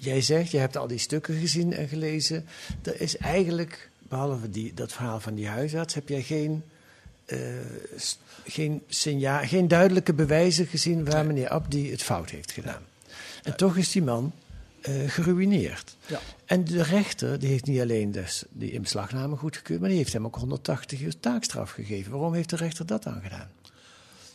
jij 0.00 0.20
zegt, 0.20 0.50
je 0.50 0.58
hebt 0.58 0.76
al 0.76 0.86
die 0.86 0.98
stukken 0.98 1.34
gezien 1.38 1.72
en 1.72 1.88
gelezen. 1.88 2.46
Er 2.82 3.00
is 3.00 3.16
eigenlijk, 3.16 3.90
behalve 4.08 4.50
die, 4.50 4.74
dat 4.74 4.92
verhaal 4.92 5.20
van 5.20 5.34
die 5.34 5.48
huisarts, 5.48 5.94
heb 5.94 6.08
jij 6.08 6.22
geen, 6.22 6.62
geen, 8.44 8.82
signaal, 8.88 9.46
geen 9.46 9.68
duidelijke 9.68 10.12
bewijzen 10.14 10.66
gezien 10.66 11.04
waar 11.04 11.26
meneer 11.26 11.48
Abdi 11.48 11.90
het 11.90 12.02
fout 12.02 12.30
heeft 12.30 12.52
gedaan. 12.52 12.82
En 13.42 13.56
toch 13.56 13.76
is 13.76 13.90
die 13.92 14.02
man 14.02 14.32
eh, 14.80 15.10
geruineerd. 15.10 15.96
Ja. 16.06 16.20
En 16.44 16.64
de 16.64 16.82
rechter 16.82 17.38
die 17.38 17.48
heeft 17.48 17.66
niet 17.66 17.80
alleen 17.80 18.12
dus 18.12 18.44
die 18.50 18.72
inbeslagname 18.72 19.36
goedgekeurd, 19.36 19.80
maar 19.80 19.88
die 19.88 19.98
heeft 19.98 20.12
hem 20.12 20.26
ook 20.26 20.36
180 20.36 21.00
uur 21.00 21.20
taakstraf 21.20 21.70
gegeven. 21.70 22.12
Waarom 22.12 22.34
heeft 22.34 22.50
de 22.50 22.56
rechter 22.56 22.86
dat 22.86 23.02
dan 23.02 23.20
gedaan? 23.22 23.50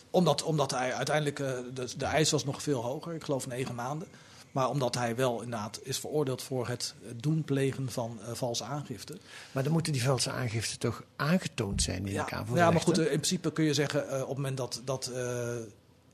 Omdat, 0.09 0.43
omdat 0.43 0.71
hij 0.71 0.93
uiteindelijk, 0.93 1.39
eh, 1.39 1.51
de, 1.73 1.89
de 1.97 2.05
eis 2.05 2.31
was 2.31 2.45
nog 2.45 2.61
veel 2.61 2.81
hoger. 2.81 3.13
Ik 3.13 3.23
geloof 3.23 3.47
negen 3.47 3.75
maanden. 3.75 4.07
Maar 4.51 4.69
omdat 4.69 4.95
hij 4.95 5.15
wel 5.15 5.41
inderdaad 5.41 5.79
is 5.83 5.99
veroordeeld 5.99 6.41
voor 6.41 6.67
het 6.67 6.95
doen 7.15 7.43
plegen 7.43 7.91
van 7.91 8.19
uh, 8.21 8.33
valse 8.33 8.63
aangifte. 8.63 9.17
Maar 9.51 9.63
dan 9.63 9.71
moeten 9.71 9.93
die 9.93 10.03
valse 10.03 10.31
aangiften 10.31 10.79
toch 10.79 11.03
aangetoond 11.15 11.81
zijn 11.81 12.05
in 12.05 12.13
ja, 12.13 12.19
elkaar 12.19 12.45
voor 12.45 12.57
Ja, 12.57 12.71
maar 12.71 12.81
goed, 12.81 12.97
in 12.97 13.05
principe 13.05 13.51
kun 13.51 13.63
je 13.63 13.73
zeggen 13.73 14.05
uh, 14.05 14.13
op 14.21 14.27
het 14.27 14.37
moment 14.37 14.57
dat, 14.57 14.81
dat 14.85 15.09
uh, 15.13 15.55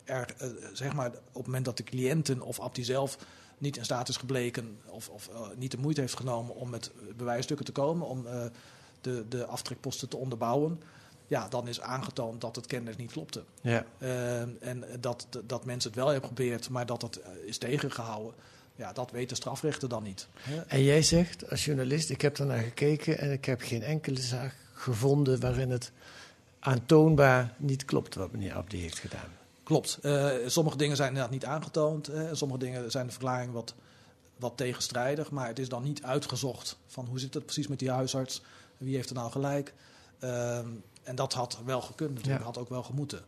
er, 0.04 0.36
zeg 0.74 0.94
maar, 0.94 1.08
op 1.08 1.34
het 1.34 1.46
moment 1.46 1.66
dat 1.66 1.78
de 1.78 1.84
cliënten 1.84 2.42
of 2.42 2.60
Abdi 2.60 2.84
zelf 2.84 3.18
niet 3.60 3.78
in 3.78 3.84
staat 3.84 4.10
is 4.10 4.18
gebleken 4.18 4.78
of, 4.86 5.10
of 5.10 5.30
niet 5.56 5.72
de 5.72 5.78
moeite 5.78 6.02
heeft 6.02 6.16
genomen 6.16 6.56
om 6.56 6.70
met 6.70 6.92
bewijsstukken 7.18 7.66
te 7.66 7.72
komen, 7.72 8.08
om 8.08 8.26
de, 9.02 9.26
de 9.30 9.46
aftrekposten 9.46 10.10
te 10.10 10.18
onderbouwen 10.18 10.80
ja, 11.30 11.48
dan 11.48 11.68
is 11.68 11.82
aangetoond 11.82 12.42
dat 12.42 12.56
het 12.56 12.66
kennelijk 12.66 12.98
niet 12.98 13.12
klopte. 13.12 13.44
Ja. 13.62 13.86
Uh, 14.00 14.42
en 14.42 14.84
dat, 15.00 15.28
dat 15.46 15.66
mensen 15.66 15.90
het 15.90 16.00
wel 16.00 16.10
hebben 16.10 16.30
geprobeerd, 16.30 16.70
maar 16.70 16.86
dat 16.86 17.02
het 17.02 17.20
is 17.46 17.58
tegengehouden. 17.58 18.34
Ja, 18.76 18.94
dat 18.94 19.12
weet 19.12 19.30
de 19.30 19.36
strafrechter 19.36 19.90
dan 19.90 20.04
niet. 20.04 20.28
En 20.68 20.84
jij 20.84 21.02
zegt 21.02 21.50
als 21.50 21.66
journalist, 21.66 22.10
ik 22.10 22.22
heb 22.22 22.38
ernaar 22.38 22.64
gekeken 22.64 23.18
en 23.18 23.32
ik 23.32 23.46
heb 23.46 23.62
geen 23.62 23.84
enkele 23.84 24.22
zaak 24.22 24.56
gevonden 24.74 25.40
waarin 25.40 25.70
het 25.70 25.92
aantoonbaar 26.60 27.54
niet 27.58 27.86
klopt 27.86 28.16
wat 28.16 28.32
meneer 28.32 28.54
Abdi 28.54 28.82
heeft 28.82 29.00
gedaan. 29.00 29.39
Klopt. 29.70 30.00
Uh, 30.02 30.32
sommige 30.46 30.78
dingen 30.78 30.96
zijn 30.96 31.08
inderdaad 31.08 31.32
niet 31.32 31.46
aangetoond. 31.46 32.08
Hè. 32.08 32.36
Sommige 32.36 32.60
dingen 32.60 32.92
zijn 32.92 33.06
de 33.06 33.12
verklaring 33.12 33.54
wat, 33.54 33.74
wat 34.38 34.54
tegenstrijdig. 34.56 35.32
Maar 35.32 35.48
het 35.48 35.60
is 35.60 35.70
dan 35.70 35.84
niet 35.84 36.04
uitgezocht 36.04 36.78
van 36.88 37.06
hoe 37.06 37.20
zit 37.20 37.34
het 37.34 37.44
precies 37.46 37.68
met 37.68 37.80
die 37.80 37.92
huisarts. 37.92 38.42
Wie 38.78 38.96
heeft 38.96 39.10
er 39.10 39.16
nou 39.16 39.32
gelijk. 39.32 39.74
Uh, 40.24 40.58
en 41.04 41.16
dat 41.16 41.34
had 41.34 41.60
wel 41.66 41.82
gekund 41.82 42.10
natuurlijk, 42.14 42.40
ja. 42.40 42.46
had 42.46 42.58
ook 42.58 42.70
wel 42.70 42.84
gemoeten. 42.84 43.20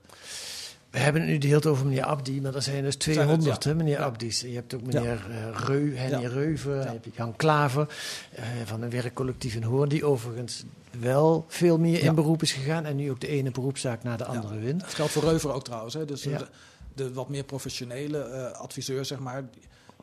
We 0.90 1.00
hebben 1.00 1.22
het 1.22 1.32
nu 1.32 1.38
de 1.38 1.48
hele 1.48 1.60
tijd 1.60 1.74
over 1.74 1.86
meneer 1.86 2.04
Abdi, 2.04 2.42
maar 2.42 2.56
er 2.56 2.62
zijn 2.62 2.84
dus 2.84 2.96
200 2.96 3.46
het, 3.46 3.64
ja. 3.64 3.70
hè, 3.70 3.76
meneer 3.76 3.98
Ja. 4.00 4.04
Abdi's. 4.06 4.42
Je 4.42 4.48
hebt 4.48 4.74
ook 4.74 4.82
meneer 4.82 5.04
Ja. 5.30 5.50
eh, 5.52 5.60
Reu, 5.66 5.96
Henny. 5.96 6.26
Reuven, 6.26 6.78
je 6.78 6.86
hebt 6.88 7.16
Jan 7.16 7.36
Klaver 7.36 7.96
eh, 8.32 8.44
van 8.66 8.82
een 8.82 8.90
werkcollectief 8.90 9.56
in 9.56 9.64
Hoorn, 9.64 9.90
die 9.90 10.06
overigens 10.06 10.64
wel 11.00 11.46
veel 11.48 11.78
meer 11.78 12.04
in 12.04 12.16
beroep 12.16 12.42
is 12.42 12.52
gegaan 12.52 12.86
en 12.86 12.96
nu 12.96 13.12
ook 13.12 13.20
de 13.20 13.28
ene 13.28 13.52
beroepszaak 13.52 14.04
naar 14.04 14.18
de 14.18 14.26
andere 14.26 14.60
wint. 14.60 14.80
Dat 14.80 14.94
geldt 14.94 15.12
voor 15.12 15.24
Reuver 15.24 15.54
ook 15.54 15.64
trouwens. 15.64 15.94
Hè. 15.94 16.06
Dus 16.06 16.22
de, 16.22 16.48
de 16.96 17.14
wat 17.14 17.30
meer 17.30 17.44
professionele 17.44 18.20
eh 18.20 18.52
adviseurs, 18.52 19.08
zeg 19.08 19.20
maar, 19.20 19.44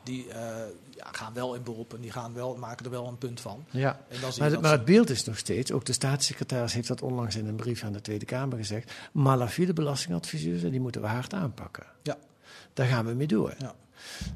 die, 0.03 0.29
eh, 0.29 0.39
ja, 0.91 1.07
gaan 1.13 1.35
wel 1.35 1.55
in 1.55 1.63
beroep 1.63 1.95
en 1.95 2.01
die 2.01 2.11
gaan 2.11 2.35
wel, 2.35 2.57
maken 2.57 2.85
er 2.85 2.91
wel 2.91 3.07
een 3.07 3.19
punt 3.19 3.41
van. 3.41 3.65
Ja, 3.71 4.01
En 4.09 4.21
dan 4.21 4.33
zie 4.33 4.43
maar, 4.43 4.51
dat 4.51 4.63
maar 4.63 4.73
het 4.73 4.85
beeld 4.85 5.11
is 5.11 5.25
nog 5.25 5.39
steeds, 5.39 5.73
ook 5.73 5.85
de 5.85 5.93
staatssecretaris 5.93 6.73
heeft 6.73 6.89
dat 6.89 7.03
onlangs 7.03 7.37
in 7.37 7.47
een 7.47 7.57
brief 7.57 7.85
aan 7.85 7.93
de 7.93 8.01
Tweede 8.01 8.25
Kamer 8.25 8.59
gezegd, 8.59 8.93
malafide 9.13 9.73
belastingadviseurs, 9.73 10.63
die 10.63 10.81
moeten 10.81 11.01
we 11.01 11.07
hard 11.07 11.35
aanpakken. 11.35 11.87
Ja. 12.03 12.17
Daar 12.73 12.87
gaan 12.87 13.07
we 13.07 13.15
mee 13.15 13.27
door. 13.27 13.55
Ja. 13.59 13.75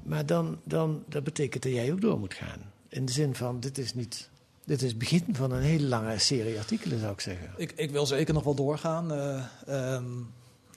Maar 0.03 0.27
dan, 0.27 0.61
dan, 0.65 1.05
dat 1.09 1.25
betekent 1.25 1.63
dat 1.63 1.73
jij 1.73 1.93
ook 1.93 2.01
door 2.01 2.19
moet 2.19 2.35
gaan. 2.35 2.73
In 2.89 3.05
de 3.05 3.13
zin 3.13 3.35
van, 3.35 3.61
dit 3.61 3.79
is 3.79 3.95
niet... 3.95 4.31
Dit 4.65 4.83
is 4.83 4.89
het 4.89 4.99
begin 4.99 5.25
van 5.33 5.53
een 5.53 5.63
hele 5.63 5.87
lange 5.87 6.19
serie 6.19 6.59
artikelen, 6.59 6.99
zou 7.01 7.13
ik 7.13 7.21
zeggen. 7.21 7.51
Ik, 7.57 7.73
ik 7.77 7.91
wil 7.91 8.07
zeker 8.07 8.35
nog 8.35 8.45
wel 8.45 8.55
doorgaan. 8.55 9.13
eh, 9.13 9.45
ehm, 9.67 10.05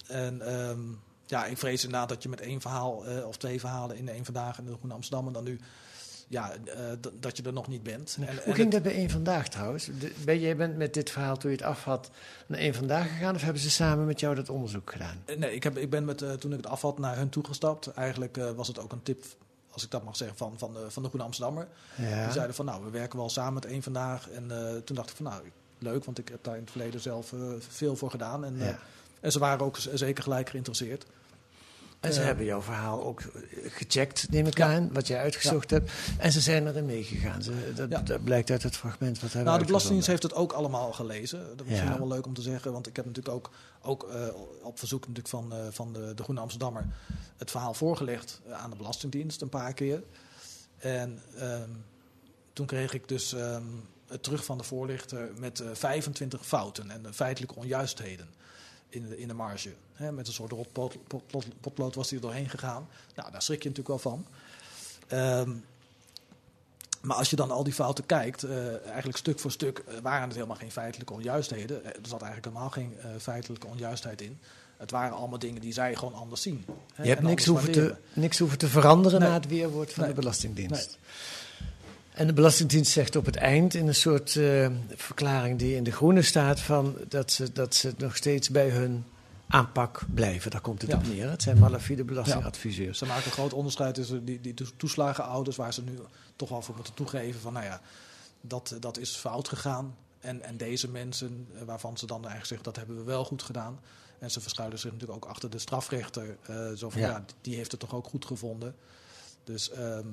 en 0.07 0.41
ehm, 0.41 0.79
ja, 1.25 1.45
ik 1.45 1.57
vrees 1.57 1.83
inderdaad 1.83 2.09
dat 2.09 2.23
je 2.23 2.29
met 2.29 2.41
één 2.41 2.61
verhaal 2.61 3.05
eh, 3.05 3.27
of 3.27 3.37
twee 3.37 3.59
verhalen 3.59 3.97
in 3.97 4.09
één 4.09 4.25
vandaag 4.25 4.57
in 4.59 4.65
de 4.65 4.73
Groene 4.73 4.93
Amsterdam 4.93 5.27
en 5.27 5.33
dan 5.33 5.43
nu 5.43 5.59
ja, 6.27 6.51
eh, 6.51 6.83
dat 7.19 7.37
je 7.37 7.43
er 7.43 7.53
nog 7.53 7.67
niet 7.67 7.83
bent. 7.83 8.17
En, 8.19 8.25
Hoe 8.27 8.35
en 8.35 8.41
ging 8.43 8.57
het- 8.57 8.71
dat 8.71 8.83
bij 8.83 8.93
één 8.95 9.09
Vandaag 9.09 9.47
trouwens? 9.49 9.85
De, 9.99 10.11
ben, 10.25 10.39
jij 10.39 10.55
bent 10.55 10.77
met 10.77 10.93
dit 10.93 11.09
verhaal 11.09 11.37
toen 11.37 11.51
je 11.51 11.57
het 11.57 11.65
af 11.65 11.83
had 11.83 12.09
naar 12.47 12.59
één 12.59 12.73
Vandaag 12.73 13.07
gegaan... 13.07 13.35
of 13.35 13.41
hebben 13.41 13.61
ze 13.61 13.69
samen 13.69 14.05
met 14.05 14.19
jou 14.19 14.35
dat 14.35 14.49
onderzoek 14.49 14.91
gedaan? 14.91 15.23
Nee, 15.37 15.55
ik, 15.55 15.63
heb, 15.63 15.77
ik 15.77 15.89
ben 15.89 16.05
met, 16.05 16.17
toen 16.39 16.51
ik 16.51 16.57
het 16.57 16.67
af 16.67 16.81
had 16.81 16.99
naar 16.99 17.15
hun 17.17 17.29
toegestapt. 17.29 17.87
Eigenlijk 17.87 18.37
was 18.55 18.67
het 18.67 18.79
ook 18.79 18.91
een 18.91 19.03
tip, 19.03 19.23
als 19.75 19.83
ik 19.83 19.91
dat 19.91 20.03
mag 20.03 20.15
zeggen, 20.17 20.37
van, 20.37 20.53
van, 20.57 20.73
de, 20.73 20.91
van 20.91 21.03
de 21.03 21.07
Groene 21.09 21.25
Amsterdammer. 21.25 21.67
Ja. 21.95 22.23
Die 22.23 22.31
zeiden 22.33 22.55
van, 22.55 22.65
nou, 22.65 22.83
we 22.83 22.89
werken 22.89 23.17
wel 23.19 23.29
samen 23.29 23.53
met 23.53 23.65
één 23.65 23.83
vandaag. 23.83 24.29
En 24.29 24.51
eh, 24.51 24.75
toen 24.75 24.95
dacht 24.95 25.09
ik 25.09 25.15
van, 25.15 25.25
nou, 25.25 25.41
leuk, 25.79 26.05
want 26.05 26.17
ik 26.17 26.27
heb 26.29 26.43
daar 26.43 26.55
in 26.55 26.61
het 26.61 26.71
verleden 26.71 26.99
zelf 26.99 27.33
eh, 27.33 27.39
veel 27.59 27.95
voor 27.95 28.09
gedaan. 28.09 28.45
En, 28.45 28.59
eh, 28.59 28.67
Ja. 28.67 28.79
en 29.19 29.31
ze 29.31 29.39
waren 29.39 29.65
ook 29.65 29.77
zeker 29.93 30.23
gelijk 30.23 30.49
geïnteresseerd. 30.49 31.05
En 31.99 32.13
ze 32.13 32.21
hebben 32.21 32.45
jouw 32.45 32.61
verhaal 32.61 33.03
ook 33.03 33.21
eh, 33.21 33.41
gecheckt, 33.71 34.29
neem 34.29 34.47
ik 34.47 34.61
aan, 34.61 34.93
wat 34.93 35.07
jij 35.07 35.19
uitgezocht 35.19 35.69
hebt. 35.69 35.91
En 36.17 36.31
ze 36.31 36.41
zijn 36.41 36.67
erin 36.67 36.85
meegegaan. 36.85 37.43
Ze, 37.43 37.73
dat, 37.89 38.23
blijkt 38.23 38.51
uit 38.51 38.63
het 38.63 38.75
fragment 38.75 39.19
wat 39.19 39.33
hebben 39.33 39.45
Nou, 39.45 39.59
de 39.59 39.65
Belastingdienst 39.65 40.07
heeft 40.07 40.23
het 40.23 40.33
ook 40.33 40.51
allemaal 40.51 40.93
gelezen. 40.93 41.39
Dat 41.55 41.65
is 41.65 41.71
misschien 41.71 41.97
wel 41.97 42.07
leuk 42.07 42.25
om 42.25 42.33
te 42.33 42.41
zeggen. 42.41 42.71
Want 42.71 42.87
ik 42.87 42.95
heb 42.95 43.05
natuurlijk 43.05 43.35
ook, 43.35 43.51
ook 43.81 44.03
eh, 44.03 44.27
op 44.61 44.79
verzoek 44.79 44.99
natuurlijk 44.99 45.27
van, 45.27 45.53
eh, 45.53 45.59
van 45.69 45.93
de, 45.93 46.13
de 46.13 46.23
Groene 46.23 46.41
Amsterdammer... 46.41 46.85
het 47.37 47.51
verhaal 47.51 47.73
voorgelegd 47.73 48.41
aan 48.51 48.69
de 48.69 48.75
Belastingdienst 48.75 49.41
een 49.41 49.49
paar 49.49 49.73
keer. 49.73 50.03
En 50.77 51.21
ehm, 51.37 51.69
toen 52.53 52.65
kreeg 52.65 52.93
ik 52.93 53.07
dus 53.07 53.33
ehm, 53.33 53.63
het 54.07 54.23
terug 54.23 54.45
van 54.45 54.57
de 54.57 54.63
voorlichter 54.63 55.29
met 55.37 55.59
eh, 55.59 55.67
25 55.73 56.45
fouten 56.45 56.91
en 56.91 57.13
feitelijke 57.13 57.55
onjuistheden 57.55 58.27
in 58.95 59.07
de, 59.09 59.17
in 59.19 59.27
de 59.27 59.33
marge. 59.33 59.73
Met 59.97 60.27
een 60.27 60.33
soort 60.33 60.51
rotpot- 60.51 61.07
potlood, 61.07 61.45
potlood 61.61 61.95
was 61.95 62.09
hij 62.09 62.17
er 62.17 62.23
doorheen 62.25 62.49
gegaan. 62.49 62.87
Nou, 63.15 63.31
daar 63.31 63.41
schrik 63.41 63.63
je 63.63 63.69
natuurlijk 63.69 64.01
wel 64.03 64.11
van. 64.13 64.25
Ehm, 65.07 65.51
maar 67.01 67.17
als 67.17 67.29
je 67.29 67.35
dan 67.35 67.51
al 67.51 67.63
die 67.63 67.73
fouten 67.73 68.05
kijkt, 68.05 68.43
eh, 68.43 68.85
eigenlijk 68.85 69.17
stuk 69.17 69.39
voor 69.39 69.51
stuk 69.51 69.77
eh, 69.87 69.97
waren 70.01 70.23
het 70.27 70.33
helemaal 70.33 70.55
geen 70.55 70.71
feitelijke 70.71 71.13
onjuistheden. 71.13 71.83
Eh, 71.83 71.89
Er 71.89 72.07
zat 72.07 72.21
eigenlijk 72.21 72.45
helemaal 72.45 72.69
geen 72.69 72.93
feitelijke 73.19 73.67
onjuistheid 73.67 74.21
in. 74.21 74.39
Het 74.77 74.91
waren 74.91 75.17
allemaal 75.17 75.39
dingen 75.39 75.61
die 75.61 75.73
zij 75.73 75.95
gewoon 75.95 76.13
anders 76.13 76.41
zien. 76.41 76.65
hè, 76.93 77.03
Je 77.03 77.09
hebt 77.09 77.21
niks 77.21 77.45
hoeven, 77.45 77.71
te, 77.71 77.95
niks 78.13 78.39
hoeven 78.39 78.57
te 78.57 78.67
veranderen 78.67 79.19
Nee. 79.19 79.29
na 79.29 79.35
het 79.35 79.47
weerwoord 79.47 79.93
van 79.93 80.03
Nee. 80.03 80.13
de 80.13 80.19
Belastingdienst. 80.19 80.97
En 82.15 82.27
de 82.27 82.33
Belastingdienst 82.33 82.91
zegt 82.91 83.15
op 83.15 83.25
het 83.25 83.35
eind 83.35 83.73
in 83.73 83.87
een 83.87 83.95
soort 83.95 84.35
eh, 84.35 84.67
verklaring 84.95 85.59
die 85.59 85.75
in 85.75 85.83
de 85.83 85.91
groene 85.91 86.21
staat 86.21 86.59
van 86.59 86.97
dat 87.07 87.31
ze, 87.31 87.51
dat 87.51 87.75
ze 87.75 87.93
nog 87.97 88.15
steeds 88.15 88.49
bij 88.49 88.69
hun 88.69 89.05
aanpak 89.47 90.01
blijven. 90.13 90.51
Daar 90.51 90.61
komt 90.61 90.81
het 90.81 90.91
Ja. 90.91 90.97
op 90.97 91.07
neer. 91.07 91.29
Het 91.29 91.41
zijn 91.41 91.59
malafide 91.59 92.03
belastingadviseurs. 92.03 92.97
Ze 92.97 93.05
maken 93.05 93.25
een 93.25 93.31
groot 93.31 93.53
onderscheid 93.53 93.95
tussen 93.95 94.25
die, 94.25 94.41
die 94.41 94.53
toeslagenouders, 94.77 95.55
waar 95.55 95.73
ze 95.73 95.81
nu 95.83 95.97
toch 96.35 96.49
wel 96.49 96.61
voor 96.61 96.75
moeten 96.75 96.93
toegeven 96.93 97.41
van, 97.41 97.53
nou 97.53 97.65
ja, 97.65 97.81
dat, 98.41 98.75
dat 98.79 98.97
is 98.97 99.15
fout 99.15 99.47
gegaan. 99.47 99.95
En, 100.19 100.41
en 100.41 100.57
deze 100.57 100.89
mensen, 100.89 101.47
eh, 101.55 101.61
waarvan 101.65 101.97
ze 101.97 102.05
dan 102.05 102.17
eigenlijk 102.17 102.47
zeggen 102.47 102.65
dat 102.65 102.75
hebben 102.75 102.97
we 102.97 103.03
wel 103.03 103.25
goed 103.25 103.43
gedaan. 103.43 103.79
En 104.19 104.31
ze 104.31 104.41
verschuilen 104.41 104.79
zich 104.79 104.91
natuurlijk 104.91 105.23
ook 105.23 105.29
achter 105.31 105.49
de 105.49 105.59
strafrechter. 105.59 106.37
eh, 106.45 106.71
zo 106.75 106.89
van, 106.89 107.01
Ja. 107.01 107.07
ja. 107.09 107.25
die 107.41 107.55
heeft 107.55 107.71
het 107.71 107.79
toch 107.79 107.93
ook 107.95 108.07
goed 108.07 108.25
gevonden. 108.25 108.75
Dus 109.43 109.71
ehm, 109.71 110.07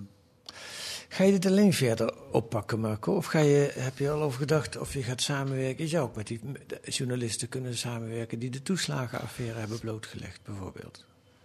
Ga 1.09 1.25
je 1.25 1.33
dit 1.33 1.47
alleen 1.47 1.73
verder 1.73 2.15
oppakken, 2.31 2.81
Marco? 2.81 3.17
Of 3.17 3.27
ga 3.27 3.39
je, 3.39 3.73
heb 3.75 3.99
je 3.99 4.11
al 4.11 4.23
over 4.23 4.39
gedacht 4.39 4.79
of 4.79 4.93
je 4.95 5.03
gaat 5.03 5.21
samenwerken? 5.21 5.85
Je 5.85 5.91
zou 5.91 6.05
ook 6.09 6.17
met 6.17 6.27
die 6.27 6.41
journalisten 6.85 7.49
kunnen 7.49 7.77
samenwerken 7.77 8.39
die 8.39 8.51
de 8.51 8.63
toeslagenaffaire 8.63 9.59
hebben 9.59 9.79
blootgelegd, 9.79 10.41
bijvoorbeeld. 10.45 11.05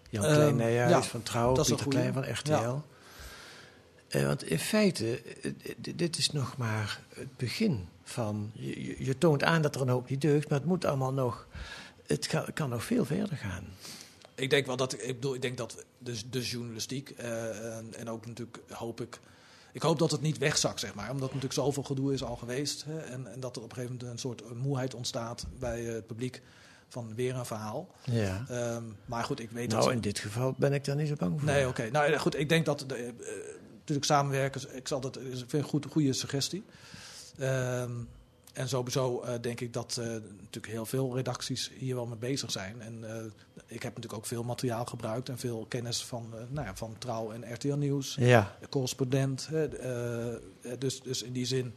Jan 0.09 0.23
Ehm, 0.23 0.33
Klein 0.33 0.55
Nijhuis 0.55 0.91
ja, 0.91 1.01
van 1.01 1.23
Trouw, 1.23 1.53
Pieter. 1.53 1.87
Klein 1.87 2.13
van 2.13 2.31
RTL. 2.31 2.51
Ja. 2.51 2.81
Eh, 4.07 4.25
want 4.25 4.43
in 4.43 4.59
feite, 4.59 5.21
eh, 5.41 5.51
dit 5.95 6.17
is 6.17 6.31
nog 6.31 6.57
maar 6.57 6.99
het 7.13 7.37
begin 7.37 7.87
van... 8.03 8.51
Je, 8.53 9.05
je- 9.05 9.17
toont 9.17 9.43
aan 9.43 9.61
dat 9.61 9.75
er 9.75 9.81
een 9.81 9.89
hoop 9.89 10.09
niet 10.09 10.21
deugt, 10.21 10.49
maar 10.49 10.57
het 10.59 10.67
moet 10.67 10.85
allemaal 10.85 11.13
nog... 11.13 11.47
Het 12.05 12.27
kan, 12.27 12.45
kan 12.53 12.69
nog 12.69 12.83
veel 12.83 13.05
verder 13.05 13.37
gaan. 13.37 13.63
Ik 14.35 14.49
denk 14.49 14.65
wel 14.65 14.75
dat 14.77 14.93
ik 14.93 15.05
bedoel, 15.05 15.35
ik 15.35 15.41
denk 15.41 15.57
dat 15.57 15.85
de, 15.97 16.29
de 16.29 16.41
journalistiek 16.41 17.09
eh, 17.09 17.77
en, 17.77 17.93
en 17.93 18.09
ook 18.09 18.25
natuurlijk 18.25 18.59
hoop 18.69 19.01
ik. 19.01 19.19
Ik 19.77 19.83
hoop 19.83 19.99
dat 19.99 20.11
het 20.11 20.21
niet 20.21 20.37
wegzakt, 20.37 20.79
zeg 20.79 20.93
maar. 20.93 21.05
Omdat 21.11 21.29
er 21.29 21.35
natuurlijk 21.35 21.53
zoveel 21.53 21.83
gedoe 21.83 22.13
is 22.13 22.23
al 22.23 22.35
geweest. 22.35 22.83
Hè, 22.85 22.99
en, 22.99 23.31
en 23.33 23.39
dat 23.39 23.55
er 23.55 23.61
op 23.61 23.69
een 23.69 23.75
gegeven 23.75 23.95
moment 23.97 24.13
een 24.13 24.19
soort 24.19 24.53
moeheid 24.55 24.93
ontstaat 24.95 25.45
bij 25.59 25.87
eh, 25.87 25.93
het 25.93 26.07
publiek 26.07 26.41
van 26.87 27.15
weer 27.15 27.35
een 27.35 27.45
verhaal. 27.45 27.87
Ja. 28.03 28.45
Ehm, 28.49 28.83
maar 29.05 29.23
goed, 29.23 29.39
ik 29.39 29.49
weet 29.51 29.69
dat. 29.69 29.79
Nou, 29.79 29.89
ze- 29.89 29.95
in 29.95 30.01
dit 30.01 30.19
geval 30.19 30.55
ben 30.57 30.73
ik 30.73 30.85
daar 30.85 30.95
niet 30.95 31.07
zo 31.07 31.15
bang 31.17 31.39
voor. 31.39 31.49
Nee, 31.49 31.67
oké. 31.67 31.89
Nou 31.91 32.17
goed, 32.17 32.35
ik 32.39 32.49
denk 32.49 32.65
dat 32.65 32.83
de, 32.87 32.95
eh, 32.95 33.05
natuurlijk 33.73 34.05
samenwerken. 34.05 34.75
Ik 34.75 34.87
zal 34.87 34.99
dat 34.99 35.15
ik 35.15 35.23
vind 35.47 35.53
een 35.53 35.63
goed, 35.63 35.85
goede 35.85 36.13
suggestie. 36.13 36.63
Ehm, 37.37 37.91
en 38.57 38.67
sowieso 38.67 39.21
eh, 39.21 39.33
denk 39.41 39.61
ik 39.61 39.73
dat 39.73 39.97
eh, 39.99 40.05
natuurlijk 40.07 40.73
heel 40.73 40.85
veel 40.85 41.15
redacties 41.15 41.71
hier 41.77 41.95
wel 41.95 42.05
mee 42.05 42.17
bezig 42.17 42.51
zijn. 42.51 42.81
En 42.81 43.03
eh, 43.03 43.23
ik 43.65 43.83
heb 43.83 43.95
natuurlijk 43.95 44.13
ook 44.13 44.25
veel 44.25 44.43
materiaal 44.43 44.85
gebruikt 44.85 45.29
en 45.29 45.37
veel 45.37 45.65
kennis 45.67 46.05
van, 46.05 46.33
nou 46.49 46.67
ja, 46.67 46.75
van 46.75 46.95
Trouw 46.97 47.31
en 47.31 47.53
RTL 47.53 47.73
Nieuws. 47.73 48.15
Ja. 48.19 48.57
Correspondent. 48.69 49.47
hè, 49.47 49.67
dus, 50.77 51.01
dus 51.01 51.23
in 51.23 51.33
die 51.33 51.45
zin 51.45 51.75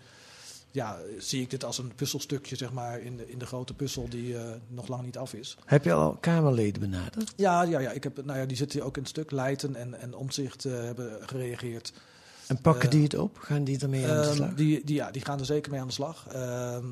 ja, 0.71 0.99
zie 1.19 1.43
ik 1.43 1.51
dit 1.51 1.65
als 1.65 1.79
een 1.79 1.95
puzzelstukje 1.95 2.57
zeg 2.57 2.73
maar, 2.73 3.01
in, 3.01 3.17
de, 3.17 3.31
in 3.31 3.39
de 3.39 3.47
grote 3.47 3.75
puzzel 3.75 4.09
die 4.09 4.37
nog 4.69 4.89
lang 4.89 5.03
niet 5.03 5.19
af 5.19 5.35
is. 5.35 5.57
Heb 5.65 5.85
je 5.85 5.93
al 5.93 6.17
Kamerleden 6.21 6.81
benaderd? 6.81 7.33
Ja, 7.37 7.63
ja, 7.63 7.79
ja, 7.79 7.91
ik 7.91 8.03
heb, 8.03 8.25
nou 8.25 8.39
ja, 8.39 8.47
die 8.47 8.57
zitten 8.57 8.79
hier 8.79 8.87
ook 8.87 8.97
in 8.97 9.03
het 9.03 9.11
stuk. 9.11 9.31
Leiden 9.31 9.77
en, 9.77 10.01
en 10.01 10.15
Omzicht 10.15 10.63
hebben 10.63 11.29
gereageerd. 11.29 11.93
En 12.51 12.61
pakken 12.61 12.85
Eh, 12.85 12.91
die 12.91 13.03
het 13.03 13.15
op? 13.15 13.39
Gaan 13.39 13.65
die 13.65 13.79
ermee 13.79 14.07
aan 14.07 14.17
de 14.17 14.23
Ehm, 14.23 14.35
slag? 14.35 14.55
Die, 14.55 14.85
die, 14.85 14.95
ja, 14.95 15.11
die 15.11 15.25
gaan 15.25 15.39
er 15.39 15.45
zeker 15.45 15.71
mee 15.71 15.81
aan 15.81 15.87
de 15.87 15.93
slag. 15.93 16.27
Ehm, 16.33 16.87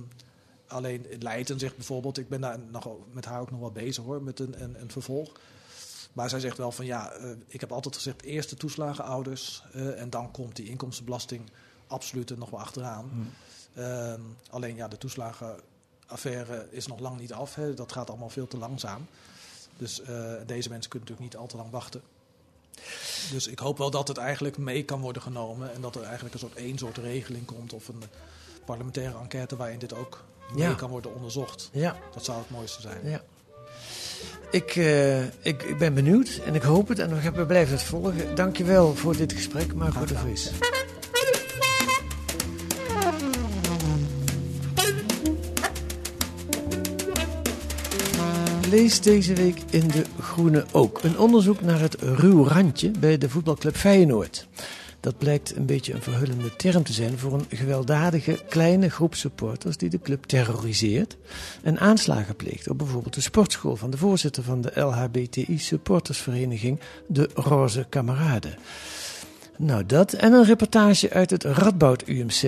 alleen 0.66 1.06
Leiden 1.18 1.58
zegt 1.58 1.76
bijvoorbeeld, 1.76 2.18
ik 2.18 2.28
ben 2.28 2.40
daar 2.40 2.58
nog, 2.70 2.88
met 3.12 3.24
haar 3.24 3.40
ook 3.40 3.50
nog 3.50 3.60
wel 3.60 3.70
bezig 3.70 4.04
hoor, 4.04 4.22
met 4.22 4.38
een, 4.38 4.62
een, 4.62 4.80
een 4.80 4.90
vervolg. 4.90 5.32
Maar 6.12 6.28
zij 6.28 6.40
zegt 6.40 6.56
wel 6.56 6.72
van 6.72 6.84
ja, 6.86 7.18
uh, 7.18 7.30
ik 7.46 7.60
heb 7.60 7.72
altijd 7.72 7.94
gezegd 7.94 8.22
eerst 8.22 8.50
de 8.50 8.56
toeslagenouders 8.56 9.62
uh, 9.74 10.00
en 10.00 10.10
dan 10.10 10.30
komt 10.30 10.56
die 10.56 10.68
inkomstenbelasting 10.68 11.42
absoluut 11.86 12.30
er 12.30 12.38
nog 12.38 12.50
wel 12.50 12.60
achteraan. 12.60 13.08
Hmm. 13.10 13.30
Uh, 13.84 14.14
alleen 14.50 14.76
ja, 14.76 14.88
de 14.88 14.98
toeslagenaffaire 14.98 16.66
is 16.70 16.86
nog 16.86 16.98
lang 16.98 17.18
niet 17.20 17.32
af. 17.32 17.54
Hè. 17.54 17.74
Dat 17.74 17.92
gaat 17.92 18.10
allemaal 18.10 18.28
veel 18.30 18.48
te 18.48 18.58
langzaam. 18.58 19.06
Dus 19.76 20.02
deze 20.46 20.68
mensen 20.68 20.90
kunnen 20.90 21.08
natuurlijk 21.08 21.20
niet 21.20 21.36
al 21.36 21.46
te 21.46 21.56
lang 21.56 21.70
wachten. 21.70 22.02
Dus 23.30 23.46
ik 23.46 23.58
hoop 23.58 23.78
wel 23.78 23.90
dat 23.90 24.08
het 24.08 24.16
eigenlijk 24.16 24.58
mee 24.58 24.84
kan 24.84 25.00
worden 25.00 25.22
genomen 25.22 25.74
en 25.74 25.80
dat 25.80 25.94
er 25.96 26.02
eigenlijk 26.02 26.34
een 26.34 26.40
soort 26.40 26.54
één 26.54 26.78
soort 26.78 26.96
regeling 26.96 27.44
komt 27.44 27.72
of 27.72 27.88
een 27.88 28.02
parlementaire 28.64 29.18
enquête 29.18 29.56
waarin 29.56 29.78
dit 29.78 29.94
ook 29.94 30.24
mee 30.54 30.74
kan 30.74 30.90
worden 30.90 31.14
onderzocht. 31.14 31.70
Ja. 31.72 31.96
Dat 32.14 32.24
zou 32.24 32.38
het 32.38 32.50
mooiste 32.50 32.80
zijn. 32.80 32.98
Ja. 33.02 33.22
Ik, 34.50 34.76
uh, 34.76 35.22
ik, 35.24 35.62
ik 35.62 35.78
ben 35.78 35.94
benieuwd 35.94 36.40
en 36.46 36.54
ik 36.54 36.62
hoop 36.62 36.88
het 36.88 36.98
en 36.98 37.34
we 37.34 37.46
blijven 37.46 37.74
het 37.74 37.82
volgen. 37.82 38.34
Dankjewel 38.34 38.94
voor 38.94 39.16
dit 39.16 39.32
gesprek, 39.32 39.74
Marco 39.74 40.04
de 40.04 40.14
Vries. 40.14 40.50
Lees 48.78 49.00
deze 49.00 49.34
week 49.34 49.62
in 49.70 49.88
De 49.88 50.04
Groene 50.20 50.64
ook 50.72 51.02
een 51.02 51.18
onderzoek 51.18 51.60
naar 51.60 51.80
het 51.80 51.96
ruw 52.00 52.44
randje 52.44 52.90
bij 52.90 53.18
de 53.18 53.28
voetbalclub 53.28 53.76
Feyenoord. 53.76 54.48
Dat 55.00 55.18
blijkt 55.18 55.56
een 55.56 55.66
beetje 55.66 55.94
een 55.94 56.02
verhullende 56.02 56.56
term 56.56 56.82
te 56.82 56.92
zijn 56.92 57.18
voor 57.18 57.32
een 57.32 57.46
gewelddadige 57.48 58.44
kleine 58.48 58.90
groep 58.90 59.14
supporters 59.14 59.76
die 59.76 59.88
de 59.88 60.00
club 60.00 60.24
terroriseert 60.24 61.16
en 61.62 61.78
aanslagen 61.78 62.36
pleegt 62.36 62.68
op 62.68 62.78
bijvoorbeeld 62.78 63.14
de 63.14 63.20
sportschool 63.20 63.76
van 63.76 63.90
de 63.90 63.96
voorzitter 63.96 64.42
van 64.42 64.60
de 64.60 64.80
LHBTI 64.80 65.58
supportersvereniging, 65.58 66.80
de 67.06 67.30
Roze 67.34 67.86
Kameraden. 67.88 68.58
Nou, 69.60 69.86
dat 69.86 70.12
en 70.12 70.32
een 70.32 70.44
reportage 70.44 71.10
uit 71.10 71.30
het 71.30 71.44
Radboud 71.44 72.08
UMC 72.08 72.42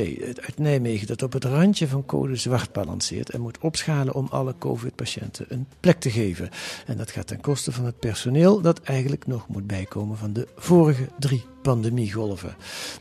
uit 0.45 0.59
Nijmegen, 0.59 1.07
dat 1.07 1.23
op 1.23 1.33
het 1.33 1.45
randje 1.45 1.89
van 1.89 2.07
code 2.07 2.37
zwart 2.37 2.73
balanceert 2.73 3.31
en 3.31 3.41
moet 3.41 3.59
opschalen 3.59 4.15
om 4.15 4.27
alle 4.31 4.55
COVID-patiënten 4.59 5.47
een 5.49 5.67
plek 5.81 6.01
te 6.01 6.11
geven. 6.11 6.51
En 6.87 6.97
dat 6.97 7.11
gaat 7.11 7.27
ten 7.27 7.41
koste 7.41 7.73
van 7.73 7.85
het 7.85 7.99
personeel 7.99 8.61
dat 8.61 8.81
eigenlijk 8.83 9.27
nog 9.27 9.49
moet 9.49 9.67
bijkomen 9.67 10.17
van 10.17 10.33
de 10.33 10.49
vorige 10.57 11.09
drie 11.19 11.45
pandemiegolven. 11.63 12.55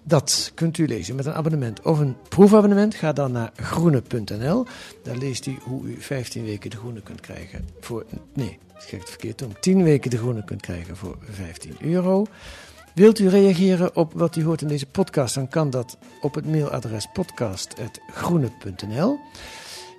Dat 0.03 0.51
kunt 0.55 0.77
u 0.77 0.87
lezen 0.87 1.15
met 1.15 1.25
een 1.25 1.33
abonnement 1.33 1.81
of 1.81 1.99
een 1.99 2.15
proefabonnement. 2.29 2.95
Ga 2.95 3.13
dan 3.13 3.31
naar 3.31 3.51
groene.nl. 3.55 4.65
Daar 5.03 5.17
leest 5.17 5.45
u 5.45 5.57
hoe 5.63 5.87
u 5.87 6.01
15 6.01 6.43
weken 6.43 6.69
de 6.69 6.77
groene 6.77 7.01
kunt 7.01 7.21
krijgen 7.21 7.67
voor. 7.79 8.05
Nee, 8.33 8.57
ik 8.85 8.99
het 8.99 9.09
verkeerd 9.09 9.41
om. 9.41 9.59
10 9.59 9.83
weken 9.83 10.09
de 10.09 10.17
groene 10.17 10.43
kunt 10.43 10.61
krijgen 10.61 10.97
voor 10.97 11.17
15 11.29 11.75
euro. 11.79 12.25
Wilt 12.99 13.19
u 13.19 13.29
reageren 13.29 13.95
op 13.95 14.13
wat 14.13 14.35
u 14.35 14.43
hoort 14.43 14.61
in 14.61 14.67
deze 14.67 14.85
podcast, 14.85 15.35
dan 15.35 15.47
kan 15.47 15.69
dat 15.69 15.97
op 16.21 16.35
het 16.35 16.45
mailadres 16.45 17.07
podcast.groene.nl. 17.13 19.19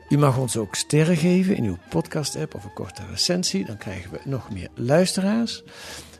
U 0.09 0.19
mag 0.19 0.39
ons 0.39 0.57
ook 0.57 0.75
sterren 0.75 1.17
geven 1.17 1.57
in 1.57 1.65
uw 1.65 1.77
podcast-app 1.89 2.55
of 2.55 2.65
een 2.65 2.73
korte 2.73 3.03
recensie, 3.11 3.65
dan 3.65 3.77
krijgen 3.77 4.11
we 4.11 4.19
nog 4.25 4.51
meer 4.51 4.69
luisteraars. 4.75 5.63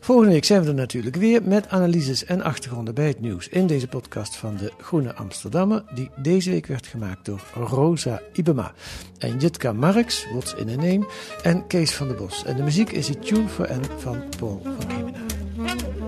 Volgende 0.01 0.33
week 0.33 0.45
zijn 0.45 0.63
we 0.63 0.69
er 0.69 0.75
natuurlijk 0.75 1.17
weer 1.17 1.43
met 1.43 1.69
analyses 1.69 2.25
en 2.25 2.43
achtergronden 2.43 2.95
bij 2.95 3.09
het 3.09 3.21
nieuws 3.21 3.49
in 3.49 3.67
deze 3.67 3.89
podcast 3.89 4.37
van 4.37 4.57
de 4.57 4.73
Groene 4.79 5.15
Amsterdammer, 5.15 5.85
die 5.95 6.11
deze 6.17 6.51
week 6.51 6.67
werd 6.67 6.87
gemaakt 6.87 7.25
door 7.25 7.43
Rosa 7.55 8.23
Ibema 8.33 8.73
en 9.19 9.39
Jitka 9.39 9.73
Marks, 9.73 10.27
What's 10.31 10.55
in 10.55 10.69
a 10.69 10.75
Name, 10.75 11.07
en 11.43 11.67
Kees 11.67 11.95
van 11.95 12.09
der 12.09 12.17
Bos. 12.17 12.45
En 12.45 12.57
de 12.57 12.63
muziek 12.63 12.93
is 12.93 13.07
die 13.07 13.19
Tune 13.19 13.49
for 13.49 13.69
N 13.73 13.85
van 13.99 14.23
Paul 14.39 14.61
van 14.63 14.87
Kemenaar. 14.87 16.00